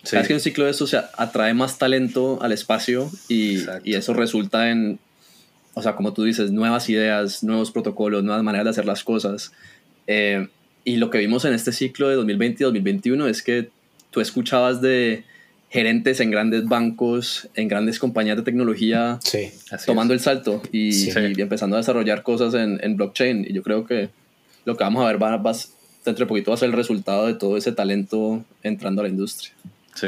cada 0.09 0.25
que 0.25 0.33
un 0.33 0.39
ciclo 0.39 0.65
de 0.65 0.71
eso 0.71 0.85
se 0.85 0.97
atrae 0.97 1.53
más 1.53 1.77
talento 1.77 2.41
al 2.41 2.51
espacio 2.51 3.09
y, 3.29 3.59
y, 3.83 3.95
eso 3.95 4.13
resulta 4.13 4.69
en, 4.69 4.99
o 5.73 5.81
sea, 5.81 5.95
como 5.95 6.13
tú 6.13 6.23
dices, 6.23 6.51
nuevas 6.51 6.89
ideas, 6.89 7.43
nuevos 7.43 7.71
protocolos, 7.71 8.23
nuevas 8.23 8.43
maneras 8.43 8.65
de 8.65 8.69
hacer 8.71 8.85
las 8.85 9.03
cosas. 9.03 9.51
Eh, 10.07 10.47
y 10.85 10.97
lo 10.97 11.09
que 11.09 11.17
vimos 11.19 11.45
en 11.45 11.53
este 11.53 11.71
ciclo 11.71 12.09
de 12.09 12.15
2020 12.15 12.61
y 12.61 12.65
2021 12.65 13.27
es 13.27 13.41
que 13.41 13.69
tú 14.11 14.19
escuchabas 14.19 14.81
de 14.81 15.23
gerentes 15.69 16.19
en 16.19 16.29
grandes 16.29 16.65
bancos, 16.65 17.49
en 17.55 17.67
grandes 17.67 17.97
compañías 17.97 18.37
de 18.37 18.43
tecnología, 18.43 19.19
tomando 19.85 20.13
el 20.13 20.19
salto 20.19 20.61
y, 20.71 21.09
empezando 21.41 21.77
a 21.77 21.79
desarrollar 21.79 22.21
cosas 22.21 22.53
en, 22.53 22.79
en, 22.83 22.95
blockchain. 22.95 23.45
Y 23.49 23.53
yo 23.53 23.63
creo 23.63 23.85
que 23.85 24.09
lo 24.65 24.77
que 24.77 24.83
vamos 24.83 25.03
a 25.03 25.07
ver 25.07 25.21
va, 25.21 25.37
va, 25.37 25.53
dentro 26.05 26.25
de 26.25 26.29
poquito 26.29 26.51
va 26.51 26.55
a 26.55 26.59
ser 26.59 26.69
el 26.69 26.75
resultado 26.75 27.25
de 27.25 27.33
todo 27.33 27.57
ese 27.57 27.71
talento 27.71 28.45
entrando 28.61 29.01
a 29.01 29.05
la 29.05 29.09
industria. 29.09 29.51
Sí. 29.95 30.07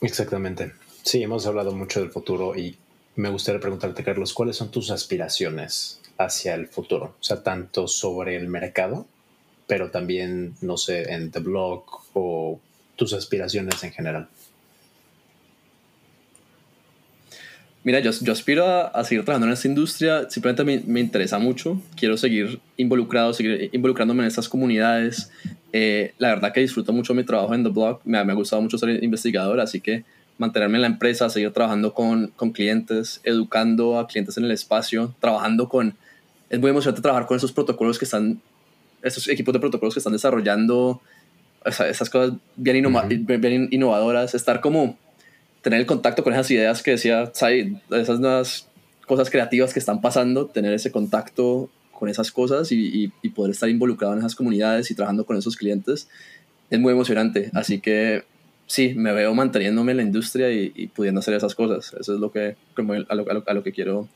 Exactamente. 0.00 0.72
Sí, 1.02 1.22
hemos 1.22 1.46
hablado 1.46 1.72
mucho 1.72 2.00
del 2.00 2.10
futuro 2.10 2.56
y 2.56 2.76
me 3.16 3.30
gustaría 3.30 3.60
preguntarte, 3.60 4.04
Carlos, 4.04 4.34
¿cuáles 4.34 4.56
son 4.56 4.70
tus 4.70 4.90
aspiraciones 4.90 6.00
hacia 6.18 6.54
el 6.54 6.68
futuro? 6.68 7.16
O 7.20 7.24
sea, 7.24 7.42
tanto 7.42 7.88
sobre 7.88 8.36
el 8.36 8.48
mercado, 8.48 9.06
pero 9.66 9.90
también, 9.90 10.54
no 10.60 10.76
sé, 10.76 11.12
en 11.12 11.30
The 11.30 11.40
Blog 11.40 11.84
o 12.14 12.60
tus 12.96 13.12
aspiraciones 13.12 13.82
en 13.84 13.92
general. 13.92 14.28
Mira, 17.86 18.00
yo, 18.00 18.10
yo 18.10 18.32
aspiro 18.32 18.66
a, 18.66 19.04
seguir 19.04 19.24
trabajando 19.24 19.46
en 19.46 19.52
esta 19.52 19.68
industria, 19.68 20.28
simplemente 20.28 20.64
me, 20.64 20.82
me, 20.92 20.98
interesa 20.98 21.38
mucho, 21.38 21.80
quiero 21.94 22.16
seguir 22.16 22.58
involucrado, 22.76 23.32
seguir 23.32 23.70
involucrándome 23.72 24.24
en 24.24 24.26
estas 24.26 24.48
comunidades. 24.48 25.30
Eh, 25.72 26.12
la 26.18 26.30
verdad 26.30 26.52
que 26.52 26.58
disfruto 26.58 26.92
mucho 26.92 27.14
mi 27.14 27.22
trabajo 27.22 27.54
en 27.54 27.62
The 27.62 27.70
Blog, 27.70 28.00
me, 28.04 28.24
me, 28.24 28.32
ha 28.32 28.34
gustado 28.34 28.60
mucho 28.60 28.76
ser 28.76 29.04
investigador, 29.04 29.60
así 29.60 29.80
que 29.80 30.02
mantenerme 30.36 30.78
en 30.78 30.80
la 30.80 30.88
empresa, 30.88 31.30
seguir 31.30 31.52
trabajando 31.52 31.94
con, 31.94 32.26
con 32.34 32.50
clientes, 32.50 33.20
educando 33.22 34.00
a 34.00 34.08
clientes 34.08 34.36
en 34.36 34.46
el 34.46 34.50
espacio, 34.50 35.14
trabajando 35.20 35.68
con... 35.68 35.94
Es 36.50 36.58
muy 36.58 36.70
emocionante 36.70 37.02
trabajar 37.02 37.28
con 37.28 37.36
esos 37.36 37.52
protocolos 37.52 38.00
que 38.00 38.04
están, 38.04 38.40
esos 39.00 39.28
equipos 39.28 39.54
de 39.54 39.60
protocolos 39.60 39.94
que 39.94 40.00
están 40.00 40.12
desarrollando 40.12 41.00
o 41.64 41.70
sea, 41.70 41.88
esas 41.88 42.10
cosas 42.10 42.34
bien, 42.56 42.84
bien 43.40 43.68
innovadoras, 43.70 44.34
estar 44.34 44.60
como 44.60 44.98
tener 45.66 45.80
el 45.80 45.86
contacto 45.86 46.22
con 46.22 46.32
esas 46.32 46.48
ideas 46.52 46.80
que 46.80 46.92
decía 46.92 47.28
Sai, 47.34 47.76
esas 47.90 48.20
nuevas 48.20 48.68
cosas 49.04 49.30
creativas 49.30 49.72
que 49.72 49.80
están 49.80 50.00
pasando, 50.00 50.46
tener 50.46 50.72
ese 50.72 50.92
contacto 50.92 51.68
con 51.90 52.08
esas 52.08 52.30
cosas 52.30 52.70
y, 52.70 53.10
y, 53.20 53.28
poder 53.30 53.50
estar 53.50 53.68
involucrado 53.68 54.12
en 54.12 54.20
esas 54.20 54.36
comunidades 54.36 54.92
y 54.92 54.94
trabajando 54.94 55.26
con 55.26 55.36
esos 55.36 55.56
clientes 55.56 56.08
es 56.70 56.78
muy 56.78 56.92
emocionante. 56.92 57.50
Así 57.52 57.80
que 57.80 58.22
sí, 58.68 58.94
me 58.94 59.12
veo 59.12 59.34
manteniéndome 59.34 59.90
en 59.90 59.96
la 59.96 60.02
industria 60.04 60.52
y, 60.52 60.86
pudiendo 60.94 61.18
hacer 61.18 61.34
esas 61.34 61.56
cosas. 61.56 61.96
Eso 61.98 62.14
es 62.14 62.20
lo 62.20 62.30
que, 62.30 62.54
como 62.76 62.92
a, 62.92 63.14
lo, 63.16 63.24
a, 63.28 63.54
lo, 63.54 63.64
que 63.64 63.72
quiero, 63.72 64.08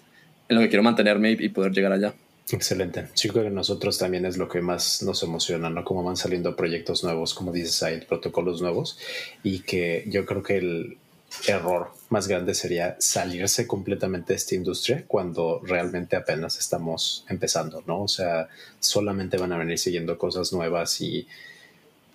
en 0.49 0.55
lo 0.55 0.63
que 0.63 0.69
quiero 0.69 0.85
mantenerme 0.85 1.33
y, 1.33 1.49
poder 1.49 1.73
llegar 1.73 1.91
allá. 1.91 2.15
Excelente. 2.53 3.09
Sí, 3.15 3.29
creo 3.29 3.43
que 3.43 3.51
nosotros 3.51 3.99
también 3.99 4.25
es 4.25 4.37
lo 4.37 4.49
que 4.49 4.61
más 4.61 5.03
nos 5.03 5.21
emociona, 5.25 5.69
¿no? 5.69 5.83
Cómo 5.83 6.05
van 6.05 6.17
saliendo 6.17 6.55
proyectos 6.55 7.03
nuevos, 7.03 7.35
como 7.35 7.51
dices 7.51 7.83
ahí, 7.83 8.01
protocolos 8.09 8.63
nuevos, 8.63 9.01
y 9.43 9.63
que 9.63 10.05
yo 10.07 10.25
creo 10.25 10.45
que 10.45 10.59
el, 10.59 10.99
error 11.47 11.93
más 12.09 12.27
grande 12.29 12.55
sería 12.55 12.97
salirse 12.99 13.67
completamente 13.67 14.33
de 14.33 14.37
esta 14.37 14.55
industria 14.55 15.05
cuando 15.07 15.61
realmente 15.65 16.17
apenas 16.17 16.59
estamos 16.59 17.25
empezando, 17.29 17.83
¿no? 17.87 18.03
O 18.03 18.09
sea, 18.09 18.49
solamente 18.81 19.39
van 19.39 19.53
a 19.53 19.59
venir 19.59 19.79
siguiendo 19.79 20.19
cosas 20.19 20.53
nuevas 20.53 21.01
y 21.01 21.27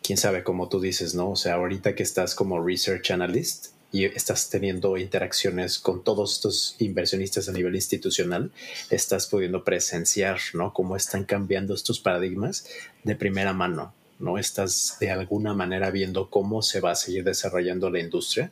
quién 0.03 0.17
sabe 0.17 0.43
cómo 0.43 0.69
tú 0.69 0.79
dices, 0.81 1.15
¿no? 1.15 1.31
O 1.31 1.35
sea, 1.35 1.55
ahorita 1.55 1.95
que 1.95 2.03
estás 2.03 2.35
como 2.35 2.63
research 2.63 3.11
analyst 3.11 3.67
y 3.91 4.03
estás 4.03 4.49
teniendo 4.49 4.97
interacciones 4.97 5.79
con 5.79 6.03
todos 6.03 6.33
estos 6.33 6.75
inversionistas 6.79 7.47
a 7.47 7.53
nivel 7.53 7.75
institucional, 7.75 8.51
estás 8.89 9.27
pudiendo 9.27 9.63
presenciar, 9.63 10.39
¿no? 10.53 10.73
Cómo 10.73 10.97
están 10.97 11.23
cambiando 11.23 11.73
estos 11.73 12.01
paradigmas 12.01 12.67
de 13.03 13.15
primera 13.15 13.53
mano, 13.53 13.93
¿no? 14.19 14.37
Estás 14.37 14.97
de 14.99 15.11
alguna 15.11 15.53
manera 15.53 15.89
viendo 15.91 16.29
cómo 16.29 16.61
se 16.61 16.81
va 16.81 16.91
a 16.91 16.95
seguir 16.95 17.23
desarrollando 17.23 17.89
la 17.89 17.99
industria 17.99 18.51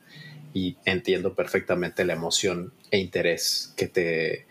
y 0.54 0.78
entiendo 0.86 1.34
perfectamente 1.34 2.06
la 2.06 2.14
emoción 2.14 2.74
e 2.92 3.00
interés 3.00 3.74
que 3.76 3.88
te, 3.88 4.46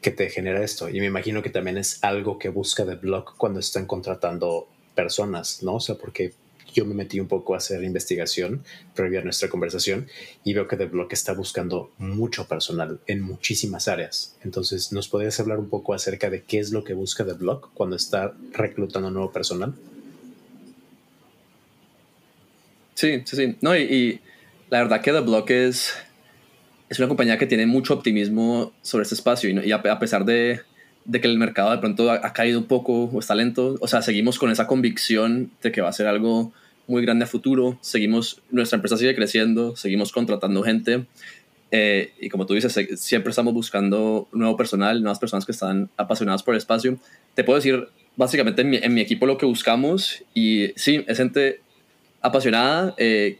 que 0.00 0.10
te 0.10 0.28
genera 0.30 0.62
esto. 0.62 0.88
Y 0.88 1.00
me 1.00 1.06
imagino 1.06 1.42
que 1.42 1.50
también 1.50 1.78
es 1.78 1.98
algo 2.02 2.38
que 2.38 2.50
busca 2.50 2.84
The 2.84 2.96
Blog 2.96 3.36
cuando 3.36 3.60
están 3.60 3.86
contratando 3.86 4.68
personas, 4.94 5.62
¿no? 5.62 5.76
O 5.76 5.80
sea, 5.80 5.94
porque 5.96 6.34
yo 6.74 6.84
me 6.84 6.94
metí 6.94 7.20
un 7.20 7.28
poco 7.28 7.54
a 7.54 7.58
hacer 7.58 7.82
investigación 7.84 8.64
previa 8.94 9.20
a 9.20 9.22
nuestra 9.24 9.48
conversación 9.48 10.08
y 10.42 10.52
veo 10.52 10.66
que 10.66 10.76
The 10.76 10.86
Block 10.86 11.12
está 11.12 11.32
buscando 11.32 11.92
mucho 11.98 12.48
personal 12.48 13.00
en 13.06 13.22
muchísimas 13.22 13.88
áreas. 13.88 14.36
Entonces, 14.42 14.92
¿nos 14.92 15.08
podrías 15.08 15.38
hablar 15.40 15.58
un 15.58 15.70
poco 15.70 15.94
acerca 15.94 16.30
de 16.30 16.42
qué 16.42 16.58
es 16.58 16.72
lo 16.72 16.84
que 16.84 16.92
busca 16.92 17.24
The 17.24 17.34
Block 17.34 17.70
cuando 17.74 17.96
está 17.96 18.34
reclutando 18.52 19.10
nuevo 19.10 19.32
personal? 19.32 19.74
Sí, 22.94 23.22
sí, 23.24 23.36
sí. 23.36 23.56
No, 23.60 23.76
y 23.76 24.20
la 24.70 24.82
verdad 24.82 25.00
que 25.00 25.12
The 25.12 25.20
Block 25.20 25.50
es, 25.50 25.94
es 26.88 26.98
una 26.98 27.08
compañía 27.08 27.38
que 27.38 27.46
tiene 27.46 27.66
mucho 27.66 27.94
optimismo 27.94 28.72
sobre 28.82 29.02
este 29.02 29.14
espacio 29.14 29.50
y, 29.50 29.72
a, 29.72 29.98
pesar 29.98 30.24
de, 30.24 30.60
de, 31.04 31.20
que 31.20 31.28
el 31.28 31.38
mercado 31.38 31.70
de 31.70 31.78
pronto 31.78 32.10
ha, 32.10 32.32
caído 32.32 32.58
un 32.58 32.66
poco 32.66 33.04
o 33.04 33.18
está 33.18 33.34
lento, 33.34 33.76
o 33.80 33.88
sea, 33.88 34.02
seguimos 34.02 34.38
con 34.38 34.50
esa 34.50 34.66
convicción 34.66 35.50
de 35.62 35.72
que 35.72 35.80
va 35.80 35.88
a 35.88 35.92
ser 35.92 36.06
algo 36.06 36.52
muy 36.86 37.02
grande 37.02 37.24
a 37.24 37.28
futuro, 37.28 37.78
seguimos, 37.80 38.42
nuestra 38.50 38.76
empresa 38.76 38.96
sigue 38.96 39.14
creciendo, 39.14 39.76
seguimos 39.76 40.12
contratando 40.12 40.62
gente 40.62 41.06
eh, 41.76 42.12
y 42.20 42.28
como 42.28 42.46
tú 42.46 42.54
dices, 42.54 42.72
siempre 43.00 43.30
estamos 43.30 43.52
buscando 43.52 44.28
nuevo 44.32 44.56
personal, 44.56 45.02
nuevas 45.02 45.18
personas 45.18 45.44
que 45.44 45.50
están 45.50 45.90
apasionadas 45.96 46.44
por 46.44 46.54
el 46.54 46.58
espacio. 46.58 46.98
Te 47.34 47.42
puedo 47.42 47.56
decir 47.56 47.88
básicamente 48.14 48.62
en 48.62 48.94
mi, 48.94 49.00
equipo 49.00 49.26
lo 49.26 49.38
que 49.38 49.44
buscamos 49.44 50.22
y 50.34 50.68
sí, 50.76 51.04
es 51.08 51.16
gente 51.16 51.60
apasionada, 52.20 52.94
eh, 52.96 53.38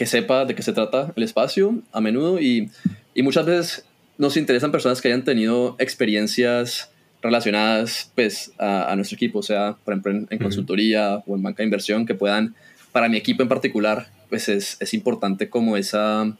que 0.00 0.06
sepa 0.06 0.46
de 0.46 0.54
qué 0.54 0.62
se 0.62 0.72
trata 0.72 1.12
el 1.14 1.22
espacio 1.22 1.82
a 1.92 2.00
menudo 2.00 2.40
y, 2.40 2.70
y 3.14 3.22
muchas 3.22 3.44
veces 3.44 3.84
nos 4.16 4.38
interesan 4.38 4.72
personas 4.72 5.02
que 5.02 5.08
hayan 5.08 5.24
tenido 5.24 5.76
experiencias 5.78 6.90
relacionadas 7.20 8.10
pues, 8.14 8.50
a, 8.58 8.96
nuestro 8.96 9.16
equipo, 9.16 9.40
o 9.40 9.42
sea, 9.42 9.76
por 9.84 9.92
ejemplo, 9.92 10.26
en, 10.30 10.38
consultoría 10.38 11.22
o 11.26 11.36
en 11.36 11.42
banca 11.42 11.58
de 11.58 11.64
inversión, 11.64 12.06
que 12.06 12.14
puedan, 12.14 12.54
para 12.92 13.10
mi 13.10 13.18
equipo 13.18 13.42
en 13.42 13.50
particular, 13.50 14.08
pues 14.30 14.48
es, 14.48 14.78
es 14.80 14.94
importante 14.94 15.50
como 15.50 15.76
esa, 15.76 16.34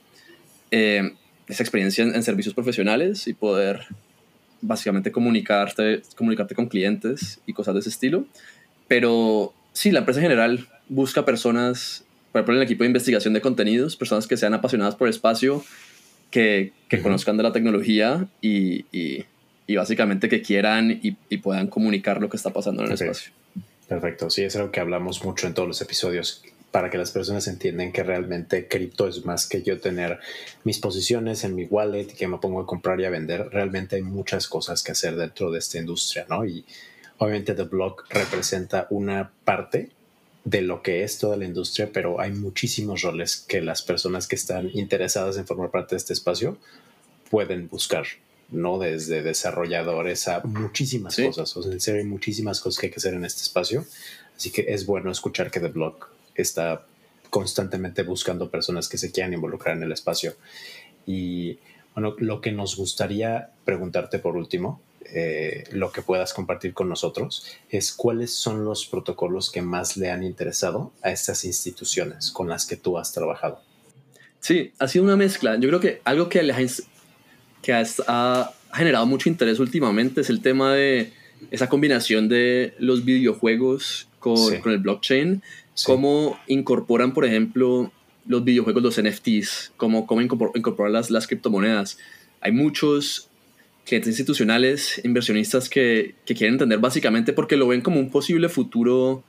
eh, 0.71 1.13
esa 1.47 1.63
experiencia 1.63 2.03
en, 2.03 2.23
servicios 2.23 2.55
profesionales 2.55 3.27
y 3.27 3.35
poder 3.35 3.89
básicamente 4.63 5.13
comunicarte, 5.13 6.01
comunicarte 6.17 6.55
con 6.55 6.67
clientes 6.67 7.41
y 7.45 7.53
cosas 7.53 7.75
de 7.75 7.81
ese 7.81 7.91
estilo. 7.91 8.25
Pero 8.89 9.53
sí, 9.75 9.91
la 9.91 9.99
empresa 9.99 10.21
en 10.21 10.25
general 10.25 10.67
busca 10.89 11.27
personas 11.27 12.07
por 12.33 12.41
ejemplo, 12.41 12.55
en 12.55 12.61
el 12.61 12.65
equipo 12.65 12.85
de 12.85 12.89
investigación 12.89 13.35
de 13.35 13.41
contenidos, 13.41 13.97
personas 13.97 14.27
que 14.27 14.37
sean 14.37 14.55
apasionadas 14.55 14.95
por 14.95 15.09
el 15.09 15.15
espacio, 15.15 15.65
que, 16.31 16.73
que 16.89 17.03
conozcan 17.03 17.37
de 17.37 17.43
la 17.43 17.53
tecnología 17.53 18.29
y, 18.41 18.85
y, 18.93 19.25
y 19.67 19.77
básicamente 19.77 20.29
que 20.29 20.43
quieran 20.43 20.91
y, 21.03 21.17
y, 21.29 21.39
puedan 21.39 21.67
comunicar 21.67 22.21
lo 22.21 22.29
que 22.29 22.37
está 22.37 22.51
pasando 22.51 22.83
en 22.83 22.89
el 22.89 22.95
espacio. 22.95 23.33
Perfecto, 23.89 24.31
sí, 24.31 24.43
es 24.43 24.55
algo 24.55 24.71
que 24.71 24.79
hablamos 24.79 25.25
mucho 25.25 25.49
en 25.49 25.55
todos 25.55 25.67
los 25.67 25.83
episodios 25.83 26.45
para 26.71 26.89
que 26.91 26.99
las 26.99 27.11
personas 27.11 27.49
entiendan 27.49 27.91
que 27.91 28.05
realmente 28.05 28.69
cripto 28.69 29.09
es 29.09 29.25
más 29.25 29.49
que 29.49 29.63
yo 29.63 29.81
tener 29.81 30.21
mis 30.63 30.79
posiciones 30.79 31.43
en 31.43 31.57
mi 31.57 31.65
wallet 31.65 32.07
y 32.13 32.15
que 32.15 32.29
me 32.29 32.39
pongo 32.39 32.61
a 32.61 32.67
comprar 32.67 33.01
y 33.01 33.05
a 33.05 33.11
vender. 33.11 33.49
Realmente 33.51 33.97
hay 33.97 34.03
muchas 34.03 34.47
cosas 34.47 34.85
que 34.85 34.93
hacer 34.93 35.17
dentro 35.17 35.51
de 35.51 35.59
esta 35.59 35.79
industria, 35.79 36.27
¿no? 36.29 36.45
Y 36.45 36.65
obviamente 37.19 37.55
The 37.55 37.65
Block 37.65 38.07
representa 38.11 38.87
una 38.91 39.33
parte 39.45 39.91
de 40.45 40.63
lo 40.63 40.83
que 40.83 41.05
es 41.05 41.19
toda 41.19 41.37
la 41.37 41.45
industria, 41.45 41.91
pero 41.93 42.21
hay 42.21 42.33
muchísimos 42.33 43.03
roles 43.03 43.45
que 43.47 43.61
las 43.61 43.83
personas 43.83 44.27
que 44.27 44.37
están 44.37 44.71
interesadas 44.73 45.37
en 45.37 45.47
formar 45.47 45.71
parte 45.71 45.95
de 45.95 45.99
este 45.99 46.13
espacio 46.13 46.57
pueden 47.31 47.69
buscar, 47.69 48.07
¿no? 48.51 48.79
Desde 48.79 49.23
desarrolladores 49.23 50.29
a 50.29 50.41
muchísimas 50.41 51.17
cosas. 51.17 51.57
O 51.57 51.63
sea, 51.63 51.73
en 51.73 51.81
serio, 51.81 52.01
hay 52.01 52.07
muchísimas 52.07 52.61
cosas 52.61 52.81
que 52.81 52.87
hay 52.87 52.91
que 52.91 52.99
hacer 52.99 53.15
en 53.15 53.25
este 53.25 53.43
espacio. 53.43 53.85
Así 54.37 54.51
que 54.51 54.65
es 54.69 54.87
bueno 54.87 55.11
escuchar 55.11 55.51
que 55.51 55.61
The 55.61 55.69
Blog 55.69 56.07
está 56.35 56.87
constantemente 57.29 58.03
buscando 58.03 58.51
personas 58.51 58.89
que 58.89 58.99
se 58.99 59.13
quieran 59.13 59.35
involucrar 59.35 59.77
en 59.77 59.83
el 59.83 59.93
espacio. 59.93 60.35
Y 61.07 61.59
bueno, 61.95 62.17
lo 62.19 62.41
que 62.41 62.51
nos 62.51 62.77
gustaría 62.77 63.51
preguntarte 63.65 64.19
por 64.19 64.37
último 64.37 64.81
eh, 65.13 65.65
lo 65.73 65.93
que 65.93 66.03
puedas 66.03 66.33
compartir 66.33 66.73
con 66.73 66.89
nosotros 66.89 67.47
es 67.69 67.93
cuáles 67.93 68.33
son 68.33 68.65
los 68.65 68.87
protocolos 68.87 69.51
que 69.51 69.63
más 69.63 69.97
le 69.97 70.11
han 70.11 70.23
interesado 70.23 70.93
a 71.03 71.11
estas 71.11 71.45
instituciones 71.45 72.31
con 72.31 72.49
las 72.49 72.67
que 72.67 72.77
tú 72.77 72.99
has 72.99 73.13
trabajado. 73.13 73.61
Sí, 74.41 74.73
ha 74.79 74.89
sido 74.89 75.05
una 75.05 75.17
mezcla. 75.17 75.57
Yo 75.59 75.69
creo 75.69 75.81
que 75.81 76.01
algo 76.05 76.29
que, 76.29 76.41
que 77.63 77.73
ha 77.73 78.53
generado 78.73 79.07
mucho 79.07 79.29
interés 79.29 79.59
últimamente 79.59 80.21
es 80.21 80.31
el 80.31 80.41
tema 80.41 80.75
de 80.75 81.13
esa 81.51 81.69
combinación 81.69 82.29
de 82.29 82.75
los 82.79 83.05
videojuegos 83.05 84.09
con, 84.19 84.59
con 84.61 84.73
el 84.73 84.79
blockchain. 84.79 85.43
Cómo 85.85 86.39
incorporan, 86.47 87.15
por 87.15 87.25
ejemplo, 87.25 87.91
los 88.27 88.45
videojuegos, 88.45 88.83
los 88.83 89.01
NFTs, 89.01 89.73
cómo, 89.77 90.07
cómo 90.07 90.21
incorporar 90.21 90.91
las, 90.91 91.11
las 91.11 91.27
criptomonedas. 91.27 91.99
Hay 92.41 92.53
muchos 92.53 93.30
clientes 93.91 94.09
institucionales, 94.09 95.01
inversionistas 95.03 95.69
que, 95.69 96.15
que, 96.25 96.37
quieren 96.37 96.55
entender 96.55 96.79
básicamente 96.79 97.33
porque 97.33 97.57
lo 97.57 97.67
ven 97.67 97.81
como 97.81 97.99
un 97.99 98.09
posible 98.09 98.49
futuro 98.49 99.25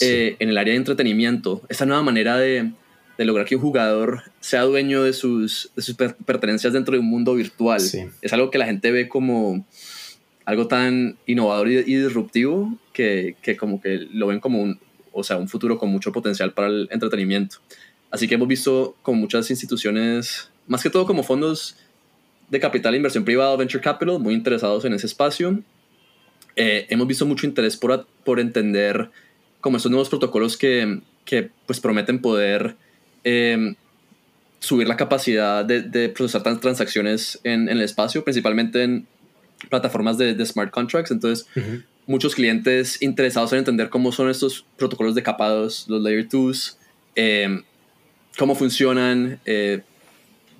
eh, 0.00 0.36
en 0.38 0.48
el 0.50 0.56
área 0.56 0.72
de 0.72 0.78
entretenimiento. 0.78 1.62
Esta 1.68 1.84
nueva 1.84 2.00
manera 2.02 2.38
de, 2.38 2.70
de, 3.18 3.24
lograr 3.24 3.44
que 3.44 3.56
un 3.56 3.62
jugador 3.62 4.22
sea 4.38 4.62
dueño 4.62 5.02
de 5.02 5.12
sus, 5.12 5.72
de 5.74 5.82
sus 5.82 5.96
pertenencias 5.96 6.72
dentro 6.72 6.92
de 6.92 7.00
un 7.00 7.06
mundo 7.06 7.34
virtual. 7.34 7.82
Es 8.22 8.32
algo 8.32 8.52
que 8.52 8.58
la 8.58 8.66
gente 8.66 8.92
ve 8.92 9.08
como 9.08 9.66
algo 10.44 10.68
tan 10.68 11.18
innovador 11.26 11.68
y, 11.68 11.82
disruptivo 11.82 12.78
que, 12.92 13.34
que, 13.42 13.56
como 13.56 13.80
que 13.80 14.06
lo 14.12 14.28
ven 14.28 14.38
como 14.38 14.62
un, 14.62 14.78
o 15.10 15.24
sea, 15.24 15.38
un 15.38 15.48
futuro 15.48 15.76
con 15.76 15.90
mucho 15.90 16.12
potencial 16.12 16.52
para 16.52 16.68
el 16.68 16.88
entretenimiento. 16.92 17.56
Así 18.12 18.28
que 18.28 18.36
hemos 18.36 18.46
visto 18.46 18.94
con 19.02 19.18
muchas 19.18 19.50
instituciones, 19.50 20.50
más 20.68 20.84
que 20.84 20.90
todo 20.90 21.04
como 21.04 21.24
fondos 21.24 21.76
de 22.48 22.60
capital 22.60 22.94
e 22.94 22.98
inversión 22.98 23.24
privado, 23.24 23.56
venture 23.56 23.82
capital, 23.82 24.18
muy 24.18 24.34
interesados 24.34 24.84
en 24.84 24.92
ese 24.92 25.06
espacio. 25.06 25.62
Eh, 26.56 26.86
hemos 26.88 27.06
visto 27.06 27.26
mucho 27.26 27.46
interés 27.46 27.76
por, 27.76 28.06
por 28.24 28.38
entender 28.38 29.10
como 29.60 29.76
estos 29.76 29.90
nuevos 29.90 30.08
protocolos 30.08 30.56
que, 30.56 31.00
que 31.24 31.50
pues 31.66 31.80
prometen 31.80 32.20
poder 32.20 32.76
em, 33.24 33.74
subir 34.60 34.86
la 34.86 34.96
capacidad 34.96 35.64
de, 35.64 35.82
de 35.82 36.08
procesar 36.10 36.42
transacciones 36.60 37.40
en, 37.44 37.68
en, 37.68 37.76
el 37.76 37.82
espacio, 37.82 38.22
principalmente 38.22 38.82
en 38.82 39.06
plataformas 39.68 40.18
de, 40.18 40.34
de 40.34 40.46
smart 40.46 40.70
contracts. 40.70 41.10
Entonces, 41.10 41.46
muchos 42.06 42.34
clientes 42.34 43.00
interesados 43.02 43.52
en 43.52 43.60
entender 43.60 43.88
cómo 43.88 44.12
son 44.12 44.28
estos 44.30 44.64
protocolos 44.76 45.14
de 45.14 45.22
capados, 45.22 45.86
los 45.88 46.02
layer 46.02 46.28
2, 46.28 46.78
eh, 47.16 47.62
cómo 48.38 48.54
funcionan, 48.54 49.40
eh, 49.44 49.82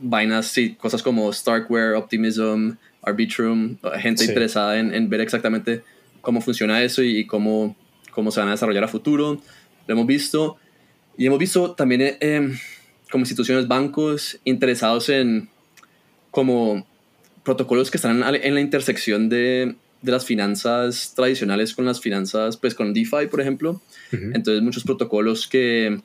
vainas, 0.00 0.46
sí, 0.46 0.74
cosas 0.74 1.02
como 1.02 1.32
Starkware, 1.32 1.94
Optimism, 1.94 2.72
Arbitrum, 3.02 3.76
gente 3.98 4.24
interesada 4.24 4.78
en, 4.78 4.94
en, 4.94 5.08
ver 5.08 5.20
exactamente 5.20 5.82
cómo 6.20 6.40
funciona 6.40 6.82
eso 6.82 7.02
y, 7.02 7.26
cómo, 7.26 7.76
cómo 8.10 8.30
se 8.30 8.40
van 8.40 8.48
a 8.48 8.52
desarrollar 8.52 8.84
a 8.84 8.88
futuro. 8.88 9.40
Lo 9.86 9.94
hemos 9.94 10.06
visto. 10.06 10.56
Y 11.16 11.26
hemos 11.26 11.38
visto 11.38 11.72
también 11.72 12.00
eh, 12.00 12.18
em, 12.20 12.58
como 13.10 13.22
instituciones, 13.22 13.68
bancos 13.68 14.40
interesados 14.44 15.08
en 15.08 15.48
como 16.30 16.86
protocolos 17.44 17.90
que 17.90 17.98
están 17.98 18.22
en 18.24 18.54
la 18.54 18.60
intersección 18.60 19.28
de, 19.28 19.76
de 20.04 20.12
las 20.12 20.26
finanzas 20.26 21.12
tradicionales 21.16 21.74
con 21.74 21.86
las 21.86 22.00
finanzas, 22.00 22.56
pues 22.58 22.74
con 22.74 22.92
DeFi, 22.92 23.28
por 23.30 23.40
ejemplo. 23.40 23.80
Entonces, 24.12 24.62
muchos 24.62 24.84
protocolos 24.84 25.48
que, 25.48 26.00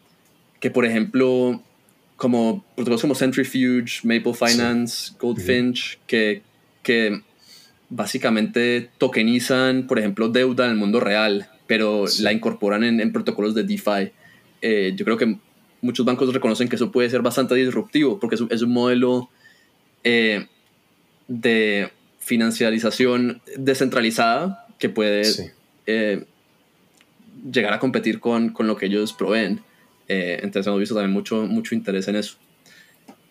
que, 0.59 0.71
por 0.71 0.85
ejemplo, 0.85 1.61
como 2.19 2.65
protocolos 2.75 3.01
como 3.01 3.15
Centrifuge, 3.15 4.01
Maple 4.03 4.33
Finance, 4.33 5.13
Goldfinch, 5.17 5.97
que, 6.05 6.41
que 6.83 7.21
básicamente 7.89 8.89
tokenizan, 8.97 9.87
por 9.87 9.99
ejemplo, 9.99 10.27
deuda 10.27 10.65
en 10.65 10.71
el 10.71 10.77
mundo 10.77 10.99
real, 10.99 11.49
pero 11.65 12.05
la 12.19 12.33
incorporan 12.33 12.83
en, 12.83 12.99
en, 12.99 13.13
protocolos 13.13 13.55
de 13.55 13.63
DeFi. 13.63 14.11
Eh, 14.61 14.93
yo 14.97 15.05
creo 15.05 15.15
que 15.15 15.37
muchos 15.81 16.05
bancos 16.05 16.33
reconocen 16.33 16.67
que 16.67 16.75
eso 16.75 16.91
puede 16.91 17.09
ser 17.09 17.21
bastante 17.21 17.55
disruptivo, 17.55 18.19
porque 18.19 18.35
es, 18.35 18.43
es 18.49 18.61
un 18.63 18.73
modelo 18.73 19.29
eh, 20.03 20.45
de 21.29 21.89
financiarización 22.19 23.41
descentralizada 23.55 24.67
que 24.77 24.89
puede 24.89 25.21
eh, 25.87 26.25
llegar 27.49 27.73
a 27.73 27.79
competir 27.79 28.19
con, 28.19 28.49
con, 28.49 28.67
lo 28.67 28.75
que 28.75 28.87
ellos 28.87 29.13
proveen. 29.13 29.61
Eh, 30.09 30.39
entonces 30.41 30.67
hemos 30.67 30.79
visto 30.79 30.95
también 30.95 31.13
mucho, 31.13 31.43
mucho 31.43 31.75
interés 31.75 32.07
en 32.07 32.17
eso. 32.17 32.35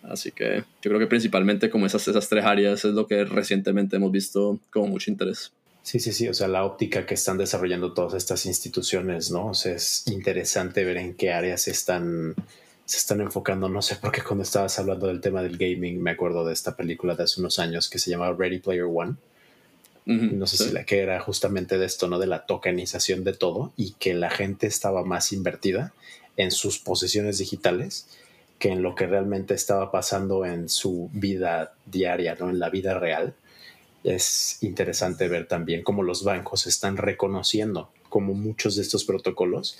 Así 0.03 0.31
que 0.31 0.63
yo 0.81 0.89
creo 0.89 0.99
que 0.99 1.07
principalmente 1.07 1.69
como 1.69 1.85
esas, 1.85 2.07
esas 2.07 2.27
tres 2.29 2.45
áreas 2.45 2.83
es 2.85 2.93
lo 2.93 3.05
que 3.05 3.25
recientemente 3.25 3.97
hemos 3.97 4.11
visto 4.11 4.59
con 4.71 4.89
mucho 4.89 5.11
interés. 5.11 5.51
Sí, 5.83 5.99
sí, 5.99 6.13
sí, 6.13 6.27
o 6.27 6.33
sea, 6.33 6.47
la 6.47 6.65
óptica 6.65 7.05
que 7.05 7.13
están 7.13 7.37
desarrollando 7.37 7.93
todas 7.93 8.13
estas 8.13 8.45
instituciones, 8.45 9.31
¿no? 9.31 9.47
O 9.47 9.53
sea, 9.53 9.73
es 9.73 10.05
interesante 10.07 10.83
ver 10.83 10.97
en 10.97 11.15
qué 11.15 11.31
áreas 11.31 11.67
están, 11.67 12.35
se 12.85 12.97
están 12.97 13.21
enfocando. 13.21 13.67
No 13.69 13.81
sé 13.81 13.95
por 13.97 14.11
qué 14.11 14.21
cuando 14.21 14.43
estabas 14.43 14.77
hablando 14.79 15.07
del 15.07 15.21
tema 15.21 15.41
del 15.41 15.57
gaming 15.57 16.01
me 16.01 16.11
acuerdo 16.11 16.45
de 16.45 16.53
esta 16.53 16.75
película 16.75 17.15
de 17.15 17.23
hace 17.23 17.41
unos 17.41 17.59
años 17.59 17.89
que 17.89 17.99
se 17.99 18.09
llamaba 18.09 18.35
Ready 18.37 18.59
Player 18.59 18.87
One. 18.91 19.15
no 20.05 20.47
sé 20.47 20.57
si 20.57 20.71
la 20.71 20.85
que 20.85 20.99
era 20.99 21.19
justamente 21.19 21.77
de 21.77 21.85
esto, 21.85 22.07
¿no? 22.07 22.19
De 22.19 22.27
la 22.27 22.45
tokenización 22.45 23.23
de 23.23 23.33
todo 23.33 23.73
y 23.75 23.91
que 23.93 24.13
la 24.13 24.29
gente 24.29 24.67
estaba 24.67 25.03
más 25.03 25.33
invertida 25.33 25.93
en 26.39 26.51
sus 26.51 26.79
posesiones 26.79 27.37
digitales 27.37 28.07
que 28.59 28.69
en 28.69 28.81
lo 28.81 28.95
que 28.95 29.07
realmente 29.07 29.53
estaba 29.53 29.91
pasando 29.91 30.45
en 30.45 30.69
su 30.69 31.09
vida 31.11 31.73
diaria, 31.85 32.35
¿no? 32.39 32.49
En 32.49 32.59
la 32.59 32.69
vida 32.69 32.97
real. 32.97 33.35
Es 34.05 34.57
interesante 34.61 35.27
ver 35.27 35.47
también 35.47 35.83
cómo 35.83 36.01
los 36.01 36.23
bancos 36.23 36.65
están 36.65 36.95
reconociendo 36.95 37.91
como 38.07 38.33
muchos 38.33 38.77
de 38.77 38.83
estos 38.83 39.03
protocolos 39.03 39.77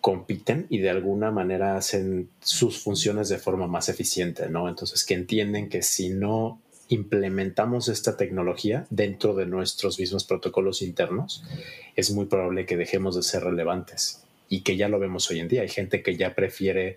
compiten 0.00 0.66
y 0.68 0.78
de 0.78 0.90
alguna 0.90 1.30
manera 1.30 1.76
hacen 1.76 2.28
sus 2.40 2.80
funciones 2.80 3.28
de 3.28 3.38
forma 3.38 3.68
más 3.68 3.88
eficiente, 3.88 4.48
¿no? 4.48 4.68
Entonces 4.68 5.04
que 5.04 5.14
entienden 5.14 5.68
que 5.68 5.82
si 5.82 6.08
no 6.10 6.60
implementamos 6.88 7.88
esta 7.88 8.16
tecnología 8.16 8.86
dentro 8.90 9.34
de 9.34 9.46
nuestros 9.46 9.98
mismos 10.00 10.24
protocolos 10.24 10.82
internos, 10.82 11.44
es 11.94 12.10
muy 12.10 12.26
probable 12.26 12.66
que 12.66 12.76
dejemos 12.76 13.14
de 13.14 13.22
ser 13.22 13.44
relevantes 13.44 14.25
y 14.48 14.60
que 14.60 14.76
ya 14.76 14.88
lo 14.88 14.98
vemos 14.98 15.30
hoy 15.30 15.40
en 15.40 15.48
día. 15.48 15.62
Hay 15.62 15.68
gente 15.68 16.02
que 16.02 16.16
ya 16.16 16.34
prefiere 16.34 16.96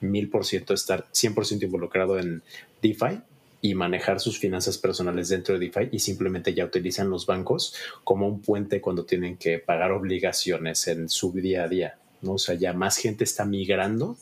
mil 0.00 0.28
por 0.30 0.44
ciento 0.44 0.74
estar 0.74 1.06
100% 1.12 1.62
involucrado 1.62 2.18
en 2.18 2.42
DeFi 2.82 3.20
y 3.60 3.74
manejar 3.74 4.20
sus 4.20 4.38
finanzas 4.38 4.78
personales 4.78 5.28
dentro 5.28 5.58
de 5.58 5.66
DeFi 5.66 5.88
y 5.90 5.98
simplemente 5.98 6.54
ya 6.54 6.64
utilizan 6.64 7.10
los 7.10 7.26
bancos 7.26 7.74
como 8.04 8.28
un 8.28 8.40
puente 8.40 8.80
cuando 8.80 9.04
tienen 9.04 9.36
que 9.36 9.58
pagar 9.58 9.90
obligaciones 9.90 10.86
en 10.86 11.08
su 11.08 11.32
día 11.32 11.64
a 11.64 11.68
día. 11.68 11.98
¿no? 12.22 12.32
O 12.32 12.38
sea, 12.38 12.54
ya 12.54 12.72
más 12.72 12.96
gente 12.96 13.24
está 13.24 13.44
migrando 13.44 14.16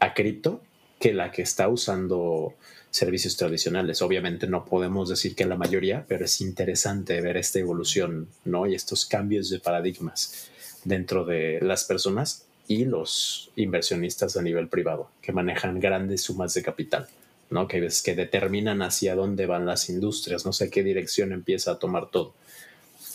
a 0.00 0.12
cripto 0.12 0.60
que 1.00 1.14
la 1.14 1.30
que 1.30 1.42
está 1.42 1.68
usando 1.68 2.54
servicios 2.90 3.36
tradicionales. 3.36 4.02
Obviamente 4.02 4.46
no 4.46 4.64
podemos 4.64 5.08
decir 5.08 5.34
que 5.34 5.44
la 5.44 5.56
mayoría, 5.56 6.04
pero 6.06 6.24
es 6.24 6.40
interesante 6.40 7.20
ver 7.20 7.36
esta 7.36 7.58
evolución, 7.58 8.28
¿no? 8.44 8.66
Y 8.66 8.74
estos 8.74 9.04
cambios 9.04 9.50
de 9.50 9.58
paradigmas 9.58 10.50
dentro 10.84 11.24
de 11.24 11.60
las 11.62 11.84
personas 11.84 12.46
y 12.66 12.84
los 12.84 13.50
inversionistas 13.56 14.36
a 14.36 14.42
nivel 14.42 14.68
privado 14.68 15.10
que 15.20 15.32
manejan 15.32 15.80
grandes 15.80 16.22
sumas 16.22 16.54
de 16.54 16.62
capital, 16.62 17.08
¿no? 17.50 17.68
Que, 17.68 17.80
determinan 17.80 18.82
hacia 18.82 19.14
dónde 19.14 19.46
van 19.46 19.66
las 19.66 19.88
industrias, 19.88 20.46
no 20.46 20.52
sé 20.52 20.70
qué 20.70 20.82
dirección 20.82 21.32
empieza 21.32 21.72
a 21.72 21.78
tomar 21.78 22.10
todo. 22.10 22.34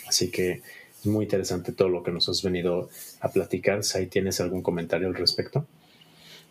Así 0.07 0.29
que 0.29 0.61
es 0.99 1.05
muy 1.05 1.25
interesante 1.25 1.71
todo 1.71 1.89
lo 1.89 2.03
que 2.03 2.11
nos 2.11 2.27
has 2.29 2.43
venido 2.43 2.89
a 3.21 3.31
platicar. 3.31 3.83
Si 3.83 4.07
tienes 4.07 4.39
algún 4.41 4.61
comentario 4.61 5.07
al 5.07 5.15
respecto. 5.15 5.65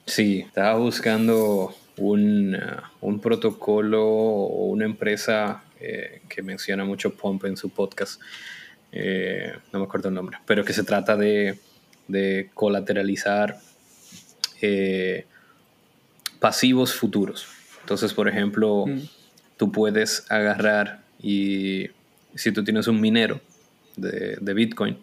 Sí, 0.07 0.41
estaba 0.47 0.79
buscando 0.79 1.75
un, 1.99 2.55
uh, 2.55 3.07
un 3.07 3.21
protocolo 3.21 4.07
o 4.07 4.67
una 4.67 4.87
empresa 4.87 5.65
eh, 5.81 6.23
que 6.29 6.43
menciona 6.43 6.85
mucho 6.85 7.15
Pomp 7.15 7.45
en 7.45 7.57
su 7.57 7.71
podcast. 7.71 8.21
Eh, 8.93 9.53
no 9.73 9.81
me 9.81 9.85
acuerdo 9.85 10.09
el 10.09 10.15
nombre, 10.15 10.39
pero 10.47 10.65
que 10.65 10.73
se 10.73 10.85
trata 10.85 11.17
de 11.17 11.59
de 12.09 12.51
colateralizar 12.55 13.61
eh, 14.61 15.27
pasivos 16.41 16.95
futuros. 16.95 17.47
Entonces, 17.83 18.13
por 18.13 18.29
ejemplo, 18.29 18.87
mm. 18.87 19.01
tú 19.57 19.71
puedes 19.71 20.27
agarrar 20.31 21.03
y 21.23 21.91
si 22.35 22.51
tú 22.53 22.65
tienes 22.65 22.89
un 22.89 23.01
minero 23.01 23.41
de, 23.97 24.55
Bitcoin, 24.55 24.99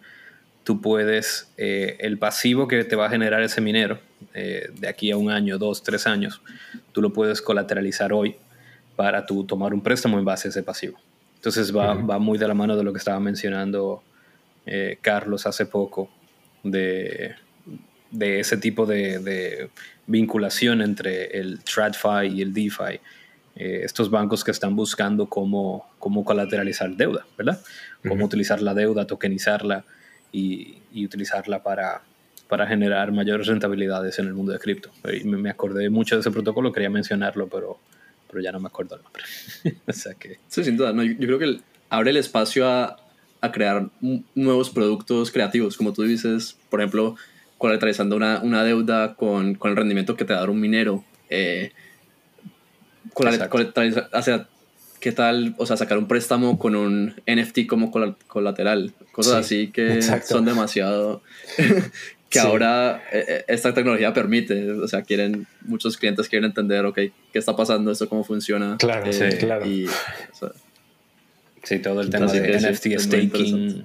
tú 0.64 0.80
puedes, 0.80 1.48
eh, 1.56 1.96
el 2.00 2.18
pasivo 2.18 2.66
que 2.66 2.84
te 2.84 2.96
va 2.96 3.06
a 3.06 3.10
generar 3.10 3.42
ese 3.42 3.60
minero 3.60 4.00
eh, 4.34 4.70
de 4.74 4.88
aquí 4.88 5.10
a 5.10 5.16
un 5.16 5.30
año, 5.30 5.58
dos, 5.58 5.82
tres 5.82 6.06
años, 6.06 6.40
tú 6.92 7.02
lo 7.02 7.12
puedes 7.12 7.42
colateralizar 7.42 8.12
hoy 8.12 8.36
para 8.96 9.26
tú 9.26 9.44
tomar 9.44 9.74
un 9.74 9.82
préstamo 9.82 10.18
en 10.18 10.24
base 10.24 10.48
a 10.48 10.50
ese 10.50 10.62
pasivo. 10.62 10.98
Entonces 11.46 11.74
va, 11.74 11.94
va 11.94 12.18
muy 12.18 12.38
de 12.38 12.48
la 12.48 12.54
mano 12.54 12.76
de 12.76 12.82
lo 12.82 12.92
que 12.92 12.98
estaba 12.98 13.20
mencionando 13.20 14.02
Carlos 15.00 15.46
hace 15.46 15.66
poco 15.66 16.10
de, 16.70 17.34
ese 18.20 18.56
tipo 18.56 18.86
de, 18.86 19.70
vinculación 20.06 20.82
entre 20.82 21.38
el 21.38 21.60
TradFi 21.64 22.28
y 22.32 22.42
el 22.42 22.52
DeFi. 22.52 23.00
Eh, 23.56 23.80
estos 23.84 24.10
bancos 24.10 24.44
que 24.44 24.50
están 24.50 24.76
buscando 24.76 25.26
cómo, 25.26 25.88
cómo 25.98 26.24
colateralizar 26.24 26.94
deuda, 26.94 27.26
¿verdad? 27.38 27.60
Cómo 28.06 28.24
utilizar 28.26 28.60
la 28.60 28.74
deuda, 28.74 29.06
tokenizarla 29.06 29.84
y, 30.30 30.78
utilizarla 31.04 31.62
para, 31.62 32.02
para 32.48 32.66
generar 32.66 33.12
mayores 33.12 33.46
rentabilidades 33.46 34.18
en 34.18 34.26
el 34.26 34.34
mundo 34.34 34.52
de 34.52 34.58
cripto. 34.58 34.90
Me 35.24 35.50
acordé 35.50 35.88
mucho 35.90 36.16
de 36.16 36.20
ese 36.20 36.30
protocolo, 36.30 36.70
quería 36.70 36.90
mencionarlo, 36.90 37.48
pero, 37.48 37.78
pero 38.28 38.42
ya 38.42 38.52
no 38.52 38.60
me 38.60 38.68
acuerdo 38.68 38.96
el 38.96 39.02
nombre. 39.02 39.24
o 39.86 39.92
sea 39.92 40.14
que... 40.14 40.38
Sí, 40.48 40.64
sin 40.64 40.76
duda. 40.76 40.92
yo, 40.92 41.16
creo 41.16 41.38
que 41.38 41.60
abre 41.90 42.10
el 42.10 42.16
espacio 42.16 42.68
a, 42.68 42.96
a 43.40 43.52
crear 43.52 43.88
nuevos 44.34 44.70
productos 44.70 45.30
creativos, 45.30 45.76
como 45.76 45.92
tú 45.92 46.02
dices, 46.02 46.56
por 46.70 46.80
ejemplo, 46.80 47.16
colateralizando 47.58 48.16
una, 48.16 48.40
una 48.42 48.64
deuda 48.64 49.14
con, 49.14 49.54
con, 49.54 49.70
el 49.70 49.76
rendimiento 49.76 50.16
que 50.16 50.24
te 50.24 50.32
da 50.32 50.44
un 50.48 50.60
minero. 50.60 51.04
Eh, 51.30 51.72
o 53.14 53.22
sea, 54.22 54.48
¿qué 55.00 55.12
tal? 55.12 55.54
O 55.58 55.66
sea, 55.66 55.76
sacar 55.76 55.98
un 55.98 56.08
préstamo 56.08 56.58
con 56.58 56.76
un 56.76 57.14
NFT 57.26 57.66
como 57.66 57.90
colateral, 58.26 58.92
cosas 59.12 59.34
así 59.34 59.68
que 59.68 60.02
son 60.02 60.44
demasiado... 60.44 61.22
que 62.28 62.38
ahora 62.38 63.02
eh, 63.12 63.24
eh, 63.28 63.44
esta 63.48 63.72
tecnología 63.72 64.12
permite, 64.12 64.72
o 64.72 64.88
sea, 64.88 65.02
quieren, 65.02 65.46
muchos 65.62 65.96
clientes 65.96 66.28
quieren 66.28 66.46
entender, 66.46 66.84
ok, 66.84 66.94
¿qué 66.94 67.38
está 67.38 67.54
pasando? 67.54 67.90
¿Esto 67.90 68.08
cómo 68.08 68.24
funciona? 68.24 68.76
Claro, 68.78 69.12
sí, 69.12 69.24
claro. 69.38 69.66
Y, 69.66 69.86
Sí, 71.66 71.80
todo 71.80 72.00
el 72.00 72.10
tema 72.10 72.26
de 72.26 72.60
NFT 72.60 72.96
staking 72.96 73.84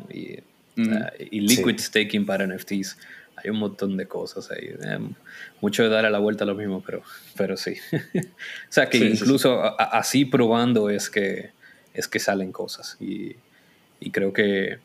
ah, 0.78 1.12
y, 1.18 1.40
liquid 1.40 1.80
staking 1.80 2.28
para 2.28 2.46
NFTs. 2.46 2.96
Hay 3.38 3.50
un 3.50 3.58
montón 3.58 3.98
de 3.98 4.08
cosas 4.08 4.52
ahí. 4.52 4.70
Em, 4.84 5.16
mucho 5.62 5.82
de 5.82 5.90
dar 5.90 6.06
a 6.06 6.12
la 6.12 6.20
vuelta 6.20 6.44
a 6.44 6.48
lo 6.48 6.54
mismo, 6.54 6.84
pero, 6.86 7.02
pero 7.36 7.58
sí. 7.58 7.74
o 8.16 8.22
sea 8.70 8.88
que 8.88 9.00
incluso 9.00 9.64
así 9.80 10.26
probando 10.26 10.92
es 10.92 11.10
que, 11.10 11.50
es 11.96 12.08
que 12.08 12.20
salen 12.20 12.52
cosas. 12.52 12.98
Y, 13.00 13.36
y 14.00 14.12
creo 14.12 14.32
que, 14.32 14.78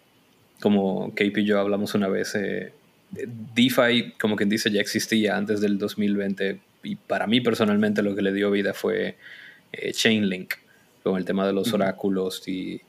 como 0.63 1.15
KP 1.15 1.37
y 1.41 1.45
yo 1.45 1.61
hablamos 1.61 1.95
una 1.95 2.09
vez, 2.09 2.35
eh, 2.35 2.73
DeFi, 3.11 4.15
como 4.21 4.37
quien 4.37 4.49
dice, 4.49 4.71
ya 4.71 4.81
existía 4.81 5.37
antes 5.37 5.61
del 5.61 5.79
2020. 5.79 6.61
Y 6.83 6.97
para 6.97 7.27
mí 7.27 7.41
personalmente 7.41 8.03
lo 8.03 8.15
que 8.15 8.23
le 8.23 8.33
dio 8.33 8.51
vida 8.51 8.75
fue 8.75 9.17
eh, 9.73 9.93
Chainlink 9.93 10.55
con 11.03 11.17
el 11.17 11.25
tema 11.25 11.47
de 11.47 11.53
los 11.53 11.73
oráculos 11.73 12.47
y, 12.49 12.81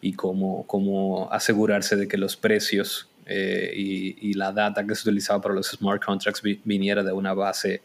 y 0.00 0.12
cómo, 0.12 0.66
cómo, 0.66 1.28
asegurarse 1.32 1.96
de 1.96 2.06
que 2.06 2.16
los 2.16 2.36
precios 2.36 3.08
eh, 3.26 3.72
y, 3.74 4.34
la 4.34 4.52
data 4.52 4.86
que 4.86 4.94
se 4.94 5.08
utilizaba 5.08 5.40
para 5.40 5.54
los 5.54 5.68
smart 5.70 6.04
contracts 6.04 6.42
viniera 6.64 7.02
de 7.02 7.12
una 7.12 7.32
base 7.32 7.82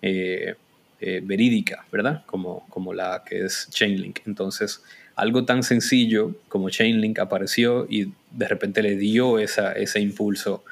eh, 0.00 0.54
eh, 1.00 1.20
verídica, 1.22 1.86
¿verdad? 1.92 2.24
Como, 2.26 2.66
como 2.68 2.92
la 2.92 3.22
que 3.24 3.44
es 3.44 3.68
Chainlink. 3.70 4.20
Entonces, 4.26 4.82
algo 5.14 5.44
tan 5.44 5.62
sencillo 5.62 6.34
como 6.48 6.68
Chainlink 6.70 7.18
apareció 7.20 7.86
y 7.88 8.12
de 8.30 8.48
repente 8.48 8.82
le 8.82 8.96
dio 8.96 9.38
esa, 9.38 9.72
ese 9.72 10.00
impulso 10.00 10.64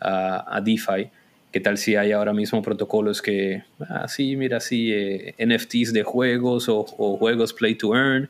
a, 0.00 0.56
a 0.56 0.60
DeFi 0.60 1.10
¿Qué 1.56 1.60
tal 1.60 1.78
si 1.78 1.96
hay 1.96 2.12
ahora 2.12 2.34
mismo 2.34 2.60
protocolos 2.60 3.22
que, 3.22 3.62
ah, 3.80 4.08
sí, 4.08 4.36
mira, 4.36 4.60
sí, 4.60 4.92
eh, 4.92 5.34
NFTs 5.38 5.94
de 5.94 6.02
juegos 6.02 6.68
o, 6.68 6.84
juegos 6.84 7.54
play 7.54 7.76
to 7.76 7.96
earn 7.96 8.28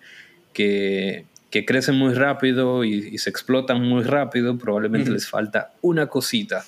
que, 0.52 1.24
que 1.50 1.64
crecen 1.64 1.96
muy 1.96 2.14
rápido 2.14 2.84
y, 2.84 3.18
se 3.18 3.28
explotan 3.28 3.82
muy 3.82 4.04
rápido? 4.04 4.56
Probablemente 4.58 5.10
les 5.10 5.26
falta 5.26 5.72
una 5.82 6.06
cosita, 6.06 6.64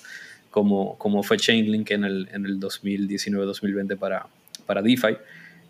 como, 0.50 0.98
como 0.98 1.22
fue 1.22 1.36
Chainlink 1.36 1.92
en 1.92 2.02
el, 2.02 2.28
en 2.32 2.44
el 2.44 2.58
2019-2020 2.58 3.96
para, 3.96 4.26
para 4.66 4.82
DeFi, 4.82 5.16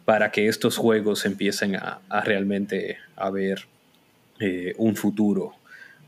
para 0.06 0.30
que 0.30 0.48
estos 0.48 0.78
juegos 0.78 1.26
empiecen 1.26 1.76
a, 1.76 2.00
a 2.08 2.22
realmente 2.22 2.96
a 3.14 3.28
ver 3.28 3.66
eh, 4.40 4.72
un 4.78 4.96
futuro 4.96 5.52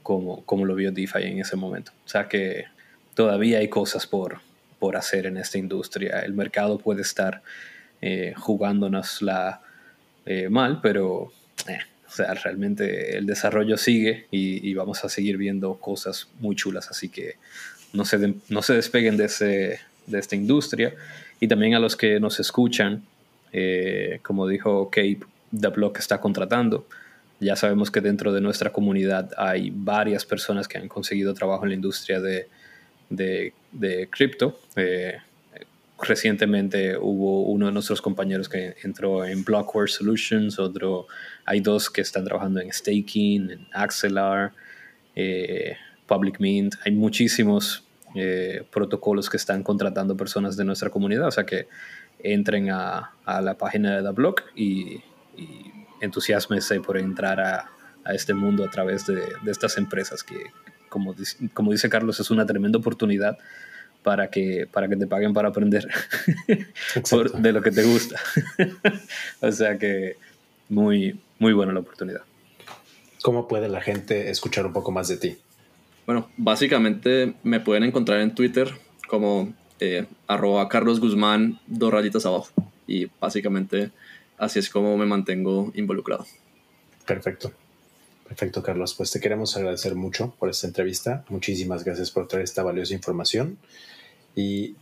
como, 0.02 0.42
como 0.46 0.64
lo 0.64 0.74
vio 0.74 0.90
DeFi 0.90 1.24
en 1.24 1.40
ese 1.40 1.56
momento. 1.56 1.92
O 2.06 2.08
sea 2.08 2.26
que 2.26 2.64
todavía 3.20 3.58
hay 3.58 3.68
cosas 3.68 4.06
por, 4.06 4.38
por 4.78 4.96
hacer 4.96 5.26
en 5.26 5.36
esta 5.36 5.58
industria. 5.58 6.20
El 6.20 6.32
mercado 6.32 6.78
puede 6.78 7.02
estar 7.02 7.42
eh, 8.00 8.32
jugándonos 8.34 9.20
la 9.20 9.60
eh, 10.24 10.48
mal, 10.48 10.80
pero 10.80 11.30
eh, 11.68 11.80
o 12.08 12.10
sea, 12.10 12.32
realmente 12.32 13.18
el 13.18 13.26
desarrollo 13.26 13.76
sigue 13.76 14.26
y, 14.30 14.72
vamos 14.72 15.04
a 15.04 15.10
seguir 15.10 15.36
viendo 15.36 15.74
cosas 15.74 16.28
muy 16.40 16.56
chulas. 16.56 16.88
Así 16.90 17.10
que 17.10 17.34
no 17.92 18.06
se, 18.06 18.36
no 18.48 18.62
se 18.62 18.72
despeguen 18.72 19.18
de, 19.18 19.26
ese, 19.26 19.80
de 20.06 20.18
esta 20.18 20.34
industria. 20.34 20.94
Y 21.40 21.46
también 21.46 21.74
a 21.74 21.78
los 21.78 21.96
que 21.96 22.20
nos 22.20 22.40
escuchan, 22.40 23.04
como 24.22 24.48
dijo 24.48 24.88
Cape, 24.88 25.20
The 25.60 25.68
Block 25.68 25.98
está 25.98 26.22
contratando. 26.22 26.86
Ya 27.38 27.54
sabemos 27.54 27.90
que 27.90 28.00
dentro 28.00 28.32
de 28.32 28.40
nuestra 28.40 28.72
comunidad 28.72 29.30
hay 29.36 29.70
varias 29.70 30.24
personas 30.24 30.66
que 30.66 30.78
han 30.78 30.88
conseguido 30.88 31.34
trabajo 31.34 31.64
en 31.64 31.68
la 31.68 31.74
industria 31.74 32.18
de, 32.18 32.48
de, 33.11 33.52
de 33.72 34.08
cripto. 34.08 34.58
Eh, 34.76 35.18
recientemente 36.00 36.96
hubo 36.96 37.42
uno 37.42 37.66
de 37.66 37.72
nuestros 37.72 38.00
compañeros 38.00 38.48
que 38.48 38.76
entró 38.82 39.24
en 39.24 39.44
Blockware 39.44 39.90
Solutions, 39.90 40.58
otro, 40.58 41.06
hay 41.44 41.61
dos 41.61 41.90
que 41.90 42.00
están 42.00 42.24
trabajando 42.24 42.61
en 42.61 42.72
staking, 42.72 43.50
en 43.50 43.66
Axelar, 43.72 44.52
eh, 45.14 45.76
Public 46.06 46.40
Mint, 46.40 46.76
hay 46.84 46.92
muchísimos 46.92 47.84
eh, 48.14 48.64
protocolos 48.72 49.28
que 49.28 49.36
están 49.36 49.62
contratando 49.62 50.16
personas 50.16 50.56
de 50.56 50.64
nuestra 50.64 50.88
comunidad, 50.90 51.28
o 51.28 51.30
sea 51.30 51.44
que 51.44 51.68
entren 52.18 52.70
a, 52.70 53.12
a 53.24 53.40
la 53.40 53.56
página 53.56 53.96
de 53.96 54.02
The 54.02 54.11
Block 54.11 54.44
y, 54.56 55.02
y 55.36 55.72
entusiasmense 56.00 56.80
por 56.80 56.96
entrar 56.96 57.40
a, 57.40 57.70
a, 58.04 58.14
este 58.14 58.34
mundo 58.34 58.64
a 58.64 58.70
través 58.70 59.06
de, 59.06 59.22
de 59.42 59.50
estas 59.50 59.76
empresas 59.76 60.22
que, 60.24 60.46
como, 60.91 61.14
como 61.55 61.72
dice 61.72 61.88
Carlos, 61.88 62.20
es 62.20 62.30
una 62.30 62.45
tremenda 62.45 62.78
oportunidad 62.78 63.38
para 64.03 64.28
que, 64.28 64.68
para 64.70 64.88
que 64.88 64.97
te 64.97 65.07
paguen 65.07 65.32
para 65.32 65.49
aprender 65.49 65.88
de 67.38 67.53
lo 67.53 67.62
que 67.62 67.70
te 67.70 67.84
gusta. 67.84 68.20
o 69.41 69.53
sea 69.53 69.78
que 69.78 70.16
muy, 70.68 71.18
muy 71.38 71.55
buena 71.55 71.72
la 71.72 71.80
oportunidad. 71.80 72.22
¿Cómo 73.22 73.49
puede 73.49 73.68
la 73.68 73.80
gente 73.80 74.30
escuchar 74.30 74.66
un 74.66 74.72
poco 74.72 74.91
más 74.91 75.09
de 75.09 75.16
ti? 75.16 75.38
Bueno, 76.07 76.30
básicamente 76.36 77.34
me 77.43 77.61
pueden 77.61 77.84
encontrar 77.84 78.20
en 78.20 78.34
Twitter 78.34 78.68
como 79.07 79.53
eh, 79.78 80.07
arroba 80.26 80.68
Carlos 80.68 81.01
Guzmán, 81.01 81.61
dos 81.66 81.93
rayitas 81.93 82.26
abajo. 82.26 82.51
Y 82.86 83.09
básicamente 83.20 83.91
así 84.38 84.59
es 84.59 84.70
como 84.70 84.97
me 84.97 85.07
mantengo 85.07 85.70
involucrado. 85.74 86.26
Perfecto. 87.07 87.53
Perfecto, 88.30 88.62
Carlos. 88.62 88.94
Pues 88.94 89.10
te 89.10 89.18
queremos 89.18 89.56
agradecer 89.56 89.96
mucho 89.96 90.32
por 90.38 90.48
esta 90.50 90.68
entrevista. 90.68 91.24
Muchísimas 91.30 91.82
gracias 91.82 92.12
por 92.12 92.28
traer 92.28 92.44
esta 92.44 92.62
valiosa 92.62 92.94
información. 92.94 93.58
Y 94.36 94.76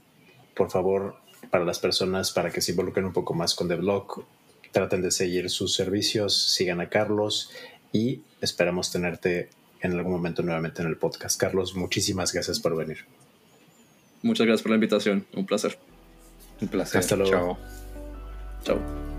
por 0.54 0.70
favor, 0.70 1.16
para 1.50 1.64
las 1.64 1.78
personas, 1.78 2.30
para 2.30 2.50
que 2.50 2.60
se 2.60 2.72
involucren 2.72 3.06
un 3.06 3.14
poco 3.14 3.32
más 3.32 3.54
con 3.54 3.66
The 3.66 3.76
Blog, 3.76 4.26
traten 4.70 5.00
de 5.00 5.10
seguir 5.10 5.48
sus 5.48 5.74
servicios, 5.74 6.36
sigan 6.36 6.82
a 6.82 6.90
Carlos 6.90 7.50
y 7.90 8.20
esperamos 8.42 8.92
tenerte 8.92 9.48
en 9.80 9.92
algún 9.92 10.12
momento 10.12 10.42
nuevamente 10.42 10.82
en 10.82 10.88
el 10.88 10.98
podcast. 10.98 11.40
Carlos, 11.40 11.74
muchísimas 11.74 12.34
gracias 12.34 12.60
por 12.60 12.76
venir. 12.76 13.06
Muchas 14.20 14.46
gracias 14.46 14.62
por 14.62 14.72
la 14.72 14.76
invitación. 14.76 15.24
Un 15.32 15.46
placer. 15.46 15.78
Un 16.60 16.68
placer. 16.68 16.98
Hasta 16.98 17.16
luego. 17.16 17.56
Chao. 18.62 18.78
Chao. 18.78 19.17